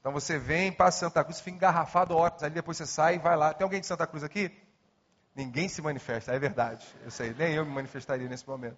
Então 0.00 0.12
você 0.12 0.38
vem, 0.38 0.72
passa 0.72 1.00
Santa 1.00 1.22
Cruz, 1.22 1.40
fica 1.40 1.56
engarrafado 1.56 2.16
horas 2.16 2.42
ali, 2.42 2.54
depois 2.54 2.76
você 2.76 2.86
sai 2.86 3.14
e 3.16 3.18
vai 3.18 3.36
lá. 3.36 3.54
Tem 3.54 3.64
alguém 3.64 3.80
de 3.80 3.86
Santa 3.86 4.06
Cruz 4.06 4.24
aqui? 4.24 4.50
Ninguém 5.38 5.68
se 5.68 5.80
manifesta, 5.80 6.32
é 6.32 6.38
verdade. 6.40 6.84
Eu 7.04 7.12
sei, 7.12 7.32
nem 7.32 7.54
eu 7.54 7.64
me 7.64 7.70
manifestaria 7.70 8.28
nesse 8.28 8.44
momento. 8.44 8.76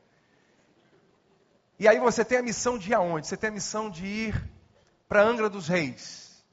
E 1.78 1.88
aí 1.88 1.98
você 1.98 2.22
tem 2.22 2.36
a 2.36 2.42
missão 2.42 2.76
de 2.76 2.90
ir 2.90 2.94
aonde? 2.94 3.26
Você 3.26 3.34
tem 3.34 3.48
a 3.48 3.52
missão 3.52 3.88
de 3.88 4.04
ir 4.04 4.50
para 5.08 5.22
Angra 5.22 5.48
dos 5.48 5.68
Reis. 5.68 6.44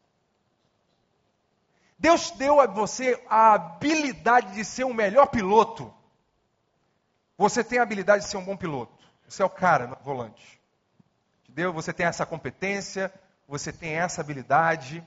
Deus 1.99 2.31
deu 2.31 2.61
a 2.61 2.67
você 2.67 3.21
a 3.27 3.55
habilidade 3.55 4.53
de 4.53 4.63
ser 4.63 4.85
um 4.85 4.93
melhor 4.93 5.25
piloto. 5.25 5.93
Você 7.37 7.61
tem 7.61 7.79
a 7.79 7.83
habilidade 7.83 8.23
de 8.23 8.29
ser 8.29 8.37
um 8.37 8.45
bom 8.45 8.55
piloto. 8.55 9.05
Você 9.27 9.41
é 9.41 9.45
o 9.45 9.49
cara 9.49 9.87
no 9.87 9.97
volante. 9.97 10.57
Deu, 11.49 11.73
você 11.73 11.91
tem 11.91 12.05
essa 12.05 12.25
competência, 12.25 13.13
você 13.45 13.73
tem 13.73 13.95
essa 13.95 14.21
habilidade. 14.21 15.05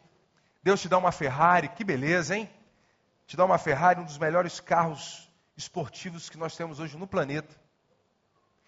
Deus 0.63 0.83
te 0.83 0.91
dá 0.91 0.99
uma 0.99 1.11
Ferrari, 1.11 1.71
que 1.71 1.85
beleza, 1.85 2.37
hein? 2.37 2.51
Te 3.31 3.37
dá 3.37 3.45
uma 3.45 3.59
Ferrari, 3.59 4.01
um 4.01 4.05
dos 4.05 4.19
melhores 4.19 4.59
carros 4.59 5.31
esportivos 5.57 6.29
que 6.29 6.37
nós 6.37 6.57
temos 6.57 6.81
hoje 6.81 6.99
no 6.99 7.07
planeta. 7.07 7.55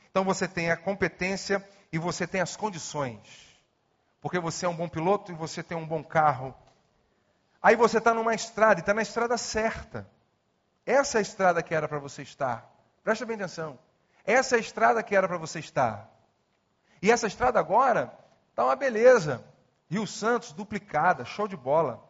Então 0.09 0.23
você 0.23 0.47
tem 0.47 0.71
a 0.71 0.77
competência 0.77 1.69
e 1.93 1.99
você 1.99 2.29
tem 2.29 2.41
as 2.41 2.55
condições. 2.55 3.19
Porque 4.21 4.39
você 4.39 4.65
é 4.65 4.69
um 4.69 4.77
bom 4.77 4.89
piloto 4.89 5.33
e 5.33 5.35
você 5.35 5.65
tem 5.65 5.77
um 5.77 5.85
bom 5.85 6.05
carro. 6.05 6.55
Aí 7.61 7.75
você 7.75 7.99
está 7.99 8.15
numa 8.15 8.37
estrada 8.37 8.79
e 8.79 8.83
está 8.83 8.95
na 8.95 9.03
estrada 9.03 9.37
certa. 9.37 10.09
Essa 10.87 11.19
é 11.19 11.19
a 11.19 11.23
estrada 11.23 11.61
que 11.61 11.75
era 11.75 11.89
para 11.89 11.99
você 11.99 12.23
estar. 12.23 12.73
Presta 13.03 13.27
bem 13.27 13.35
atenção. 13.35 13.77
Essa 14.25 14.55
é 14.55 14.59
a 14.59 14.61
estrada 14.61 15.03
que 15.03 15.17
era 15.17 15.27
para 15.27 15.39
você 15.39 15.59
estar. 15.59 16.09
E 17.03 17.11
essa 17.11 17.27
estrada 17.27 17.59
agora 17.59 18.17
está 18.51 18.65
uma 18.65 18.77
beleza. 18.77 19.45
Rio 19.91 20.07
Santos 20.07 20.53
duplicada, 20.53 21.25
show 21.25 21.49
de 21.49 21.57
bola. 21.57 22.01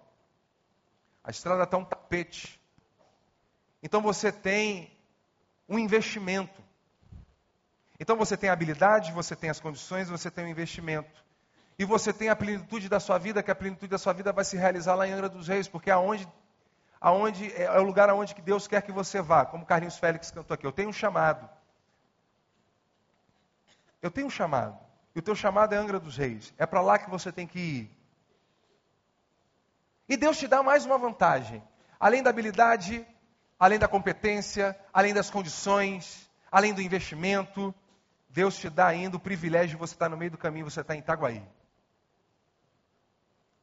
A 1.25 1.31
estrada 1.31 1.63
está 1.63 1.79
um 1.79 1.85
tapete. 2.13 2.61
Então 3.83 4.03
você 4.03 4.31
tem 4.31 4.93
um 5.67 5.79
investimento. 5.79 6.63
Então 7.99 8.17
você 8.17 8.37
tem 8.37 8.51
habilidade, 8.51 9.13
você 9.13 9.35
tem 9.35 9.49
as 9.49 9.59
condições, 9.59 10.11
você 10.11 10.31
tem 10.31 10.45
o 10.45 10.49
investimento. 10.49 11.25
E 11.79 11.85
você 11.85 12.13
tem 12.13 12.29
a 12.29 12.37
plenitude 12.37 12.89
da 12.89 13.01
sua 13.01 13.17
vida, 13.17 13.43
que 13.43 13.51
a 13.51 13.55
plenitude 13.55 13.89
da 13.89 13.99
sua 13.99 14.13
vida 14.13 14.31
vai 14.33 14.45
se 14.45 14.57
realizar 14.57 14.95
lá 14.95 15.09
em 15.09 15.13
Angra 15.13 15.29
dos 15.29 15.49
Reis, 15.49 15.67
porque 15.67 15.89
é 15.89 15.95
aonde, 15.95 16.29
aonde 17.01 17.51
é 17.55 17.81
o 17.81 17.83
lugar 17.83 18.11
aonde 18.11 18.35
que 18.35 18.43
Deus 18.43 18.69
quer 18.69 18.83
que 18.83 18.93
você 18.93 19.23
vá, 19.23 19.47
como 19.47 19.65
Carlinhos 19.65 19.97
Félix 19.97 20.31
cantou 20.31 20.55
aqui. 20.55 20.67
Eu 20.67 20.73
tenho 20.73 20.91
um 20.91 20.93
chamado. 20.93 21.49
Eu 24.03 24.11
tenho 24.11 24.27
um 24.27 24.31
chamado. 24.31 24.79
E 25.15 25.19
o 25.19 25.23
teu 25.23 25.35
chamado 25.35 25.75
é 25.75 25.79
Angra 25.79 25.99
dos 25.99 26.17
Reis. 26.17 26.53
É 26.59 26.67
para 26.67 26.83
lá 26.83 26.99
que 26.99 27.09
você 27.09 27.33
tem 27.33 27.47
que 27.47 27.59
ir. 27.59 27.91
E 30.09 30.17
Deus 30.17 30.39
te 30.39 30.47
dá 30.47 30.63
mais 30.63 30.85
uma 30.85 30.99
vantagem. 30.99 31.63
Além 32.03 32.21
da 32.21 32.31
habilidade, 32.31 33.07
além 33.57 33.79
da 33.79 33.87
competência, 33.87 34.77
além 34.93 35.15
das 35.15 35.31
condições, 35.31 36.29
além 36.51 36.75
do 36.75 36.83
investimento, 36.83 37.73
Deus 38.29 38.57
te 38.57 38.69
dá 38.69 38.89
ainda 38.89 39.17
o 39.17 39.21
privilégio 39.21 39.69
de 39.69 39.77
você 39.77 39.95
estar 39.95 40.09
no 40.09 40.17
meio 40.17 40.33
do 40.33 40.37
caminho, 40.37 40.69
você 40.69 40.81
está 40.81 40.97
em 40.97 40.99
Itaguaí. 40.99 41.41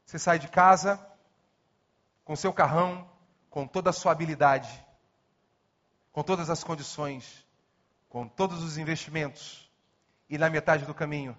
Você 0.05 0.17
sai 0.17 0.39
de 0.39 0.47
casa 0.47 1.05
com 2.23 2.33
seu 2.33 2.53
carrão, 2.53 3.11
com 3.49 3.67
toda 3.67 3.89
a 3.89 3.93
sua 3.93 4.13
habilidade, 4.13 4.85
com 6.13 6.23
todas 6.23 6.49
as 6.49 6.63
condições, 6.63 7.45
com 8.07 8.25
todos 8.25 8.63
os 8.63 8.77
investimentos, 8.77 9.69
e 10.29 10.37
na 10.37 10.49
metade 10.49 10.85
do 10.85 10.93
caminho, 10.93 11.35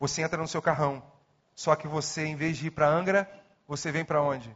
você 0.00 0.20
entra 0.20 0.42
no 0.42 0.48
seu 0.48 0.60
carrão, 0.60 1.00
só 1.54 1.76
que 1.76 1.86
você, 1.86 2.24
em 2.24 2.34
vez 2.34 2.58
de 2.58 2.66
ir 2.66 2.70
para 2.72 2.88
Angra, 2.88 3.30
você 3.68 3.92
vem 3.92 4.04
para 4.04 4.20
onde? 4.20 4.52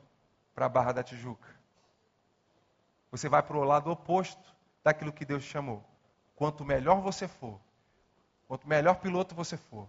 Para 0.56 0.66
a 0.66 0.68
Barra 0.68 0.90
da 0.90 1.04
Tijuca. 1.04 1.53
Você 3.14 3.28
vai 3.28 3.44
para 3.44 3.56
o 3.56 3.62
lado 3.62 3.92
oposto 3.92 4.42
daquilo 4.82 5.12
que 5.12 5.24
Deus 5.24 5.44
chamou. 5.44 5.84
Quanto 6.34 6.64
melhor 6.64 7.00
você 7.00 7.28
for, 7.28 7.60
quanto 8.48 8.66
melhor 8.66 8.96
piloto 8.96 9.36
você 9.36 9.56
for, 9.56 9.88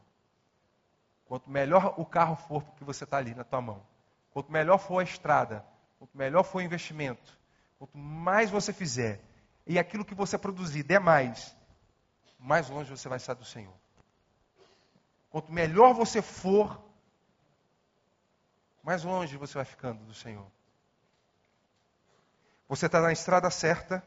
quanto 1.26 1.50
melhor 1.50 1.96
o 1.98 2.06
carro 2.06 2.36
for 2.36 2.64
que 2.76 2.84
você 2.84 3.04
está 3.04 3.18
ali 3.18 3.34
na 3.34 3.44
tua 3.44 3.60
mão, 3.62 3.82
quanto 4.30 4.52
melhor 4.52 4.78
for 4.78 5.00
a 5.00 5.04
estrada, 5.04 5.66
quanto 5.98 6.16
melhor 6.16 6.44
for 6.44 6.60
o 6.60 6.62
investimento, 6.62 7.36
quanto 7.80 7.98
mais 7.98 8.52
você 8.52 8.72
fizer 8.72 9.20
e 9.66 9.80
aquilo 9.80 10.06
que 10.06 10.14
você 10.14 10.38
produzir 10.38 10.84
der 10.84 11.00
mais, 11.00 11.58
mais 12.38 12.70
longe 12.70 12.92
você 12.92 13.10
vai 13.10 13.18
estar 13.18 13.34
do 13.34 13.44
Senhor. 13.44 13.74
Quanto 15.32 15.52
melhor 15.52 15.96
você 15.96 16.22
for, 16.22 16.80
mais 18.84 19.04
longe 19.04 19.36
você 19.36 19.56
vai 19.56 19.66
ficando 19.66 20.06
do 20.06 20.14
Senhor. 20.14 20.46
Você 22.68 22.88
está 22.88 23.00
na 23.00 23.12
estrada 23.12 23.50
certa, 23.50 24.04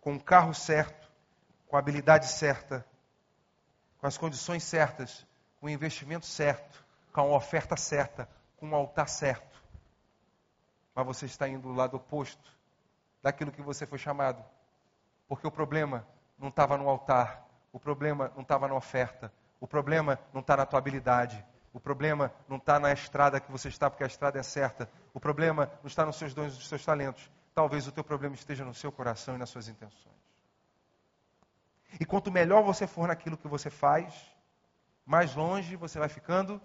com 0.00 0.14
o 0.14 0.22
carro 0.22 0.52
certo, 0.52 1.08
com 1.68 1.76
a 1.76 1.78
habilidade 1.78 2.26
certa, 2.26 2.84
com 3.98 4.06
as 4.06 4.18
condições 4.18 4.64
certas, 4.64 5.26
com 5.60 5.66
o 5.66 5.70
investimento 5.70 6.26
certo, 6.26 6.84
com 7.12 7.20
a 7.20 7.36
oferta 7.36 7.76
certa, 7.76 8.28
com 8.56 8.70
o 8.70 8.74
altar 8.74 9.08
certo. 9.08 9.62
Mas 10.94 11.06
você 11.06 11.26
está 11.26 11.48
indo 11.48 11.68
do 11.68 11.74
lado 11.74 11.96
oposto 11.96 12.50
daquilo 13.22 13.52
que 13.52 13.62
você 13.62 13.86
foi 13.86 13.98
chamado. 13.98 14.44
Porque 15.28 15.46
o 15.46 15.50
problema 15.50 16.06
não 16.38 16.48
estava 16.48 16.76
no 16.76 16.88
altar, 16.88 17.46
o 17.72 17.78
problema 17.78 18.32
não 18.34 18.42
estava 18.42 18.66
na 18.66 18.74
oferta, 18.74 19.32
o 19.60 19.66
problema 19.66 20.18
não 20.32 20.40
está 20.40 20.56
na 20.56 20.66
tua 20.66 20.78
habilidade, 20.78 21.44
o 21.72 21.78
problema 21.78 22.32
não 22.48 22.56
está 22.56 22.80
na 22.80 22.92
estrada 22.92 23.38
que 23.38 23.52
você 23.52 23.68
está, 23.68 23.88
porque 23.88 24.02
a 24.02 24.06
estrada 24.06 24.40
é 24.40 24.42
certa. 24.42 24.90
O 25.14 25.20
problema 25.20 25.70
não 25.80 25.86
está 25.86 26.04
nos 26.04 26.16
seus 26.16 26.34
dons 26.34 26.54
e 26.54 26.56
nos 26.56 26.68
seus 26.68 26.84
talentos. 26.84 27.30
Talvez 27.54 27.86
o 27.86 27.92
teu 27.92 28.04
problema 28.04 28.34
esteja 28.34 28.64
no 28.64 28.74
seu 28.74 28.92
coração 28.92 29.34
e 29.34 29.38
nas 29.38 29.50
suas 29.50 29.68
intenções. 29.68 30.20
E 31.98 32.04
quanto 32.04 32.30
melhor 32.30 32.62
você 32.62 32.86
for 32.86 33.08
naquilo 33.08 33.36
que 33.36 33.48
você 33.48 33.70
faz, 33.70 34.14
mais 35.04 35.34
longe 35.34 35.74
você 35.76 35.98
vai 35.98 36.08
ficando 36.08 36.60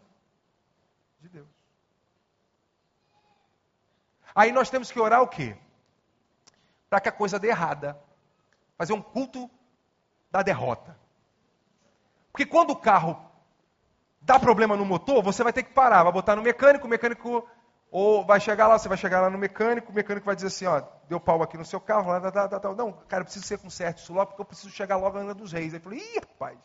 de 1.19 1.29
Deus. 1.29 1.49
Aí 4.35 4.51
nós 4.51 4.69
temos 4.69 4.91
que 4.91 4.99
orar 4.99 5.21
o 5.21 5.27
quê? 5.27 5.57
Para 6.89 6.99
que 6.99 7.09
a 7.09 7.11
coisa 7.11 7.39
dê 7.39 7.47
errada. 7.47 7.99
Fazer 8.77 8.93
um 8.93 9.01
culto 9.01 9.49
da 10.29 10.43
derrota. 10.43 10.99
Porque 12.31 12.45
quando 12.45 12.71
o 12.71 12.75
carro 12.75 13.17
dá 14.19 14.37
problema 14.37 14.75
no 14.75 14.85
motor, 14.85 15.23
você 15.23 15.41
vai 15.41 15.53
ter 15.53 15.63
que 15.63 15.73
parar, 15.73 16.03
vai 16.03 16.11
botar 16.11 16.35
no 16.35 16.41
mecânico, 16.41 16.85
o 16.85 16.89
mecânico 16.89 17.47
ou 17.91 18.25
vai 18.25 18.39
chegar 18.39 18.67
lá, 18.67 18.77
você 18.77 18.89
vai 18.89 18.97
chegar 18.97 19.21
lá 19.21 19.29
no 19.29 19.37
mecânico, 19.37 19.91
o 19.91 19.95
mecânico 19.95 20.25
vai 20.25 20.35
dizer 20.35 20.47
assim, 20.47 20.65
ó, 20.65 20.81
deu 21.07 21.19
pau 21.19 21.41
aqui 21.41 21.57
no 21.57 21.65
seu 21.65 21.79
carro, 21.79 22.11
lá, 22.11 22.19
tá, 22.19 22.47
tá, 22.47 22.59
tá, 22.59 22.73
não, 22.73 22.91
cara, 22.91 23.21
eu 23.21 23.25
preciso 23.25 23.45
ser 23.45 23.57
com 23.57 23.69
certo 23.69 23.99
isso 23.99 24.13
logo, 24.13 24.27
porque 24.27 24.41
eu 24.41 24.45
preciso 24.45 24.69
chegar 24.69 24.97
logo 24.97 25.17
a 25.17 25.21
Angra 25.21 25.33
dos 25.33 25.51
Reis. 25.51 25.73
Aí 25.73 25.79
falei, 25.79 25.99
ih, 25.99 26.19
rapaz, 26.19 26.57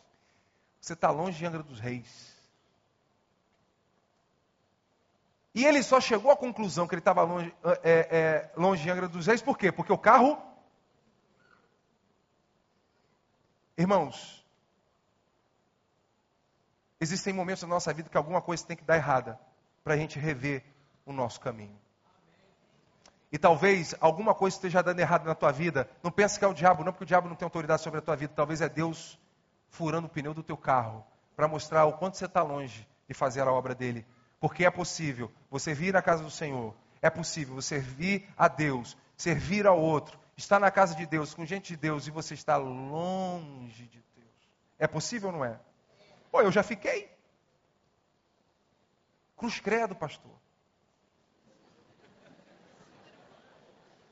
você 0.79 0.93
está 0.93 1.09
longe 1.09 1.37
de 1.37 1.45
Angra 1.45 1.63
dos 1.63 1.79
Reis. 1.79 2.31
E 5.53 5.65
ele 5.65 5.83
só 5.83 5.99
chegou 5.99 6.31
à 6.31 6.37
conclusão 6.37 6.87
que 6.87 6.95
ele 6.95 7.01
estava 7.01 7.23
longe, 7.23 7.53
é, 7.83 8.07
é, 8.09 8.51
longe 8.55 8.83
de 8.83 8.89
Angra 8.89 9.07
dos 9.07 9.27
Reis, 9.27 9.41
por 9.41 9.57
quê? 9.57 9.71
Porque 9.71 9.91
o 9.91 9.97
carro. 9.97 10.41
Irmãos, 13.77 14.45
existem 16.99 17.33
momentos 17.33 17.63
na 17.63 17.69
nossa 17.69 17.93
vida 17.93 18.09
que 18.09 18.17
alguma 18.17 18.41
coisa 18.41 18.65
tem 18.65 18.77
que 18.77 18.83
dar 18.83 18.95
errada 18.95 19.39
para 19.83 19.95
a 19.95 19.97
gente 19.97 20.19
rever 20.19 20.63
o 21.05 21.13
nosso 21.13 21.39
caminho. 21.39 21.79
E 23.31 23.37
talvez 23.37 23.95
alguma 24.01 24.35
coisa 24.35 24.57
esteja 24.57 24.83
dando 24.83 24.99
errado 24.99 25.25
na 25.25 25.33
tua 25.33 25.51
vida. 25.51 25.89
Não 26.03 26.11
pense 26.11 26.37
que 26.37 26.43
é 26.43 26.47
o 26.47 26.53
diabo, 26.53 26.83
não, 26.83 26.91
porque 26.91 27.05
o 27.05 27.07
diabo 27.07 27.29
não 27.29 27.35
tem 27.35 27.45
autoridade 27.45 27.81
sobre 27.81 27.99
a 27.99 28.01
tua 28.01 28.15
vida. 28.15 28.33
Talvez 28.35 28.59
é 28.59 28.67
Deus 28.67 29.17
furando 29.69 30.07
o 30.07 30.09
pneu 30.09 30.33
do 30.33 30.43
teu 30.43 30.57
carro 30.57 31.05
para 31.35 31.47
mostrar 31.47 31.85
o 31.85 31.93
quanto 31.93 32.17
você 32.17 32.25
está 32.25 32.43
longe 32.43 32.85
de 33.07 33.13
fazer 33.13 33.41
a 33.41 33.51
obra 33.51 33.73
dele. 33.73 34.05
Porque 34.39 34.65
é 34.65 34.69
possível 34.69 35.31
você 35.49 35.73
vir 35.73 35.95
à 35.95 36.01
casa 36.01 36.23
do 36.23 36.29
Senhor, 36.29 36.75
é 37.01 37.09
possível 37.09 37.55
você 37.55 37.75
servir 37.75 38.27
a 38.37 38.47
Deus, 38.47 38.97
servir 39.15 39.65
ao 39.65 39.79
outro, 39.79 40.19
estar 40.35 40.59
na 40.59 40.69
casa 40.69 40.93
de 40.93 41.05
Deus, 41.05 41.33
com 41.33 41.45
gente 41.45 41.69
de 41.69 41.77
Deus 41.77 42.07
e 42.07 42.11
você 42.11 42.33
está 42.33 42.57
longe 42.57 43.85
de 43.85 44.03
Deus. 44.15 44.49
É 44.77 44.87
possível 44.87 45.29
ou 45.29 45.35
não 45.35 45.45
é? 45.45 45.57
Pô, 46.31 46.41
eu 46.41 46.51
já 46.51 46.63
fiquei. 46.63 47.09
Cruz 49.37 49.59
credo, 49.59 49.95
pastor. 49.95 50.40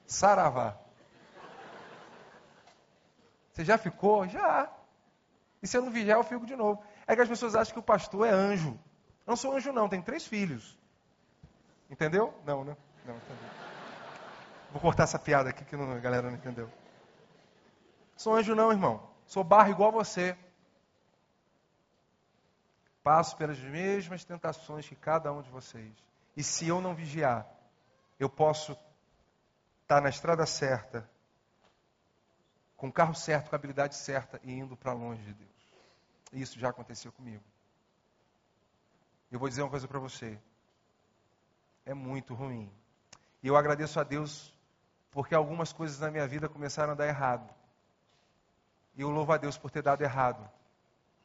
Saravá. 0.10 0.76
Você 3.52 3.64
já 3.64 3.78
ficou? 3.78 4.28
Já. 4.28 4.68
E 5.62 5.68
se 5.68 5.78
eu 5.78 5.84
não 5.84 5.92
vigiar, 5.92 6.18
eu 6.18 6.24
fico 6.24 6.48
de 6.48 6.56
novo. 6.56 6.84
É 7.06 7.16
que 7.16 7.22
as 7.22 7.30
pessoas 7.30 7.54
acham 7.54 7.74
que 7.74 7.80
o 7.80 7.84
pastor 7.84 8.26
é 8.26 8.32
anjo. 8.32 8.70
Eu 8.70 9.28
não 9.28 9.36
sou 9.36 9.56
anjo, 9.56 9.72
não, 9.72 9.88
tenho 9.88 10.02
três 10.02 10.26
filhos. 10.26 10.76
Entendeu? 11.92 12.34
Não, 12.44 12.64
né? 12.64 12.76
Não, 13.06 13.16
entendeu. 13.16 13.50
Vou 14.72 14.82
cortar 14.82 15.04
essa 15.04 15.20
piada 15.20 15.52
aqui 15.52 15.64
que 15.64 15.78
não, 15.78 15.92
a 15.92 16.00
galera 16.00 16.28
não 16.28 16.38
entendeu. 16.38 16.72
Sou 18.18 18.36
anjo, 18.36 18.56
não, 18.56 18.72
irmão. 18.72 19.08
Sou 19.28 19.44
barro 19.44 19.70
igual 19.70 19.92
você. 19.92 20.36
Passo 23.04 23.38
pelas 23.38 23.60
mesmas 23.60 24.26
tentações 24.26 24.90
que 24.90 24.96
cada 24.96 25.32
um 25.32 25.44
de 25.44 25.52
vocês. 25.52 25.94
E 26.36 26.42
se 26.42 26.68
eu 26.68 26.82
não 26.82 26.96
vigiar, 26.96 27.46
eu 28.20 28.28
posso 28.28 28.76
estar 29.90 30.02
na 30.02 30.10
estrada 30.10 30.46
certa, 30.46 31.10
com 32.78 32.90
o 32.90 32.94
carro 32.94 33.16
certo, 33.16 33.50
com 33.50 33.56
a 33.56 33.58
habilidade 33.58 33.96
certa 33.96 34.40
e 34.44 34.54
indo 34.54 34.78
para 34.78 34.94
longe 34.94 35.24
de 35.24 35.34
Deus. 35.34 35.74
Isso 36.32 36.60
já 36.60 36.70
aconteceu 36.70 37.12
comigo. 37.12 37.44
Eu 39.32 39.40
vou 39.40 39.50
dizer 39.50 39.64
uma 39.64 39.70
coisa 39.72 39.88
para 39.88 39.98
você. 39.98 40.40
É 41.88 41.96
muito 41.96 42.36
ruim. 42.36 42.72
E 43.42 43.48
eu 43.48 43.58
agradeço 43.58 44.00
a 44.00 44.04
Deus 44.04 44.54
porque 45.10 45.34
algumas 45.34 45.74
coisas 45.74 46.00
na 46.00 46.12
minha 46.12 46.28
vida 46.28 46.48
começaram 46.48 46.92
a 46.92 46.96
dar 46.96 47.08
errado. 47.08 47.52
E 48.96 49.02
eu 49.02 49.10
louvo 49.10 49.32
a 49.32 49.38
Deus 49.38 49.58
por 49.58 49.72
ter 49.72 49.82
dado 49.82 50.04
errado. 50.04 50.48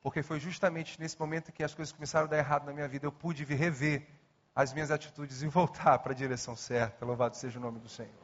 Porque 0.03 0.23
foi 0.23 0.41
justamente 0.41 0.99
nesse 0.99 1.21
momento 1.21 1.53
que 1.53 1.63
as 1.63 1.75
coisas 1.75 1.93
começaram 1.93 2.25
a 2.25 2.31
dar 2.31 2.39
errado 2.39 2.65
na 2.65 2.73
minha 2.73 2.89
vida, 2.89 3.05
eu 3.05 3.13
pude 3.13 3.45
rever 3.45 4.09
as 4.57 4.73
minhas 4.73 4.91
atitudes 4.91 5.43
e 5.43 5.49
voltar 5.49 5.99
para 5.99 6.13
a 6.13 6.17
direção 6.17 6.57
certa. 6.57 7.05
Louvado 7.05 7.37
seja 7.37 7.59
o 7.59 7.63
nome 7.63 7.79
do 7.79 7.91
Senhor. 7.91 8.24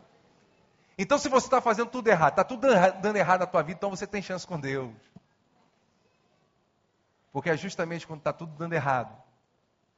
Então, 1.03 1.19
se 1.19 1.31
você 1.31 1.47
está 1.47 1.63
fazendo 1.63 1.89
tudo 1.89 2.09
errado, 2.09 2.33
está 2.33 2.45
tudo 2.45 2.69
dando 3.01 3.17
errado 3.17 3.41
na 3.41 3.47
tua 3.47 3.63
vida, 3.63 3.79
então 3.79 3.89
você 3.89 4.07
tem 4.07 4.21
chance 4.21 4.47
com 4.47 4.61
Deus. 4.61 4.93
Porque 7.33 7.49
é 7.49 7.57
justamente 7.57 8.07
quando 8.07 8.19
está 8.19 8.35
tudo 8.35 8.55
dando 8.59 8.75
errado, 8.75 9.17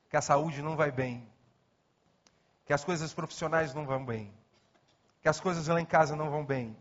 que 0.08 0.16
a 0.16 0.20
saúde 0.20 0.62
não 0.62 0.76
vai 0.76 0.92
bem, 0.92 1.28
que 2.64 2.72
as 2.72 2.84
coisas 2.84 3.12
profissionais 3.12 3.74
não 3.74 3.84
vão 3.84 4.06
bem, 4.06 4.32
que 5.20 5.28
as 5.28 5.40
coisas 5.40 5.66
lá 5.66 5.80
em 5.80 5.84
casa 5.84 6.14
não 6.14 6.30
vão 6.30 6.44
bem, 6.44 6.76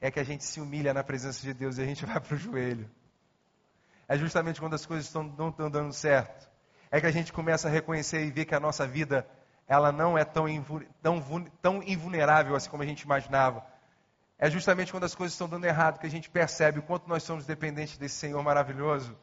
é 0.00 0.10
que 0.10 0.18
a 0.18 0.24
gente 0.24 0.42
se 0.42 0.60
humilha 0.60 0.92
na 0.92 1.04
presença 1.04 1.40
de 1.42 1.54
Deus 1.54 1.78
e 1.78 1.82
a 1.82 1.86
gente 1.86 2.04
vai 2.04 2.18
para 2.18 2.34
o 2.34 2.36
joelho. 2.36 2.90
É 4.08 4.18
justamente 4.18 4.58
quando 4.58 4.74
as 4.74 4.84
coisas 4.84 5.14
não 5.14 5.50
estão 5.50 5.70
dando 5.70 5.92
certo, 5.92 6.50
é 6.90 7.00
que 7.00 7.06
a 7.06 7.12
gente 7.12 7.32
começa 7.32 7.68
a 7.68 7.70
reconhecer 7.70 8.26
e 8.26 8.32
ver 8.32 8.46
que 8.46 8.54
a 8.56 8.58
nossa 8.58 8.84
vida 8.84 9.24
ela 9.68 9.90
não 9.90 10.16
é 10.16 10.24
tão, 10.24 10.46
tão, 11.60 11.82
invulnerável 11.82 12.54
assim 12.54 12.70
como 12.70 12.82
a 12.82 12.86
gente 12.86 13.02
imaginava. 13.02 13.66
É 14.38 14.50
justamente 14.50 14.92
quando 14.92 15.04
as 15.04 15.14
coisas 15.14 15.32
estão 15.32 15.48
dando 15.48 15.64
errado 15.64 15.98
que 15.98 16.06
a 16.06 16.10
gente 16.10 16.30
percebe 16.30 16.78
o 16.78 16.82
quanto 16.82 17.08
nós 17.08 17.22
somos 17.22 17.46
dependentes 17.46 17.96
desse 17.96 18.16
Senhor 18.16 18.42
maravilhoso. 18.42 19.16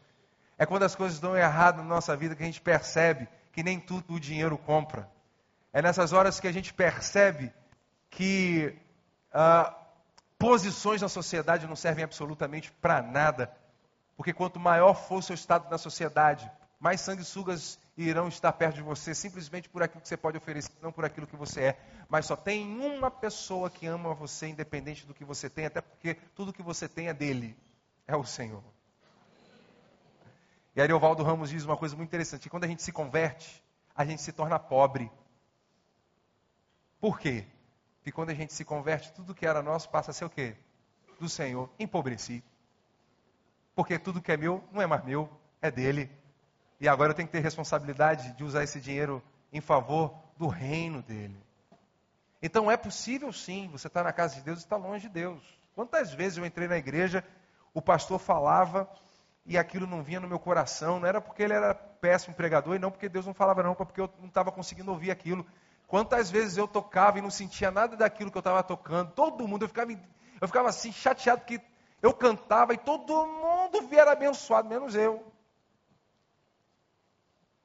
É 0.58 0.66
quando 0.66 0.84
as 0.84 0.96
coisas 0.96 1.20
dão 1.20 1.38
errado 1.38 1.78
na 1.78 1.84
nossa 1.84 2.16
vida 2.16 2.36
que 2.36 2.44
a 2.44 2.46
gente 2.46 2.62
percebe 2.62 3.28
que 3.52 3.64
nem 3.64 3.80
tudo 3.80 4.14
o 4.14 4.20
dinheiro 4.20 4.58
compra. 4.58 5.10
É 5.72 5.82
nessas 5.82 6.14
horas 6.14 6.40
que 6.40 6.48
a 6.48 6.52
gente 6.52 6.74
percebe 6.74 7.54
que 8.10 8.76
ah, 9.32 9.74
posições 10.38 11.02
na 11.02 11.10
sociedade 11.10 11.68
não 11.68 11.76
servem 11.76 12.04
absolutamente 12.04 12.72
para 12.72 13.02
nada. 13.02 13.52
Porque 14.18 14.34
quanto 14.34 14.60
maior 14.60 14.94
for 14.94 15.18
o 15.18 15.22
seu 15.22 15.34
estado 15.34 15.70
na 15.70 15.78
sociedade, 15.78 16.52
mais 16.84 17.00
sanguessugas 17.00 17.80
irão 17.96 18.28
estar 18.28 18.52
perto 18.52 18.76
de 18.76 18.82
você 18.82 19.16
simplesmente 19.16 19.70
por 19.70 19.82
aquilo 19.82 20.02
que 20.02 20.08
você 20.10 20.18
pode 20.18 20.38
oferecer, 20.38 20.74
não 20.82 20.92
por 20.92 21.06
aquilo 21.06 21.26
que 21.26 21.38
você 21.38 21.62
é. 21.62 21.80
Mas 22.10 22.26
só 22.26 22.36
tem 22.36 22.78
uma 22.78 23.10
pessoa 23.10 23.70
que 23.70 23.88
ama 23.88 24.14
você, 24.14 24.48
independente 24.48 25.06
do 25.06 25.14
que 25.14 25.24
você 25.24 25.50
tem, 25.50 25.66
até 25.66 25.80
porque 25.80 26.16
tudo 26.36 26.52
que 26.52 26.62
você 26.62 26.90
tem 26.90 27.08
é 27.08 27.14
dele, 27.14 27.58
é 28.06 28.18
o 28.18 28.26
Senhor. 28.26 28.62
E 30.76 30.82
Ariovaldo 30.82 31.24
Ramos 31.24 31.52
diz 31.52 31.64
uma 31.64 31.78
coisa 31.78 31.96
muito 31.96 32.10
interessante: 32.10 32.50
quando 32.50 32.66
a 32.66 32.68
gente 32.68 32.84
se 32.84 32.92
converte, 32.92 33.64
a 33.96 34.04
gente 34.04 34.22
se 34.22 34.34
torna 34.34 34.60
pobre. 34.60 35.10
Por 37.00 37.18
quê? 37.18 37.46
Porque 37.96 38.12
quando 38.12 38.32
a 38.32 38.34
gente 38.34 38.52
se 38.52 38.66
converte, 38.66 39.14
tudo 39.14 39.34
que 39.34 39.46
era 39.46 39.62
nosso 39.62 39.88
passa 39.88 40.12
a 40.12 40.14
ser 40.14 40.26
o 40.26 40.30
quê? 40.30 40.58
Do 41.18 41.30
Senhor. 41.30 41.70
Empobreci. 41.80 42.44
Porque 43.74 43.98
tudo 43.98 44.22
que 44.22 44.34
é 44.34 44.36
meu 44.36 44.62
não 44.70 44.82
é 44.82 44.86
mais 44.86 45.06
meu, 45.06 45.30
é 45.62 45.72
dele. 45.72 46.12
E 46.80 46.88
agora 46.88 47.12
eu 47.12 47.16
tenho 47.16 47.28
que 47.28 47.32
ter 47.32 47.40
responsabilidade 47.40 48.34
de 48.34 48.44
usar 48.44 48.64
esse 48.64 48.80
dinheiro 48.80 49.24
em 49.52 49.62
favor 49.62 50.14
do 50.38 50.48
reino 50.48 51.02
dele. 51.02 51.38
Então 52.42 52.70
é 52.70 52.76
possível 52.76 53.32
sim, 53.32 53.70
você 53.72 53.88
está 53.88 54.04
na 54.04 54.12
casa 54.12 54.36
de 54.36 54.42
Deus 54.42 54.60
e 54.60 54.64
está 54.64 54.76
longe 54.76 55.08
de 55.08 55.14
Deus. 55.14 55.42
Quantas 55.76 56.14
vezes 56.14 56.38
eu 56.38 56.46
entrei 56.46 56.68
na 56.68 56.78
igreja, 56.78 57.24
o 57.74 57.82
pastor 57.82 58.20
falava 58.20 58.90
e 59.46 59.58
aquilo 59.58 59.88
não 59.88 60.04
vinha 60.04 60.20
no 60.20 60.28
meu 60.28 60.40
coração, 60.40 61.00
não 61.00 61.08
era 61.08 61.22
porque 61.22 61.44
ele 61.44 61.54
era 61.54 61.74
péssimo 61.74 62.36
pregador 62.36 62.76
e 62.76 62.80
não 62.80 62.92
porque 62.92 63.10
Deus 63.10 63.26
não 63.26 63.34
falava 63.34 63.64
não, 63.64 63.74
porque 63.74 64.02
eu 64.02 64.10
não 64.20 64.28
estava 64.28 64.52
conseguindo 64.52 64.92
ouvir 64.92 65.10
aquilo. 65.10 65.46
Quantas 65.88 66.30
vezes 66.30 66.58
eu 66.58 66.68
tocava 66.68 67.20
e 67.20 67.22
não 67.22 67.30
sentia 67.30 67.72
nada 67.72 67.96
daquilo 67.96 68.32
que 68.32 68.38
eu 68.38 68.42
estava 68.42 68.64
tocando, 68.64 69.12
todo 69.12 69.48
mundo, 69.48 69.64
eu 69.64 69.68
ficava, 69.68 69.92
eu 69.92 70.48
ficava 70.48 70.70
assim 70.70 70.92
chateado 70.92 71.42
porque 71.42 71.62
eu 72.02 72.14
cantava 72.14 72.74
e 72.74 72.78
todo 72.78 73.26
mundo 73.26 73.88
via 73.88 74.04
abençoado, 74.04 74.68
menos 74.68 74.96
eu. 74.96 75.33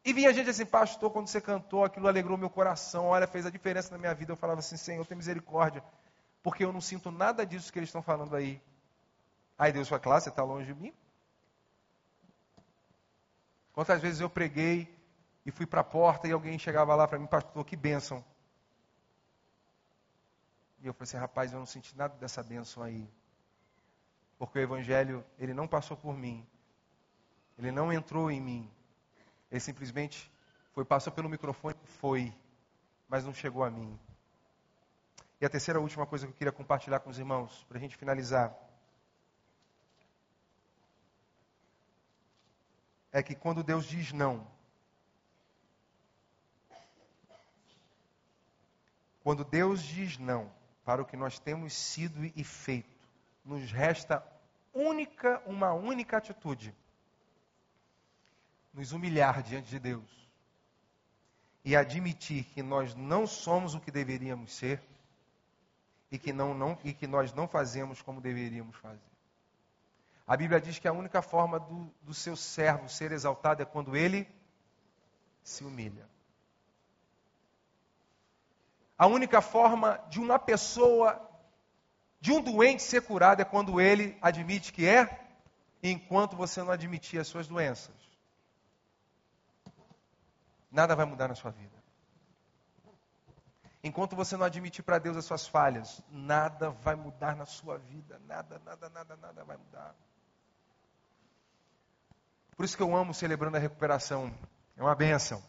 E 0.09 0.13
vinha 0.15 0.33
gente 0.33 0.49
assim, 0.49 0.65
pastor, 0.65 1.11
quando 1.11 1.27
você 1.27 1.39
cantou, 1.39 1.85
aquilo 1.85 2.09
alegrou 2.09 2.39
meu 2.39 2.49
coração, 2.49 3.09
olha, 3.09 3.27
fez 3.27 3.45
a 3.45 3.51
diferença 3.51 3.91
na 3.91 3.99
minha 3.99 4.15
vida. 4.15 4.33
Eu 4.33 4.37
falava 4.37 4.61
assim, 4.61 4.79
Senhor, 4.79 5.05
tem 5.05 5.15
misericórdia, 5.15 5.85
porque 6.43 6.65
eu 6.65 6.73
não 6.73 6.81
sinto 6.81 7.11
nada 7.11 7.45
disso 7.45 7.71
que 7.71 7.79
eles 7.79 7.91
estão 7.91 8.01
falando 8.01 8.35
aí. 8.35 8.59
Aí 9.59 9.71
Deus 9.71 9.87
falou, 9.87 10.03
claro, 10.03 10.23
você 10.23 10.31
está 10.31 10.43
longe 10.43 10.73
de 10.73 10.81
mim. 10.81 10.95
Quantas 13.75 14.01
vezes 14.01 14.23
eu 14.23 14.31
preguei 14.31 14.89
e 15.45 15.51
fui 15.51 15.67
para 15.67 15.83
a 15.83 15.85
porta 15.85 16.27
e 16.27 16.33
alguém 16.33 16.59
chegava 16.59 16.95
lá 16.95 17.07
para 17.07 17.19
mim, 17.19 17.27
pastor, 17.27 17.63
que 17.63 17.77
bênção. 17.77 18.25
E 20.81 20.87
eu 20.87 20.95
falei 20.95 21.05
assim, 21.05 21.19
rapaz, 21.19 21.53
eu 21.53 21.59
não 21.59 21.67
senti 21.67 21.95
nada 21.95 22.17
dessa 22.17 22.43
bênção 22.43 22.83
aí. 22.83 23.07
Porque 24.39 24.59
o 24.59 24.63
Evangelho, 24.63 25.23
ele 25.39 25.53
não 25.53 25.69
passou 25.69 25.99
por 25.99 26.17
mim. 26.17 26.49
Ele 27.59 27.71
não 27.71 27.93
entrou 27.93 28.31
em 28.31 28.41
mim. 28.41 28.71
Ele 29.51 29.61
simplesmente 29.61 30.31
foi, 30.73 30.85
passou 30.85 31.13
pelo 31.13 31.29
microfone, 31.29 31.75
foi, 31.85 32.33
mas 33.09 33.25
não 33.25 33.33
chegou 33.33 33.65
a 33.65 33.71
mim. 33.71 33.99
E 35.41 35.47
a 35.47 35.49
terceira 35.49 35.81
última 35.81 36.07
coisa 36.07 36.27
que 36.27 36.33
eu 36.33 36.37
queria 36.37 36.53
compartilhar 36.53 37.01
com 37.01 37.11
os 37.11 37.19
irmãos, 37.19 37.65
para 37.69 37.79
a 37.79 37.81
gente 37.81 37.97
finalizar, 37.97 38.55
é 43.11 43.23
que 43.23 43.35
quando 43.35 43.63
Deus 43.63 43.87
diz 43.87 44.13
não, 44.13 44.47
quando 49.23 49.45
Deus 49.45 49.83
diz 49.83 50.19
não 50.19 50.53
para 50.85 51.03
o 51.03 51.07
que 51.07 51.17
nós 51.17 51.39
temos 51.39 51.73
sido 51.73 52.25
e 52.25 52.45
feito, 52.45 53.09
nos 53.45 53.71
resta 53.73 54.25
única, 54.75 55.43
uma 55.47 55.73
única 55.73 56.19
atitude 56.19 56.75
nos 58.73 58.93
humilhar 58.93 59.43
diante 59.43 59.69
de 59.69 59.79
Deus 59.79 60.19
e 61.65 61.77
admitir 61.77 62.45
que 62.45 62.63
nós 62.63 62.95
não 62.95 63.27
somos 63.27 63.75
o 63.75 63.81
que 63.81 63.91
deveríamos 63.91 64.55
ser 64.55 64.81
e 66.11 66.19
que, 66.19 66.33
não, 66.33 66.55
não, 66.55 66.79
e 66.83 66.95
que 66.95 67.07
nós 67.07 67.33
não 67.33 67.47
fazemos 67.47 68.01
como 68.01 68.21
deveríamos 68.21 68.77
fazer. 68.77 69.01
A 70.27 70.37
Bíblia 70.37 70.61
diz 70.61 70.79
que 70.79 70.89
a 70.89 70.93
única 70.93 71.21
forma 71.21 71.61
do, 71.61 71.93
do 72.03 72.15
seu 72.15 72.37
servo 72.37 72.89
ser 72.89 73.13
exaltado 73.13 73.63
é 73.63 73.67
quando 73.67 73.97
ele 73.97 74.27
se 75.43 75.65
humilha. 75.65 76.09
A 78.97 79.07
única 79.07 79.41
forma 79.41 80.03
de 80.09 80.19
uma 80.19 80.39
pessoa, 80.39 81.21
de 82.21 82.33
um 82.33 82.41
doente 82.41 82.83
ser 82.83 83.03
curado 83.03 83.43
é 83.43 83.45
quando 83.45 83.81
ele 83.81 84.17
admite 84.21 84.73
que 84.73 84.87
é, 84.87 85.27
enquanto 85.83 86.37
você 86.37 86.63
não 86.63 86.73
admitir 86.73 87.21
as 87.21 87.29
suas 87.29 87.47
doenças 87.47 88.08
nada 90.71 90.95
vai 90.95 91.07
mudar 91.07 91.29
na 91.29 91.35
sua 91.35 91.51
vida. 91.51 91.77
Enquanto 93.83 94.17
você 94.17 94.37
não 94.37 94.45
admitir 94.45 94.83
para 94.83 94.99
Deus 94.99 95.17
as 95.17 95.25
suas 95.25 95.47
falhas, 95.47 96.03
nada 96.11 96.71
vai 96.71 96.97
mudar 96.97 97.37
na 97.37 97.47
sua 97.47 97.79
vida. 97.79 98.21
Nada, 98.27 98.61
nada, 98.65 98.89
nada, 98.89 99.17
nada 99.17 99.45
vai 99.45 99.57
mudar. 99.57 99.95
Por 102.57 102.65
isso 102.65 102.77
que 102.77 102.83
eu 102.83 102.95
amo 102.97 103.15
celebrando 103.15 103.57
a 103.57 103.61
recuperação. 103.61 104.35
É 104.77 104.83
uma 104.83 104.95
benção. 104.95 105.43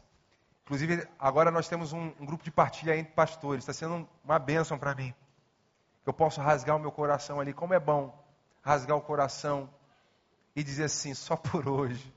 Inclusive, 0.64 1.08
agora 1.18 1.50
nós 1.50 1.68
temos 1.68 1.92
um, 1.92 2.14
um 2.20 2.26
grupo 2.26 2.44
de 2.44 2.52
partilha 2.52 2.96
entre 2.96 3.14
pastores. 3.14 3.64
Está 3.64 3.74
sendo 3.74 4.08
uma 4.24 4.38
benção 4.38 4.78
para 4.78 4.94
mim. 4.94 5.14
Eu 6.06 6.14
posso 6.14 6.40
rasgar 6.40 6.76
o 6.76 6.80
meu 6.80 6.92
coração 6.92 7.40
ali. 7.40 7.52
Como 7.52 7.74
é 7.74 7.80
bom 7.80 8.16
rasgar 8.62 8.96
o 8.96 9.02
coração 9.02 9.70
e 10.56 10.64
dizer 10.64 10.86
assim: 10.86 11.14
só 11.16 11.36
por 11.36 11.68
hoje. 11.68 12.14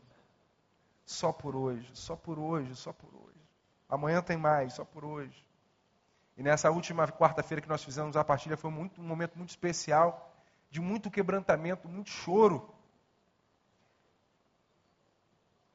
Só 1.04 1.32
por 1.32 1.56
hoje, 1.56 1.88
só 1.94 2.16
por 2.16 2.38
hoje, 2.38 2.74
só 2.76 2.92
por 2.92 3.14
hoje. 3.14 3.40
Amanhã 3.88 4.22
tem 4.22 4.36
mais, 4.36 4.74
só 4.74 4.84
por 4.84 5.04
hoje. 5.04 5.46
E 6.36 6.42
nessa 6.42 6.70
última 6.70 7.06
quarta-feira 7.08 7.60
que 7.60 7.68
nós 7.68 7.84
fizemos 7.84 8.16
a 8.16 8.24
partilha 8.24 8.56
foi 8.56 8.70
muito, 8.70 9.00
um 9.00 9.04
momento 9.04 9.36
muito 9.36 9.50
especial, 9.50 10.34
de 10.70 10.80
muito 10.80 11.10
quebrantamento, 11.10 11.88
muito 11.88 12.08
choro. 12.08 12.74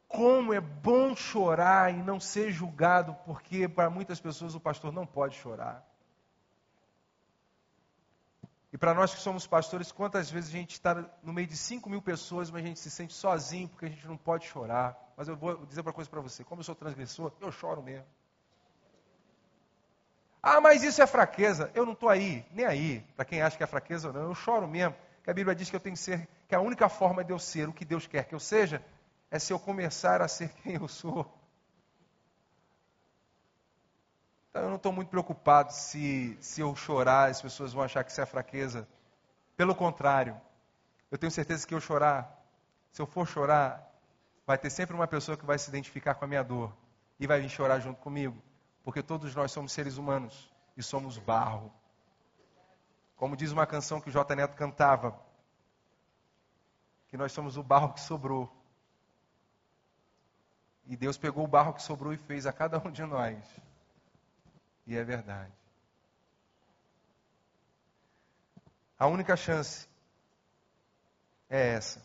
Como 0.08 0.54
é 0.54 0.60
bom 0.60 1.16
chorar 1.16 1.94
e 1.94 2.02
não 2.02 2.20
ser 2.20 2.52
julgado, 2.52 3.14
porque 3.26 3.68
para 3.68 3.90
muitas 3.90 4.20
pessoas 4.20 4.56
o 4.56 4.60
pastor 4.60 4.92
não 4.92 5.06
pode 5.06 5.36
chorar. 5.36 5.87
E 8.72 8.78
para 8.78 8.94
nós 8.94 9.14
que 9.14 9.22
somos 9.22 9.48
pastores, 9.48 9.92
quantas 9.92 10.30
vezes 10.30 10.50
a 10.50 10.58
gente 10.58 10.72
está 10.74 11.06
no 11.24 11.32
meio 11.32 11.48
de 11.48 11.56
5 11.56 11.90
mil 11.90 12.02
pessoas, 12.02 12.52
mas 12.52 12.64
a 12.64 12.68
gente 12.68 12.80
se 12.80 12.92
sente 12.92 13.14
sozinho 13.14 13.70
porque 13.70 13.86
a 13.86 13.90
gente 13.90 14.06
não 14.06 14.18
pode 14.18 14.46
chorar. 14.46 14.98
Mas 15.16 15.28
eu 15.28 15.38
vou 15.38 15.66
dizer 15.66 15.82
uma 15.82 15.94
coisa 15.94 16.10
para 16.10 16.20
você: 16.20 16.44
como 16.44 16.60
eu 16.60 16.64
sou 16.66 16.76
transgressor, 16.76 17.32
eu 17.40 17.52
choro 17.52 17.82
mesmo. 17.82 18.06
Ah, 20.44 20.62
mas 20.62 20.84
isso 20.84 21.02
é 21.02 21.08
fraqueza. 21.08 21.72
Eu 21.74 21.86
não 21.86 21.94
estou 21.94 22.10
aí, 22.10 22.46
nem 22.52 22.66
aí, 22.66 23.00
para 23.16 23.26
quem 23.26 23.42
acha 23.42 23.58
que 23.58 23.64
é 23.64 23.68
fraqueza 23.68 24.10
ou 24.10 24.14
não. 24.14 24.22
Eu 24.22 24.36
choro 24.36 24.68
mesmo. 24.68 24.96
Que 25.24 25.30
a 25.30 25.34
Bíblia 25.34 25.56
diz 25.56 25.70
que 25.70 25.76
eu 25.76 25.80
tenho 25.80 25.96
que 25.96 26.02
ser, 26.02 26.26
que 26.48 26.56
a 26.56 26.62
única 26.62 26.88
forma 26.88 27.24
de 27.24 27.34
eu 27.34 27.40
ser 27.40 27.68
o 27.68 27.74
que 27.74 27.84
Deus 27.84 28.08
quer 28.08 28.24
que 28.24 28.34
eu 28.34 28.40
seja, 28.40 28.82
é 29.30 29.38
se 29.38 29.52
eu 29.52 29.60
começar 29.60 30.22
a 30.22 30.28
ser 30.28 30.50
quem 30.64 30.76
eu 30.76 30.88
sou. 30.88 31.30
Então 34.47 34.47
eu 34.62 34.70
não 34.70 34.76
estou 34.78 34.92
muito 34.92 35.10
preocupado 35.10 35.74
se, 35.74 36.38
se 36.42 36.62
eu 36.62 36.76
chorar, 36.76 37.30
as 37.30 37.42
pessoas 37.42 37.74
vão 37.74 37.84
achar 37.84 38.04
que 38.04 38.12
isso 38.12 38.22
é 38.22 38.26
fraqueza. 38.26 38.88
Pelo 39.56 39.76
contrário, 39.76 40.40
eu 41.10 41.18
tenho 41.18 41.32
certeza 41.32 41.66
que 41.66 41.74
eu 41.74 41.80
chorar 41.80 42.36
Se 42.92 43.02
eu 43.02 43.06
for 43.06 43.28
chorar, 43.28 43.92
vai 44.46 44.58
ter 44.58 44.70
sempre 44.70 44.96
uma 44.96 45.08
pessoa 45.08 45.38
que 45.38 45.46
vai 45.46 45.58
se 45.58 45.70
identificar 45.70 46.16
com 46.16 46.26
a 46.26 46.28
minha 46.28 46.44
dor 46.44 46.76
e 47.20 47.28
vai 47.28 47.42
vir 47.42 47.50
chorar 47.50 47.80
junto 47.80 48.00
comigo, 48.00 48.42
porque 48.84 49.04
todos 49.04 49.36
nós 49.36 49.52
somos 49.52 49.72
seres 49.72 49.98
humanos 49.98 50.52
e 50.76 50.84
somos 50.84 51.18
barro. 51.18 51.72
Como 53.16 53.36
diz 53.36 53.52
uma 53.52 53.66
canção 53.66 54.00
que 54.00 54.10
o 54.10 54.12
J. 54.12 54.36
Neto 54.36 54.56
cantava, 54.56 55.20
que 57.08 57.18
nós 57.18 57.32
somos 57.32 57.58
o 57.58 57.64
barro 57.64 57.94
que 57.94 58.00
sobrou. 58.00 58.52
E 60.86 60.96
Deus 60.96 61.18
pegou 61.18 61.44
o 61.44 61.48
barro 61.48 61.74
que 61.74 61.82
sobrou 61.82 62.14
e 62.14 62.18
fez 62.18 62.46
a 62.46 62.54
cada 62.54 62.78
um 62.80 62.92
de 62.92 63.04
nós. 63.04 63.38
E 64.88 64.96
é 64.96 65.04
verdade. 65.04 65.52
A 68.98 69.06
única 69.06 69.36
chance 69.36 69.86
é 71.50 71.74
essa. 71.74 72.02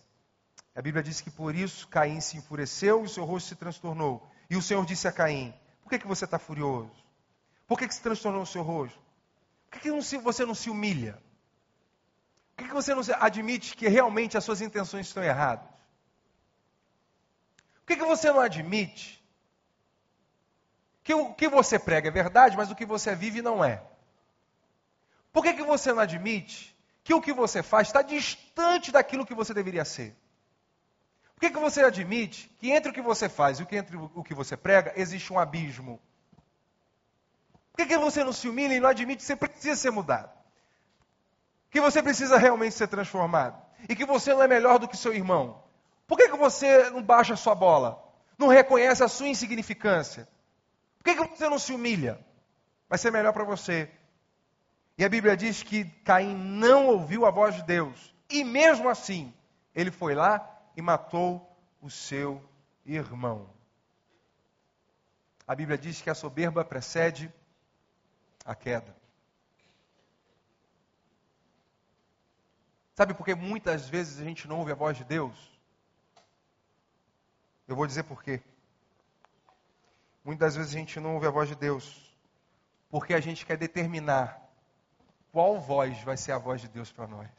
A 0.74 0.82
Bíblia 0.82 1.02
diz 1.02 1.20
que 1.20 1.30
por 1.30 1.54
isso 1.54 1.86
Caim 1.86 2.20
se 2.20 2.36
enfureceu 2.36 3.04
e 3.04 3.08
seu 3.08 3.24
rosto 3.24 3.50
se 3.50 3.56
transtornou. 3.56 4.28
E 4.50 4.56
o 4.56 4.62
Senhor 4.62 4.84
disse 4.84 5.06
a 5.06 5.12
Caim: 5.12 5.54
Por 5.82 5.90
que, 5.90 6.00
que 6.00 6.06
você 6.06 6.24
está 6.24 6.38
furioso? 6.38 6.92
Por 7.68 7.78
que, 7.78 7.86
que 7.86 7.94
se 7.94 8.02
transtornou 8.02 8.42
o 8.42 8.46
seu 8.46 8.62
rosto? 8.62 8.98
Por 9.70 9.80
que, 9.80 9.88
que 9.88 10.18
você 10.18 10.44
não 10.44 10.54
se 10.54 10.68
humilha? 10.68 11.22
Por 12.56 12.64
que, 12.64 12.68
que 12.68 12.74
você 12.74 12.94
não 12.94 13.02
admite 13.20 13.76
que 13.76 13.88
realmente 13.88 14.36
as 14.36 14.44
suas 14.44 14.60
intenções 14.60 15.06
estão 15.06 15.22
erradas? 15.22 15.66
Por 17.76 17.86
que, 17.86 17.96
que 17.96 18.04
você 18.04 18.30
não 18.30 18.40
admite 18.40 19.21
que 21.02 21.14
o 21.14 21.34
que 21.34 21.48
você 21.48 21.78
prega 21.78 22.08
é 22.08 22.12
verdade, 22.12 22.56
mas 22.56 22.70
o 22.70 22.74
que 22.74 22.86
você 22.86 23.14
vive 23.14 23.42
não 23.42 23.64
é? 23.64 23.82
Por 25.32 25.42
que, 25.42 25.54
que 25.54 25.62
você 25.62 25.92
não 25.92 26.00
admite 26.00 26.76
que 27.02 27.14
o 27.14 27.20
que 27.20 27.32
você 27.32 27.62
faz 27.62 27.88
está 27.88 28.02
distante 28.02 28.92
daquilo 28.92 29.26
que 29.26 29.34
você 29.34 29.52
deveria 29.52 29.84
ser? 29.84 30.16
Por 31.34 31.40
que, 31.40 31.50
que 31.50 31.58
você 31.58 31.82
admite 31.82 32.48
que 32.60 32.70
entre 32.70 32.90
o 32.90 32.94
que 32.94 33.02
você 33.02 33.28
faz 33.28 33.58
e 33.58 33.62
o 33.62 33.66
que 33.66 33.76
entre 33.76 33.96
o 33.96 34.22
que 34.22 34.34
você 34.34 34.56
prega 34.56 34.92
existe 34.94 35.32
um 35.32 35.38
abismo? 35.38 36.00
Por 37.72 37.78
que, 37.78 37.86
que 37.86 37.98
você 37.98 38.22
não 38.22 38.32
se 38.32 38.48
humilha 38.48 38.74
e 38.74 38.80
não 38.80 38.88
admite 38.88 39.18
que 39.18 39.24
você 39.24 39.34
precisa 39.34 39.74
ser 39.74 39.90
mudado? 39.90 40.30
Que 41.70 41.80
você 41.80 42.02
precisa 42.02 42.36
realmente 42.36 42.74
ser 42.74 42.86
transformado? 42.86 43.60
E 43.88 43.96
que 43.96 44.04
você 44.04 44.32
não 44.32 44.42
é 44.42 44.46
melhor 44.46 44.78
do 44.78 44.86
que 44.86 44.96
seu 44.96 45.12
irmão? 45.12 45.64
Por 46.06 46.16
que, 46.18 46.28
que 46.28 46.36
você 46.36 46.90
não 46.90 47.02
baixa 47.02 47.34
a 47.34 47.36
sua 47.36 47.54
bola? 47.54 48.00
Não 48.38 48.46
reconhece 48.46 49.02
a 49.02 49.08
sua 49.08 49.28
insignificância? 49.28 50.28
Por 51.02 51.16
que, 51.16 51.26
que 51.26 51.36
você 51.36 51.48
não 51.48 51.58
se 51.58 51.72
humilha? 51.72 52.24
Vai 52.88 52.96
ser 52.96 53.10
melhor 53.10 53.32
para 53.32 53.42
você. 53.42 53.90
E 54.96 55.04
a 55.04 55.08
Bíblia 55.08 55.36
diz 55.36 55.60
que 55.60 55.84
Caim 56.04 56.32
não 56.32 56.86
ouviu 56.86 57.26
a 57.26 57.30
voz 57.30 57.56
de 57.56 57.64
Deus. 57.64 58.14
E 58.30 58.44
mesmo 58.44 58.88
assim, 58.88 59.34
ele 59.74 59.90
foi 59.90 60.14
lá 60.14 60.48
e 60.76 60.80
matou 60.80 61.44
o 61.80 61.90
seu 61.90 62.40
irmão. 62.86 63.50
A 65.44 65.56
Bíblia 65.56 65.76
diz 65.76 66.00
que 66.00 66.08
a 66.08 66.14
soberba 66.14 66.64
precede 66.64 67.32
a 68.44 68.54
queda. 68.54 68.96
Sabe 72.94 73.12
por 73.12 73.24
que 73.24 73.34
muitas 73.34 73.88
vezes 73.88 74.20
a 74.20 74.24
gente 74.24 74.46
não 74.46 74.60
ouve 74.60 74.70
a 74.70 74.76
voz 74.76 74.96
de 74.96 75.02
Deus? 75.02 75.36
Eu 77.66 77.74
vou 77.74 77.88
dizer 77.88 78.04
por 78.04 78.22
quê. 78.22 78.40
Muitas 80.24 80.54
vezes 80.54 80.74
a 80.74 80.78
gente 80.78 81.00
não 81.00 81.14
ouve 81.14 81.26
a 81.26 81.30
voz 81.30 81.48
de 81.48 81.56
Deus 81.56 82.12
porque 82.88 83.14
a 83.14 83.20
gente 83.20 83.46
quer 83.46 83.56
determinar 83.56 84.40
qual 85.32 85.58
voz 85.58 85.98
vai 86.02 86.16
ser 86.16 86.32
a 86.32 86.38
voz 86.38 86.60
de 86.60 86.68
Deus 86.68 86.92
para 86.92 87.06
nós. 87.06 87.30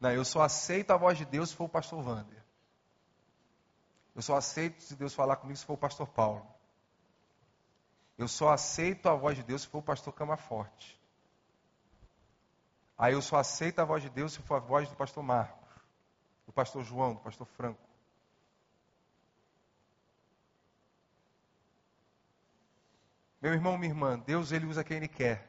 Não, 0.00 0.10
eu 0.10 0.24
só 0.24 0.42
aceito 0.42 0.90
a 0.90 0.96
voz 0.96 1.16
de 1.16 1.24
Deus 1.24 1.50
se 1.50 1.56
for 1.56 1.64
o 1.64 1.68
pastor 1.68 2.04
Wander. 2.06 2.44
Eu 4.14 4.22
só 4.22 4.36
aceito 4.36 4.82
se 4.82 4.96
Deus 4.96 5.14
falar 5.14 5.36
comigo 5.36 5.56
se 5.56 5.64
for 5.64 5.74
o 5.74 5.78
pastor 5.78 6.08
Paulo. 6.08 6.46
Eu 8.18 8.26
só 8.26 8.50
aceito 8.50 9.08
a 9.08 9.14
voz 9.14 9.36
de 9.36 9.42
Deus 9.44 9.62
se 9.62 9.68
for 9.68 9.78
o 9.78 9.82
pastor 9.82 10.12
Cama 10.12 10.36
Forte. 10.36 11.00
Aí 12.98 13.12
eu 13.12 13.22
só 13.22 13.36
aceito 13.36 13.78
a 13.78 13.84
voz 13.84 14.02
de 14.02 14.10
Deus 14.10 14.32
se 14.32 14.42
for 14.42 14.56
a 14.56 14.58
voz 14.58 14.88
do 14.88 14.96
pastor 14.96 15.22
Marcos, 15.22 15.68
do 16.46 16.52
pastor 16.52 16.82
João, 16.82 17.14
do 17.14 17.20
pastor 17.20 17.46
Franco. 17.46 17.85
Meu 23.40 23.52
irmão, 23.52 23.76
minha 23.76 23.92
irmã, 23.92 24.18
Deus 24.18 24.52
ele 24.52 24.66
usa 24.66 24.82
quem 24.82 24.96
ele 24.96 25.08
quer. 25.08 25.48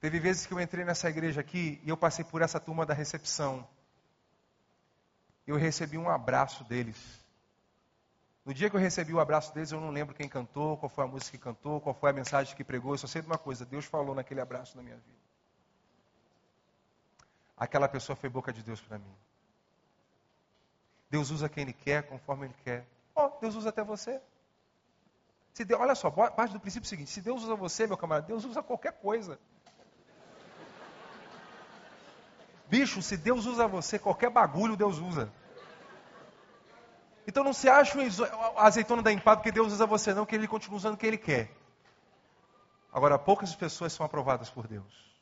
Teve 0.00 0.20
vezes 0.20 0.46
que 0.46 0.52
eu 0.52 0.60
entrei 0.60 0.84
nessa 0.84 1.08
igreja 1.08 1.40
aqui 1.40 1.80
e 1.82 1.88
eu 1.88 1.96
passei 1.96 2.24
por 2.24 2.42
essa 2.42 2.60
turma 2.60 2.86
da 2.86 2.94
recepção. 2.94 3.66
Eu 5.46 5.56
recebi 5.56 5.96
um 5.98 6.08
abraço 6.08 6.62
deles. 6.64 6.96
No 8.44 8.54
dia 8.54 8.70
que 8.70 8.76
eu 8.76 8.80
recebi 8.80 9.12
o 9.12 9.20
abraço 9.20 9.52
deles, 9.52 9.72
eu 9.72 9.80
não 9.80 9.90
lembro 9.90 10.14
quem 10.14 10.28
cantou, 10.28 10.76
qual 10.78 10.88
foi 10.88 11.04
a 11.04 11.06
música 11.06 11.36
que 11.36 11.42
cantou, 11.42 11.80
qual 11.80 11.94
foi 11.94 12.10
a 12.10 12.12
mensagem 12.12 12.56
que 12.56 12.64
pregou. 12.64 12.94
Eu 12.94 12.98
só 12.98 13.06
sei 13.06 13.20
de 13.20 13.26
uma 13.26 13.38
coisa: 13.38 13.66
Deus 13.66 13.84
falou 13.84 14.14
naquele 14.14 14.40
abraço 14.40 14.76
na 14.76 14.82
minha 14.82 14.96
vida. 14.96 15.18
Aquela 17.56 17.88
pessoa 17.88 18.14
foi 18.14 18.28
boca 18.28 18.52
de 18.52 18.62
Deus 18.62 18.80
para 18.80 18.98
mim. 18.98 19.14
Deus 21.10 21.30
usa 21.30 21.48
quem 21.48 21.62
Ele 21.62 21.72
quer, 21.72 22.04
conforme 22.04 22.46
Ele 22.46 22.54
quer. 22.62 22.86
Oh, 23.14 23.28
Deus 23.40 23.54
usa 23.54 23.70
até 23.70 23.82
você. 23.82 24.20
Se 25.58 25.64
Deus, 25.64 25.80
olha 25.80 25.94
só, 25.96 26.08
parte 26.08 26.52
do 26.52 26.60
princípio 26.60 26.88
seguinte: 26.88 27.10
se 27.10 27.20
Deus 27.20 27.42
usa 27.42 27.56
você, 27.56 27.84
meu 27.84 27.96
camarada, 27.96 28.28
Deus 28.28 28.44
usa 28.44 28.62
qualquer 28.62 28.92
coisa. 28.92 29.40
Bicho, 32.68 33.02
se 33.02 33.16
Deus 33.16 33.44
usa 33.44 33.66
você, 33.66 33.98
qualquer 33.98 34.30
bagulho 34.30 34.76
Deus 34.76 34.98
usa. 34.98 35.32
Então 37.26 37.42
não 37.42 37.52
se 37.52 37.68
acha 37.68 37.98
a 38.56 38.66
azeitona 38.66 39.02
da 39.02 39.10
empada 39.10 39.38
porque 39.38 39.50
Deus 39.50 39.72
usa 39.72 39.84
você, 39.84 40.14
não, 40.14 40.24
que 40.24 40.36
Ele 40.36 40.46
continua 40.46 40.76
usando 40.76 40.94
o 40.94 40.96
que 40.96 41.08
Ele 41.08 41.18
quer. 41.18 41.50
Agora, 42.92 43.18
poucas 43.18 43.52
pessoas 43.56 43.92
são 43.92 44.06
aprovadas 44.06 44.48
por 44.48 44.68
Deus. 44.68 45.12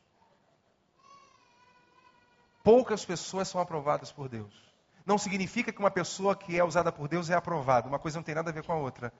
Poucas 2.63 3.03
pessoas 3.03 3.47
são 3.47 3.59
aprovadas 3.59 4.11
por 4.11 4.29
Deus. 4.29 4.53
Não 5.03 5.17
significa 5.17 5.73
que 5.73 5.79
uma 5.79 5.89
pessoa 5.89 6.35
que 6.35 6.59
é 6.59 6.63
usada 6.63 6.91
por 6.91 7.07
Deus 7.07 7.31
é 7.31 7.33
aprovada. 7.33 7.87
Uma 7.87 7.97
coisa 7.97 8.19
não 8.19 8.23
tem 8.23 8.35
nada 8.35 8.51
a 8.51 8.53
ver 8.53 8.63
com 8.63 8.73
a 8.73 8.75
outra. 8.75 9.11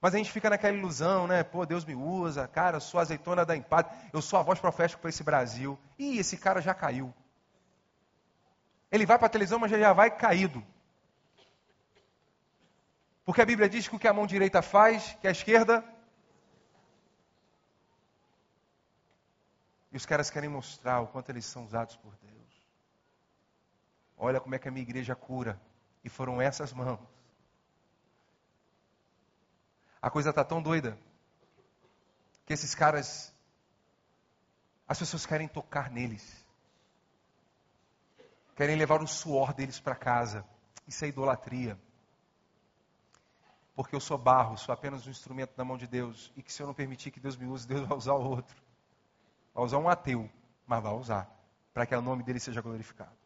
Mas 0.00 0.14
a 0.14 0.18
gente 0.18 0.32
fica 0.32 0.48
naquela 0.48 0.76
ilusão, 0.76 1.26
né? 1.26 1.42
Pô, 1.44 1.66
Deus 1.66 1.84
me 1.84 1.94
usa, 1.94 2.48
cara, 2.48 2.78
eu 2.78 2.80
sou 2.80 2.98
a 2.98 3.02
azeitona 3.02 3.44
da 3.44 3.54
empada, 3.54 3.90
eu 4.12 4.22
sou 4.22 4.38
a 4.38 4.42
voz 4.42 4.58
profética 4.58 5.00
para 5.00 5.10
esse 5.10 5.22
Brasil. 5.22 5.78
Ih, 5.98 6.18
esse 6.18 6.38
cara 6.38 6.62
já 6.62 6.72
caiu. 6.72 7.12
Ele 8.90 9.04
vai 9.04 9.18
para 9.18 9.26
a 9.26 9.30
televisão, 9.30 9.58
mas 9.58 9.70
já 9.70 9.92
vai 9.92 10.10
caído. 10.10 10.64
Porque 13.24 13.42
a 13.42 13.46
Bíblia 13.46 13.68
diz 13.68 13.86
que 13.86 13.94
o 13.94 13.98
que 13.98 14.08
a 14.08 14.12
mão 14.12 14.26
direita 14.26 14.62
faz, 14.62 15.16
que 15.20 15.28
a 15.28 15.30
esquerda. 15.30 15.84
E 19.92 19.96
os 19.96 20.06
caras 20.06 20.30
querem 20.30 20.48
mostrar 20.48 21.00
o 21.00 21.08
quanto 21.08 21.28
eles 21.28 21.44
são 21.44 21.64
usados 21.64 21.96
por 21.96 22.16
Deus. 22.16 22.68
Olha 24.16 24.40
como 24.40 24.54
é 24.54 24.58
que 24.58 24.68
a 24.68 24.70
minha 24.70 24.82
igreja 24.82 25.14
cura. 25.14 25.60
E 26.02 26.08
foram 26.08 26.40
essas 26.40 26.72
mãos. 26.72 27.19
A 30.02 30.10
coisa 30.10 30.30
está 30.30 30.44
tão 30.44 30.62
doida 30.62 30.98
que 32.46 32.52
esses 32.52 32.74
caras, 32.74 33.32
as 34.88 34.98
pessoas 34.98 35.26
querem 35.26 35.46
tocar 35.46 35.90
neles, 35.90 36.44
querem 38.56 38.76
levar 38.76 39.02
o 39.02 39.06
suor 39.06 39.52
deles 39.52 39.78
para 39.78 39.94
casa. 39.94 40.44
Isso 40.86 41.04
é 41.04 41.08
idolatria. 41.08 41.78
Porque 43.76 43.94
eu 43.94 44.00
sou 44.00 44.18
barro, 44.18 44.58
sou 44.58 44.72
apenas 44.72 45.06
um 45.06 45.10
instrumento 45.10 45.52
na 45.56 45.64
mão 45.64 45.78
de 45.78 45.86
Deus. 45.86 46.32
E 46.36 46.42
que 46.42 46.52
se 46.52 46.62
eu 46.62 46.66
não 46.66 46.74
permitir 46.74 47.10
que 47.10 47.20
Deus 47.20 47.36
me 47.36 47.46
use, 47.46 47.66
Deus 47.66 47.86
vai 47.86 47.96
usar 47.96 48.14
o 48.14 48.28
outro. 48.28 48.56
Vai 49.54 49.64
usar 49.64 49.78
um 49.78 49.88
ateu, 49.88 50.30
mas 50.66 50.82
vai 50.82 50.92
usar. 50.92 51.30
Para 51.72 51.86
que 51.86 51.94
o 51.94 52.02
nome 52.02 52.22
dele 52.22 52.40
seja 52.40 52.60
glorificado. 52.60 53.16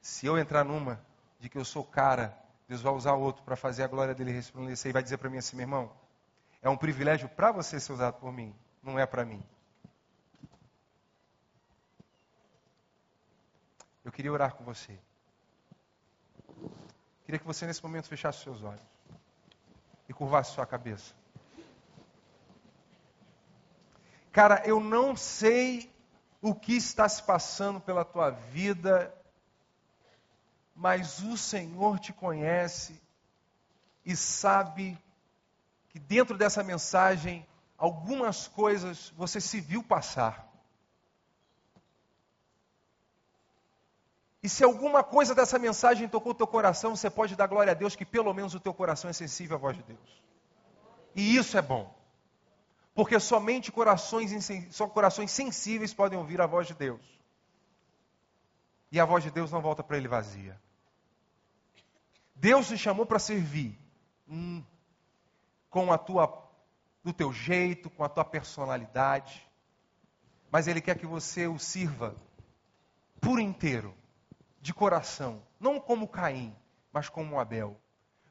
Se 0.00 0.26
eu 0.26 0.38
entrar 0.38 0.64
numa 0.64 1.04
de 1.40 1.48
que 1.48 1.58
eu 1.58 1.64
sou 1.64 1.84
cara 1.84 2.38
Deus 2.68 2.82
vai 2.82 2.92
usar 2.92 3.14
outro 3.14 3.42
para 3.42 3.56
fazer 3.56 3.82
a 3.82 3.88
glória 3.88 4.14
dele 4.14 4.30
resplandecer 4.30 4.90
e 4.90 4.92
vai 4.92 5.02
dizer 5.02 5.16
para 5.16 5.30
mim 5.30 5.38
assim, 5.38 5.56
meu 5.56 5.64
irmão, 5.64 5.90
é 6.60 6.68
um 6.68 6.76
privilégio 6.76 7.28
para 7.28 7.50
você 7.50 7.80
ser 7.80 7.92
usado 7.92 8.20
por 8.20 8.30
mim, 8.30 8.54
não 8.82 8.98
é 8.98 9.06
para 9.06 9.24
mim. 9.24 9.42
Eu 14.04 14.12
queria 14.12 14.32
orar 14.32 14.54
com 14.54 14.64
você. 14.64 14.98
Queria 17.24 17.38
que 17.38 17.46
você 17.46 17.66
nesse 17.66 17.82
momento 17.82 18.08
fechasse 18.08 18.42
seus 18.42 18.62
olhos 18.62 18.82
e 20.08 20.12
curvasse 20.12 20.52
sua 20.52 20.66
cabeça. 20.66 21.14
Cara, 24.30 24.62
eu 24.66 24.78
não 24.78 25.16
sei 25.16 25.90
o 26.40 26.54
que 26.54 26.76
está 26.76 27.08
se 27.08 27.22
passando 27.22 27.80
pela 27.80 28.04
tua 28.04 28.30
vida 28.30 29.14
mas 30.78 31.18
o 31.24 31.36
Senhor 31.36 31.98
te 31.98 32.12
conhece 32.12 33.02
e 34.04 34.14
sabe 34.14 34.96
que 35.88 35.98
dentro 35.98 36.38
dessa 36.38 36.62
mensagem 36.62 37.44
algumas 37.76 38.46
coisas 38.46 39.12
você 39.16 39.40
se 39.40 39.60
viu 39.60 39.82
passar. 39.82 40.46
E 44.40 44.48
se 44.48 44.62
alguma 44.62 45.02
coisa 45.02 45.34
dessa 45.34 45.58
mensagem 45.58 46.08
tocou 46.08 46.30
o 46.30 46.34
teu 46.34 46.46
coração, 46.46 46.94
você 46.94 47.10
pode 47.10 47.34
dar 47.34 47.48
glória 47.48 47.72
a 47.72 47.74
Deus 47.74 47.96
que 47.96 48.04
pelo 48.04 48.32
menos 48.32 48.54
o 48.54 48.60
teu 48.60 48.72
coração 48.72 49.10
é 49.10 49.12
sensível 49.12 49.56
à 49.56 49.60
voz 49.60 49.76
de 49.76 49.82
Deus. 49.82 50.22
E 51.12 51.34
isso 51.36 51.58
é 51.58 51.62
bom. 51.62 51.92
Porque 52.94 53.18
somente 53.18 53.72
corações, 53.72 54.30
só 54.70 54.86
corações 54.86 55.32
sensíveis 55.32 55.92
podem 55.92 56.16
ouvir 56.16 56.40
a 56.40 56.46
voz 56.46 56.68
de 56.68 56.74
Deus. 56.74 57.00
E 58.92 59.00
a 59.00 59.04
voz 59.04 59.24
de 59.24 59.30
Deus 59.32 59.50
não 59.50 59.60
volta 59.60 59.82
para 59.82 59.96
ele 59.96 60.06
vazia. 60.06 60.56
Deus 62.38 62.68
te 62.68 62.78
chamou 62.78 63.04
para 63.04 63.18
servir. 63.18 63.78
Hum, 64.28 64.62
com 65.68 65.92
a 65.92 65.98
tua, 65.98 66.50
do 67.02 67.12
teu 67.12 67.32
jeito, 67.32 67.90
com 67.90 68.04
a 68.04 68.08
tua 68.08 68.24
personalidade. 68.24 69.46
Mas 70.50 70.66
Ele 70.66 70.80
quer 70.80 70.96
que 70.96 71.06
você 71.06 71.46
o 71.46 71.58
sirva 71.58 72.16
por 73.20 73.40
inteiro, 73.40 73.94
de 74.60 74.72
coração. 74.72 75.42
Não 75.58 75.80
como 75.80 76.08
Caim, 76.08 76.54
mas 76.92 77.08
como 77.08 77.38
Abel. 77.38 77.78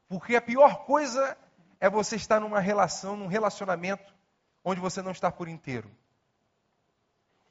Porque 0.08 0.36
a 0.36 0.41
pior 0.41 0.86
coisa 0.86 1.38
é 1.80 1.89
você 1.89 2.16
estar 2.16 2.39
numa 2.39 2.60
relação, 2.60 3.16
num 3.16 3.28
relacionamento, 3.28 4.16
onde 4.64 4.80
você 4.80 5.01
não 5.01 5.12
está 5.12 5.32
por 5.32 5.47
inteiro. 5.47 5.91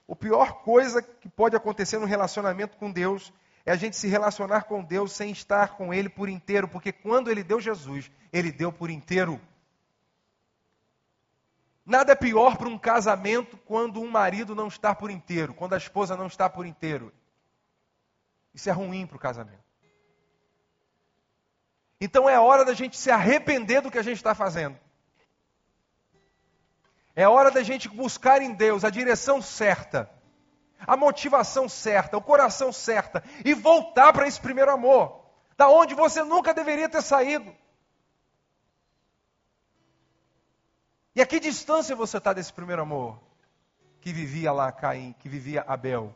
O 0.07 0.17
pior 0.17 0.63
coisa 0.63 1.03
que 1.03 1.29
pode 1.29 1.57
acontecer 1.57 1.99
no 1.99 2.07
relacionamento 2.07 2.77
com 2.77 2.91
Deus 2.91 3.33
é 3.67 3.73
a 3.73 3.77
gente 3.77 3.97
se 3.97 4.07
relacionar 4.07 4.63
com 4.63 4.83
Deus 4.83 5.11
sem 5.11 5.33
estar 5.33 5.77
com 5.77 5.93
Ele 5.93 6.09
por 6.09 6.29
inteiro, 6.29 6.69
porque 6.69 6.93
quando 6.93 7.29
Ele 7.29 7.43
deu 7.43 7.61
Jesus, 7.61 8.09
Ele 8.33 8.53
deu 8.53 8.73
por 8.73 8.89
inteiro. 8.89 9.41
Nada 11.85 12.13
é 12.13 12.17
pior 12.17 12.57
para 12.57 12.69
um 12.69 12.79
casamento 12.79 13.57
quando 13.59 14.01
um 14.01 14.09
marido 14.09 14.55
não 14.55 14.69
está 14.69 14.95
por 14.95 15.11
inteiro, 15.11 15.53
quando 15.53 15.75
a 15.75 15.79
esposa 15.79 16.17
não 16.17 16.29
está 16.29 16.49
por 16.49 16.65
inteiro. 16.65 17.13
Isso 18.55 18.71
é 18.71 18.73
ruim 18.73 19.05
para 19.05 19.17
o 19.17 19.21
casamento. 19.21 19.67
Então 22.01 22.29
é 22.29 22.39
hora 22.39 22.65
da 22.65 22.73
gente 22.73 22.97
se 22.97 23.11
arrepender 23.11 23.81
do 23.81 23.91
que 23.91 23.99
a 23.99 24.03
gente 24.03 24.17
está 24.17 24.35
fazendo. 24.35 24.79
É 27.17 27.27
hora 27.27 27.51
da 27.51 27.63
gente 27.65 27.89
buscar 27.89 28.41
em 28.43 28.53
Deus 28.53 28.85
a 28.85 28.91
direção 28.91 29.43
certa, 29.43 30.09
a 30.87 30.97
motivação 30.97 31.69
certa, 31.69 32.17
o 32.17 32.23
coração 32.23 32.73
certo 32.73 33.23
e 33.45 33.55
voltar 33.55 34.13
para 34.13 34.27
esse 34.27 34.41
primeiro 34.41 34.71
amor, 34.71 35.25
da 35.57 35.69
onde 35.69 35.95
você 35.95 36.23
nunca 36.23 36.53
deveria 36.53 36.89
ter 36.89 37.03
saído. 37.03 37.55
E 41.15 41.23
a 41.23 41.27
que 41.27 41.41
distância 41.41 41.97
você 41.97 42.19
está 42.19 42.33
desse 42.33 42.53
primeiro 42.53 42.83
amor 42.83 43.19
que 44.01 44.13
vivia 44.13 44.53
lá 44.53 44.71
Caim, 44.71 45.15
que 45.19 45.29
vivia 45.29 45.65
Abel? 45.67 46.15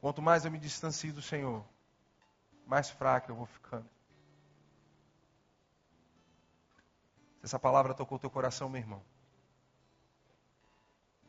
Quanto 0.00 0.22
mais 0.22 0.44
eu 0.44 0.50
me 0.50 0.58
distancio 0.58 1.12
do 1.12 1.20
Senhor, 1.20 1.64
mais 2.66 2.88
fraco 2.88 3.30
eu 3.30 3.34
vou 3.34 3.46
ficando. 3.46 3.88
Se 7.40 7.46
essa 7.46 7.58
palavra 7.58 7.94
tocou 7.94 8.18
teu 8.18 8.30
coração, 8.30 8.68
meu 8.68 8.80
irmão. 8.80 9.02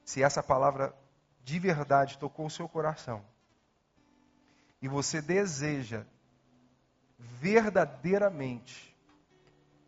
Se 0.06 0.22
essa 0.22 0.44
palavra 0.44 0.96
de 1.44 1.60
verdade 1.60 2.18
tocou 2.18 2.46
o 2.46 2.52
seu 2.52 2.68
coração. 2.68 3.24
E 4.82 4.88
você 4.88 5.22
deseja 5.22 6.06
verdadeiramente 7.18 8.96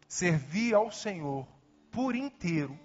servir 0.08 0.76
ao 0.76 0.92
Senhor 0.92 1.48
por 1.92 2.16
inteiro. 2.16 2.78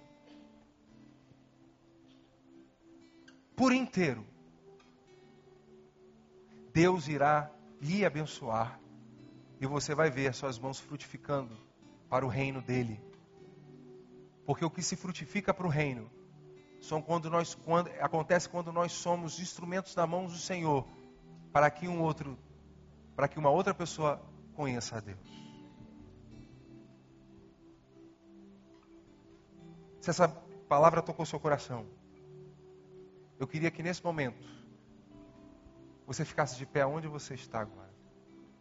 Por 3.55 3.71
inteiro. 3.71 4.25
Deus 6.73 7.07
irá 7.07 7.51
lhe 7.81 8.05
abençoar 8.05 8.79
e 9.59 9.65
você 9.65 9.93
vai 9.93 10.09
ver 10.09 10.27
as 10.27 10.37
suas 10.37 10.57
mãos 10.57 10.79
frutificando 10.79 11.57
para 12.09 12.25
o 12.25 12.29
reino 12.29 12.61
dele. 12.61 12.99
Porque 14.45 14.63
o 14.63 14.69
que 14.69 14.81
se 14.81 14.95
frutifica 14.95 15.53
para 15.53 15.67
o 15.67 15.69
reino 15.69 16.09
são 16.81 17.01
quando 17.01 17.29
nós 17.29 17.55
quando 17.55 17.89
acontece 17.99 18.47
quando 18.47 18.71
nós 18.71 18.91
somos 18.91 19.39
instrumentos 19.39 19.95
na 19.95 20.07
mão 20.07 20.25
do 20.25 20.37
Senhor 20.37 20.87
para 21.51 21.69
que 21.69 21.87
um 21.87 22.01
outro 22.01 22.37
para 23.15 23.27
que 23.27 23.37
uma 23.37 23.49
outra 23.49 23.73
pessoa 23.73 24.21
conheça 24.55 24.97
a 24.97 24.99
Deus. 24.99 25.19
Se 30.01 30.09
essa 30.09 30.27
palavra 30.69 31.01
tocou 31.01 31.25
seu 31.25 31.39
coração, 31.39 31.85
eu 33.37 33.47
queria 33.47 33.69
que 33.69 33.83
nesse 33.83 34.03
momento 34.03 34.47
você 36.05 36.23
ficasse 36.23 36.57
de 36.57 36.65
pé 36.65 36.85
onde 36.85 37.07
você 37.07 37.33
está 37.33 37.59
agora. 37.59 37.93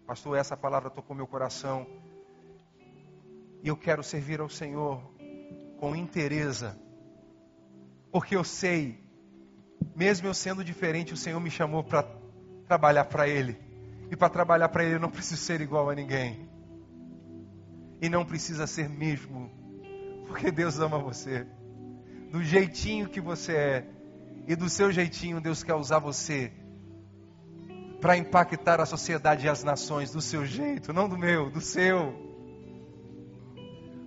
Pastor, 0.06 0.36
essa 0.36 0.56
palavra 0.56 0.90
tocou 0.90 1.14
meu 1.14 1.26
coração 1.26 1.86
e 3.62 3.68
eu 3.68 3.76
quero 3.76 4.02
servir 4.02 4.40
ao 4.40 4.48
Senhor 4.48 5.00
com 5.78 5.94
interesse, 5.94 6.66
porque 8.10 8.36
eu 8.36 8.44
sei, 8.44 9.02
mesmo 9.94 10.26
eu 10.26 10.34
sendo 10.34 10.64
diferente, 10.64 11.12
o 11.12 11.16
Senhor 11.16 11.40
me 11.40 11.50
chamou 11.50 11.84
para 11.84 12.04
trabalhar 12.66 13.04
para 13.04 13.28
Ele. 13.28 13.58
E 14.10 14.16
para 14.16 14.28
trabalhar 14.28 14.68
para 14.68 14.84
Ele 14.84 14.94
eu 14.94 15.00
não 15.00 15.10
preciso 15.10 15.40
ser 15.40 15.60
igual 15.60 15.90
a 15.90 15.94
ninguém. 15.94 16.48
E 18.00 18.08
não 18.08 18.24
precisa 18.24 18.66
ser 18.66 18.88
mesmo, 18.88 19.50
porque 20.26 20.50
Deus 20.50 20.78
ama 20.78 20.98
você. 20.98 21.46
Do 22.30 22.42
jeitinho 22.42 23.08
que 23.08 23.20
você 23.20 23.52
é. 23.52 23.90
E 24.46 24.56
do 24.56 24.68
seu 24.68 24.90
jeitinho, 24.90 25.40
Deus 25.40 25.62
quer 25.62 25.74
usar 25.74 25.98
você 25.98 26.52
para 28.00 28.16
impactar 28.16 28.80
a 28.80 28.86
sociedade 28.86 29.46
e 29.46 29.48
as 29.48 29.64
nações 29.64 30.12
do 30.12 30.20
seu 30.20 30.46
jeito, 30.46 30.92
não 30.92 31.08
do 31.08 31.18
meu, 31.18 31.50
do 31.50 31.60
seu. 31.60 32.14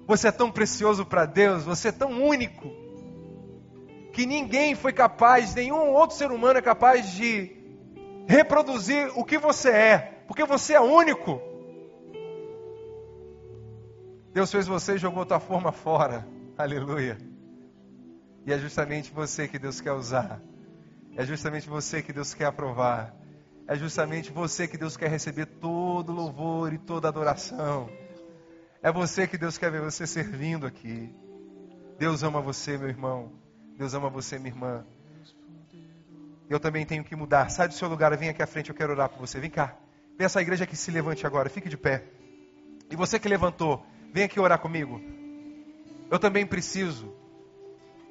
Você 0.08 0.30
é 0.30 0.32
tão 0.32 0.52
precioso 0.52 1.06
para 1.06 1.26
Deus, 1.26 1.64
você 1.64 1.90
é 1.90 1.92
tão 1.92 2.24
único, 2.24 2.70
que 4.12 4.26
ninguém 4.26 4.76
foi 4.76 4.94
capaz, 4.94 5.56
nenhum 5.56 5.90
outro 5.92 6.16
ser 6.16 6.32
humano 6.32 6.60
é 6.60 6.62
capaz 6.62 7.12
de 7.12 7.52
reproduzir 8.28 9.12
o 9.16 9.24
que 9.24 9.38
você 9.38 9.70
é, 9.70 9.98
porque 10.28 10.46
você 10.46 10.74
é 10.74 10.82
único. 10.82 11.42
Deus 14.34 14.52
fez 14.52 14.68
você 14.68 14.96
e 14.96 14.98
jogou 14.98 15.26
tua 15.26 15.40
forma 15.40 15.72
fora. 15.72 16.26
Aleluia. 16.58 17.18
E 18.46 18.54
é 18.54 18.58
justamente 18.58 19.12
você 19.12 19.48
que 19.48 19.60
Deus 19.60 19.82
quer 19.82 19.92
usar. 19.92 20.42
É 21.16 21.26
justamente 21.26 21.68
você 21.68 22.02
que 22.02 22.14
Deus 22.14 22.34
quer 22.34 22.46
aprovar. 22.46 23.14
É 23.68 23.76
justamente 23.76 24.32
você 24.32 24.68
que 24.68 24.78
Deus 24.78 24.96
quer 24.96 25.10
receber 25.10 25.46
todo 25.46 26.12
louvor 26.12 26.74
e 26.74 26.78
toda 26.78 27.08
adoração. 27.08 27.90
É 28.82 28.92
você 28.92 29.28
que 29.28 29.38
Deus 29.38 29.58
quer 29.58 29.72
ver 29.72 29.82
você 29.82 30.08
servindo 30.08 30.66
aqui. 30.66 31.14
Deus 32.00 32.24
ama 32.24 32.42
você, 32.42 32.78
meu 32.78 32.88
irmão. 32.90 33.32
Deus 33.78 33.94
ama 33.94 34.10
você, 34.10 34.38
minha 34.38 34.50
irmã. 34.50 34.86
Eu 36.50 36.60
também 36.60 36.86
tenho 36.86 37.04
que 37.04 37.16
mudar. 37.16 37.50
Sai 37.50 37.68
do 37.68 37.74
seu 37.74 37.88
lugar, 37.88 38.16
vem 38.18 38.30
aqui 38.30 38.44
à 38.44 38.48
frente, 38.48 38.70
eu 38.70 38.76
quero 38.76 38.92
orar 38.92 39.10
por 39.10 39.20
você. 39.20 39.40
Vem 39.40 39.50
cá. 39.50 39.76
Vem 40.18 40.26
essa 40.26 40.42
igreja 40.42 40.68
que 40.68 40.76
se 40.76 40.92
levante 40.92 41.26
agora, 41.26 41.50
fique 41.50 41.70
de 41.70 41.78
pé. 41.78 42.04
E 42.90 42.96
você 42.96 43.18
que 43.18 43.28
levantou, 43.28 43.86
vem 44.14 44.26
aqui 44.26 44.40
orar 44.40 44.60
comigo. 44.60 45.02
Eu 46.10 46.20
também 46.20 46.46
preciso. 46.46 47.14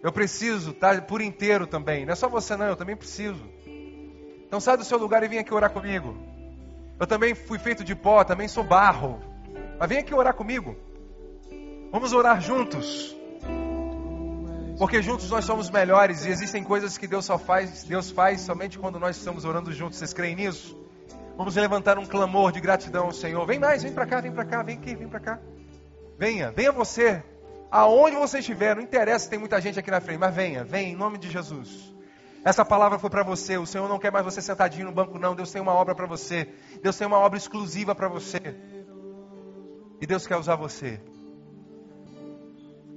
Eu 0.02 0.10
preciso, 0.10 0.72
tá? 0.72 1.00
Por 1.02 1.20
inteiro 1.20 1.66
também. 1.66 2.06
Não 2.06 2.12
é 2.12 2.16
só 2.16 2.28
você 2.28 2.56
não, 2.56 2.66
eu 2.66 2.76
também 2.76 2.96
preciso. 2.96 3.44
Então 4.46 4.58
sai 4.58 4.76
do 4.76 4.84
seu 4.84 4.96
lugar 4.96 5.22
e 5.22 5.28
vem 5.28 5.38
aqui 5.38 5.52
orar 5.52 5.70
comigo. 5.70 6.16
Eu 6.98 7.06
também 7.06 7.34
fui 7.34 7.58
feito 7.58 7.84
de 7.84 7.94
pó, 7.94 8.24
também 8.24 8.48
sou 8.48 8.64
barro. 8.64 9.20
Mas 9.78 9.88
vem 9.88 9.98
aqui 9.98 10.14
orar 10.14 10.34
comigo. 10.34 10.74
Vamos 11.92 12.12
orar 12.12 12.40
juntos. 12.40 13.16
Porque 14.80 15.02
juntos 15.02 15.28
nós 15.28 15.44
somos 15.44 15.68
melhores 15.68 16.24
e 16.24 16.30
existem 16.30 16.64
coisas 16.64 16.96
que 16.96 17.06
Deus 17.06 17.26
só 17.26 17.36
faz, 17.36 17.84
Deus 17.84 18.10
faz 18.10 18.40
somente 18.40 18.78
quando 18.78 18.98
nós 18.98 19.14
estamos 19.14 19.44
orando 19.44 19.70
juntos. 19.74 19.98
Vocês 19.98 20.14
creem 20.14 20.34
nisso? 20.34 20.74
Vamos 21.36 21.54
levantar 21.54 21.98
um 21.98 22.06
clamor 22.06 22.50
de 22.50 22.62
gratidão 22.62 23.04
ao 23.04 23.12
Senhor. 23.12 23.44
Vem 23.44 23.58
mais, 23.58 23.82
vem 23.82 23.92
para 23.92 24.06
cá, 24.06 24.22
vem 24.22 24.32
para 24.32 24.46
cá, 24.46 24.62
vem 24.62 24.78
aqui, 24.78 24.94
vem 24.94 25.06
para 25.06 25.20
cá. 25.20 25.38
Venha, 26.18 26.50
venha 26.50 26.72
você. 26.72 27.22
Aonde 27.70 28.16
você 28.16 28.38
estiver, 28.38 28.74
não 28.74 28.82
interessa 28.82 29.28
tem 29.28 29.38
muita 29.38 29.60
gente 29.60 29.78
aqui 29.78 29.90
na 29.90 30.00
frente, 30.00 30.18
mas 30.18 30.34
venha, 30.34 30.64
venha 30.64 30.88
em 30.88 30.96
nome 30.96 31.18
de 31.18 31.28
Jesus. 31.28 31.94
Essa 32.42 32.64
palavra 32.64 32.98
foi 32.98 33.10
para 33.10 33.22
você. 33.22 33.58
O 33.58 33.66
Senhor 33.66 33.86
não 33.86 33.98
quer 33.98 34.10
mais 34.10 34.24
você 34.24 34.40
sentadinho 34.40 34.86
no 34.86 34.92
banco, 34.92 35.18
não. 35.18 35.34
Deus 35.34 35.52
tem 35.52 35.60
uma 35.60 35.74
obra 35.74 35.94
para 35.94 36.06
você. 36.06 36.48
Deus 36.82 36.96
tem 36.96 37.06
uma 37.06 37.18
obra 37.18 37.36
exclusiva 37.36 37.94
para 37.94 38.08
você. 38.08 38.40
E 40.00 40.06
Deus 40.06 40.26
quer 40.26 40.38
usar 40.38 40.56
você. 40.56 40.98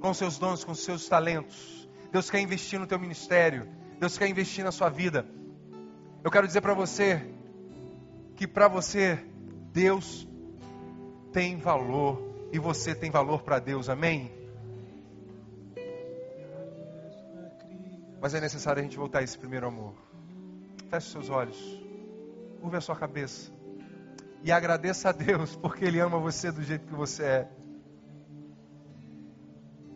Com 0.04 0.12
seus 0.12 0.36
dons, 0.36 0.62
com 0.62 0.74
seus 0.74 1.08
talentos. 1.08 1.88
Deus 2.12 2.28
quer 2.28 2.38
investir 2.38 2.78
no 2.78 2.86
teu 2.86 2.98
ministério. 2.98 3.66
Deus 3.98 4.18
quer 4.18 4.28
investir 4.28 4.62
na 4.62 4.70
sua 4.70 4.90
vida. 4.90 5.26
Eu 6.22 6.30
quero 6.30 6.46
dizer 6.46 6.60
para 6.60 6.74
você 6.74 7.26
que 8.36 8.46
para 8.46 8.68
você 8.68 9.18
Deus 9.72 10.28
tem 11.32 11.56
valor 11.56 12.20
e 12.52 12.58
você 12.58 12.94
tem 12.94 13.10
valor 13.10 13.44
para 13.44 13.58
Deus. 13.58 13.88
Amém? 13.88 14.30
Mas 18.20 18.34
é 18.34 18.42
necessário 18.42 18.80
a 18.80 18.82
gente 18.82 18.98
voltar 18.98 19.20
a 19.20 19.22
esse 19.22 19.38
primeiro 19.38 19.66
amor. 19.66 19.94
Feche 20.90 21.12
seus 21.12 21.30
olhos. 21.30 21.80
curva 22.60 22.76
a 22.76 22.80
sua 22.82 22.94
cabeça 22.94 23.50
e 24.42 24.52
agradeça 24.52 25.08
a 25.08 25.12
Deus 25.12 25.56
porque 25.56 25.86
Ele 25.86 25.98
ama 25.98 26.18
você 26.18 26.52
do 26.52 26.62
jeito 26.62 26.86
que 26.86 26.94
você 26.94 27.22
é. 27.22 27.63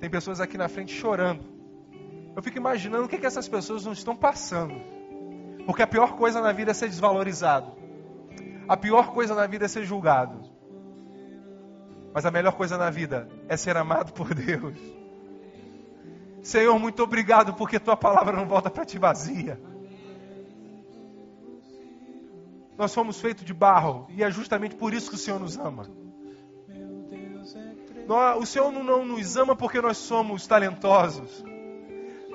Tem 0.00 0.08
pessoas 0.08 0.40
aqui 0.40 0.56
na 0.56 0.68
frente 0.68 0.94
chorando. 0.94 1.44
Eu 2.36 2.42
fico 2.42 2.56
imaginando 2.56 3.04
o 3.04 3.08
que, 3.08 3.18
que 3.18 3.26
essas 3.26 3.48
pessoas 3.48 3.84
não 3.84 3.92
estão 3.92 4.14
passando. 4.14 4.74
Porque 5.66 5.82
a 5.82 5.86
pior 5.86 6.16
coisa 6.16 6.40
na 6.40 6.52
vida 6.52 6.70
é 6.70 6.74
ser 6.74 6.88
desvalorizado. 6.88 7.72
A 8.68 8.76
pior 8.76 9.12
coisa 9.12 9.34
na 9.34 9.46
vida 9.46 9.64
é 9.64 9.68
ser 9.68 9.84
julgado. 9.84 10.48
Mas 12.14 12.24
a 12.24 12.30
melhor 12.30 12.52
coisa 12.52 12.78
na 12.78 12.90
vida 12.90 13.28
é 13.48 13.56
ser 13.56 13.76
amado 13.76 14.12
por 14.12 14.34
Deus. 14.34 14.78
Senhor, 16.42 16.78
muito 16.78 17.02
obrigado 17.02 17.54
porque 17.54 17.78
tua 17.78 17.96
palavra 17.96 18.36
não 18.36 18.46
volta 18.46 18.70
para 18.70 18.84
ti 18.84 18.98
vazia. 18.98 19.60
Nós 22.76 22.92
somos 22.92 23.20
feitos 23.20 23.44
de 23.44 23.52
barro 23.52 24.06
e 24.08 24.22
é 24.22 24.30
justamente 24.30 24.76
por 24.76 24.94
isso 24.94 25.10
que 25.10 25.16
o 25.16 25.18
Senhor 25.18 25.40
nos 25.40 25.58
ama. 25.58 25.90
O 28.08 28.46
Senhor 28.46 28.72
não 28.72 29.04
nos 29.04 29.36
ama 29.36 29.54
porque 29.54 29.80
nós 29.80 29.98
somos 29.98 30.46
talentosos. 30.46 31.44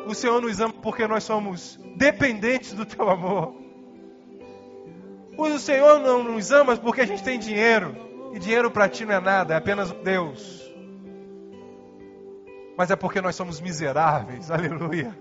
O 0.06 0.14
Senhor 0.14 0.42
nos 0.42 0.60
ama 0.60 0.74
porque 0.74 1.08
nós 1.08 1.24
somos 1.24 1.80
dependentes 1.96 2.74
do 2.74 2.86
teu 2.86 3.10
amor. 3.10 3.56
O 5.38 5.58
Senhor 5.58 6.00
não 6.00 6.24
nos 6.24 6.52
ama 6.52 6.78
porque 6.78 7.02
a 7.02 7.08
gente 7.08 7.24
tem 7.24 7.40
dinheiro. 7.40 7.96
E 8.34 8.40
dinheiro 8.40 8.70
para 8.70 8.90
ti 8.90 9.06
não 9.06 9.14
é 9.14 9.20
nada, 9.20 9.54
é 9.54 9.58
apenas 9.58 9.92
Deus. 9.92 10.62
Mas 12.78 12.90
é 12.90 12.96
porque 12.96 13.22
nós 13.22 13.36
somos 13.36 13.62
miseráveis, 13.62 14.50
aleluia. 14.50 15.18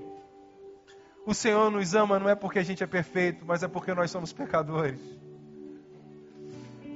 O 1.24 1.34
Senhor 1.34 1.70
nos 1.70 1.94
ama 1.94 2.18
não 2.18 2.28
é 2.28 2.34
porque 2.34 2.58
a 2.58 2.62
gente 2.62 2.82
é 2.82 2.86
perfeito, 2.86 3.44
mas 3.46 3.62
é 3.62 3.68
porque 3.68 3.94
nós 3.94 4.10
somos 4.10 4.32
pecadores. 4.32 4.98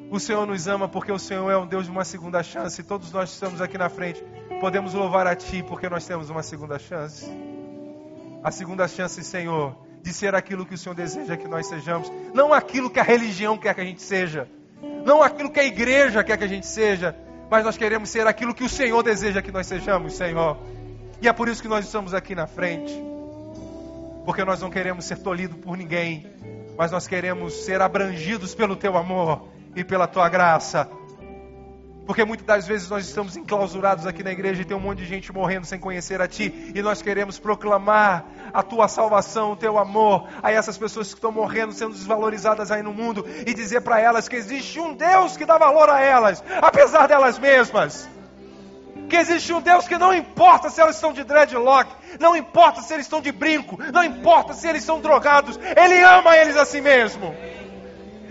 O 0.09 0.21
Senhor 0.21 0.47
nos 0.47 0.69
ama 0.69 0.89
porque 0.89 1.11
o 1.11 1.19
Senhor 1.19 1.51
é 1.51 1.57
um 1.57 1.67
Deus 1.67 1.87
de 1.87 1.91
uma 1.91 2.05
segunda 2.05 2.43
chance. 2.43 2.81
E 2.81 2.85
todos 2.85 3.11
nós 3.11 3.29
que 3.29 3.35
estamos 3.35 3.61
aqui 3.61 3.77
na 3.77 3.89
frente 3.89 4.23
podemos 4.61 4.95
louvar 4.95 5.27
a 5.27 5.35
Ti 5.35 5.65
porque 5.67 5.89
nós 5.89 6.07
temos 6.07 6.31
uma 6.31 6.45
segunda 6.45 6.79
chance. 6.79 7.27
A 8.43 8.53
segunda 8.53 8.87
chance, 8.87 9.23
Senhor, 9.25 9.77
de 10.01 10.13
ser 10.13 10.35
aquilo 10.37 10.65
que 10.65 10.75
o 10.75 10.79
Senhor 10.79 10.95
deseja 10.95 11.37
que 11.37 11.49
nós 11.49 11.67
sejamos. 11.67 12.11
Não 12.33 12.53
aquilo 12.53 12.89
que 12.89 13.01
a 13.01 13.03
religião 13.03 13.59
quer 13.59 13.75
que 13.75 13.81
a 13.81 13.85
gente 13.85 14.01
seja. 14.01 14.49
Não 15.05 15.23
aquilo 15.23 15.51
que 15.51 15.59
a 15.59 15.65
igreja 15.65 16.23
quer 16.23 16.37
que 16.37 16.45
a 16.45 16.49
gente 16.49 16.67
seja. 16.67 17.17
Mas 17.51 17.65
nós 17.65 17.77
queremos 17.77 18.09
ser 18.09 18.29
aquilo 18.29 18.55
que 18.55 18.63
o 18.63 18.69
Senhor 18.69 19.03
deseja 19.03 19.43
que 19.43 19.51
nós 19.51 19.67
sejamos, 19.67 20.15
Senhor. 20.15 20.57
E 21.21 21.27
é 21.27 21.33
por 21.33 21.49
isso 21.49 21.61
que 21.61 21.69
nós 21.69 21.85
estamos 21.85 22.15
aqui 22.15 22.35
na 22.35 22.47
frente. 22.47 22.93
Porque 24.25 24.45
nós 24.45 24.61
não 24.61 24.71
queremos 24.71 25.05
ser 25.05 25.19
tolhidos 25.19 25.59
por 25.59 25.77
ninguém. 25.77 26.31
Mas 26.79 26.93
nós 26.93 27.09
queremos 27.09 27.65
ser 27.65 27.81
abrangidos 27.81 28.55
pelo 28.55 28.77
Teu 28.77 28.97
amor 28.97 29.56
e 29.77 29.85
pela 29.85 30.09
Tua 30.09 30.29
graça. 30.29 30.89
Porque 32.07 32.25
muitas 32.25 32.47
das 32.47 32.67
vezes 32.67 32.89
nós 32.89 33.05
estamos 33.05 33.37
enclausurados 33.37 34.07
aqui 34.07 34.23
na 34.23 34.31
igreja 34.31 34.63
e 34.63 34.65
tem 34.65 34.77
um 34.77 34.81
monte 34.81 34.99
de 34.99 35.07
gente 35.07 35.33
morrendo 35.33 35.67
sem 35.67 35.79
conhecer 35.79 36.23
a 36.23 36.29
Ti. 36.29 36.73
E 36.73 36.81
nós 36.81 37.03
queremos 37.03 37.37
proclamar 37.37 38.25
a 38.53 38.63
Tua 38.63 38.87
salvação, 38.87 39.53
o 39.53 39.57
Teu 39.57 39.77
amor 39.77 40.29
a 40.41 40.53
essas 40.53 40.79
pessoas 40.79 41.09
que 41.09 41.15
estão 41.15 41.33
morrendo, 41.33 41.73
sendo 41.73 41.93
desvalorizadas 41.93 42.71
aí 42.71 42.81
no 42.81 42.93
mundo. 42.93 43.27
E 43.45 43.53
dizer 43.53 43.81
para 43.81 44.01
elas 44.01 44.29
que 44.29 44.37
existe 44.37 44.79
um 44.79 44.95
Deus 44.95 45.37
que 45.37 45.45
dá 45.45 45.59
valor 45.59 45.91
a 45.91 46.01
elas, 46.01 46.43
apesar 46.63 47.09
delas 47.09 47.41
mesmas. 47.41 48.09
Que 49.09 49.17
existe 49.17 49.53
um 49.53 49.61
Deus 49.61 49.89
que 49.89 49.99
não 49.99 50.15
importa 50.15 50.71
se 50.71 50.81
elas 50.81 50.95
estão 50.95 51.13
de 51.13 51.25
dreadlock, 51.25 51.91
não 52.21 52.37
importa 52.37 52.83
se 52.83 52.95
eles 52.95 53.07
estão 53.07 53.21
de 53.21 53.33
brinco, 53.33 53.79
não 53.93 54.05
importa 54.05 54.53
se 54.53 54.67
eles 54.69 54.85
são 54.85 55.01
drogados, 55.01 55.59
Ele 55.77 56.01
ama 56.03 56.37
eles 56.37 56.57
assim 56.57 56.81
mesmo. 56.81 57.35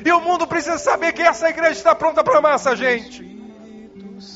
E 0.06 0.12
o 0.12 0.22
mundo 0.22 0.48
precisa 0.48 0.78
saber 0.78 1.12
que 1.12 1.24
essa 1.24 1.50
igreja 1.50 1.72
está 1.72 1.96
pronta 1.96 2.24
para 2.24 2.38
amar 2.38 2.56
essa 2.56 2.76
gente 2.76 3.36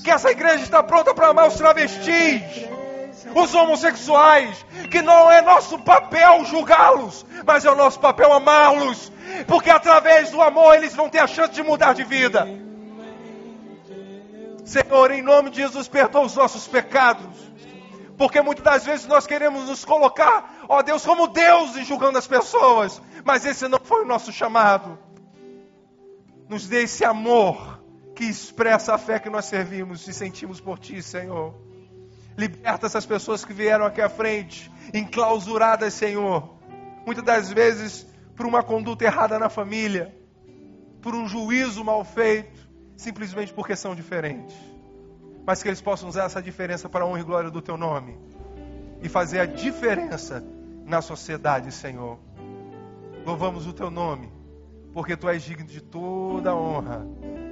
que 0.03 0.11
essa 0.11 0.31
igreja 0.31 0.63
está 0.63 0.83
pronta 0.83 1.13
para 1.13 1.27
amar 1.27 1.47
os 1.47 1.55
travestis, 1.55 2.41
os 3.35 3.53
homossexuais, 3.53 4.65
que 4.89 5.01
não 5.01 5.31
é 5.31 5.41
nosso 5.41 5.79
papel 5.79 6.43
julgá-los, 6.45 7.25
mas 7.45 7.65
é 7.65 7.71
o 7.71 7.75
nosso 7.75 7.99
papel 7.99 8.31
amá-los, 8.33 9.11
porque 9.47 9.69
através 9.69 10.31
do 10.31 10.41
amor 10.41 10.75
eles 10.75 10.95
vão 10.95 11.09
ter 11.09 11.19
a 11.19 11.27
chance 11.27 11.51
de 11.51 11.63
mudar 11.63 11.93
de 11.93 12.03
vida. 12.03 12.47
Senhor, 14.65 15.11
em 15.11 15.21
nome 15.21 15.49
de 15.49 15.57
Jesus, 15.61 15.87
perdoa 15.87 16.25
os 16.25 16.35
nossos 16.35 16.67
pecados, 16.67 17.37
porque 18.17 18.41
muitas 18.41 18.63
das 18.63 18.85
vezes 18.85 19.07
nós 19.07 19.25
queremos 19.25 19.67
nos 19.67 19.85
colocar, 19.85 20.65
ó 20.67 20.81
Deus, 20.81 21.05
como 21.05 21.27
Deus 21.27 21.71
julgando 21.85 22.17
as 22.17 22.27
pessoas, 22.27 23.01
mas 23.23 23.45
esse 23.45 23.67
não 23.67 23.79
foi 23.81 24.03
o 24.03 24.07
nosso 24.07 24.31
chamado. 24.31 24.97
Nos 26.49 26.67
dê 26.67 26.83
esse 26.83 27.05
amor 27.05 27.79
que 28.15 28.25
expressa 28.25 28.95
a 28.95 28.97
fé 28.97 29.19
que 29.19 29.29
nós 29.29 29.45
servimos 29.45 30.07
e 30.07 30.13
sentimos 30.13 30.59
por 30.59 30.79
Ti, 30.79 31.01
Senhor. 31.01 31.53
Liberta 32.35 32.87
essas 32.87 33.05
pessoas 33.05 33.45
que 33.45 33.53
vieram 33.53 33.85
aqui 33.85 34.01
à 34.01 34.09
frente, 34.09 34.71
enclausuradas, 34.93 35.93
Senhor. 35.93 36.57
Muitas 37.05 37.23
das 37.23 37.49
vezes 37.51 38.07
por 38.35 38.45
uma 38.45 38.63
conduta 38.63 39.03
errada 39.05 39.37
na 39.37 39.47
família, 39.47 40.15
por 41.01 41.13
um 41.13 41.27
juízo 41.27 41.83
mal 41.83 42.03
feito, 42.03 42.67
simplesmente 42.97 43.53
porque 43.53 43.75
são 43.75 43.93
diferentes. 43.93 44.55
Mas 45.45 45.61
que 45.61 45.69
eles 45.69 45.81
possam 45.81 46.09
usar 46.09 46.23
essa 46.23 46.41
diferença 46.41 46.89
para 46.89 47.05
a 47.05 47.07
honra 47.07 47.19
e 47.19 47.23
glória 47.23 47.51
do 47.51 47.61
Teu 47.61 47.77
nome 47.77 48.17
e 49.01 49.07
fazer 49.07 49.39
a 49.39 49.45
diferença 49.45 50.43
na 50.85 51.01
sociedade, 51.01 51.71
Senhor. 51.71 52.17
Louvamos 53.25 53.67
o 53.67 53.73
Teu 53.73 53.91
nome, 53.91 54.31
porque 54.93 55.15
Tu 55.15 55.29
és 55.29 55.43
digno 55.43 55.65
de 55.65 55.81
toda 55.81 56.55
honra 56.55 57.05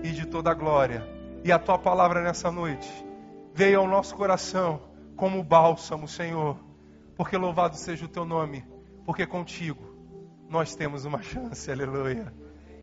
e 0.04 0.12
de 0.12 0.26
toda 0.26 0.54
glória. 0.54 1.04
E 1.44 1.52
a 1.52 1.60
tua 1.60 1.78
palavra 1.78 2.22
nessa 2.22 2.52
noite 2.52 2.90
veio 3.54 3.80
ao 3.80 3.88
nosso 3.88 4.16
coração 4.16 4.82
como 5.16 5.44
bálsamo, 5.44 6.08
Senhor. 6.08 6.58
Porque 7.16 7.38
louvado 7.38 7.76
seja 7.76 8.06
o 8.06 8.08
teu 8.08 8.26
nome, 8.26 8.64
porque 9.06 9.26
contigo 9.26 9.82
nós 10.50 10.76
temos 10.76 11.06
uma 11.06 11.22
chance, 11.22 11.70
aleluia. 11.72 12.32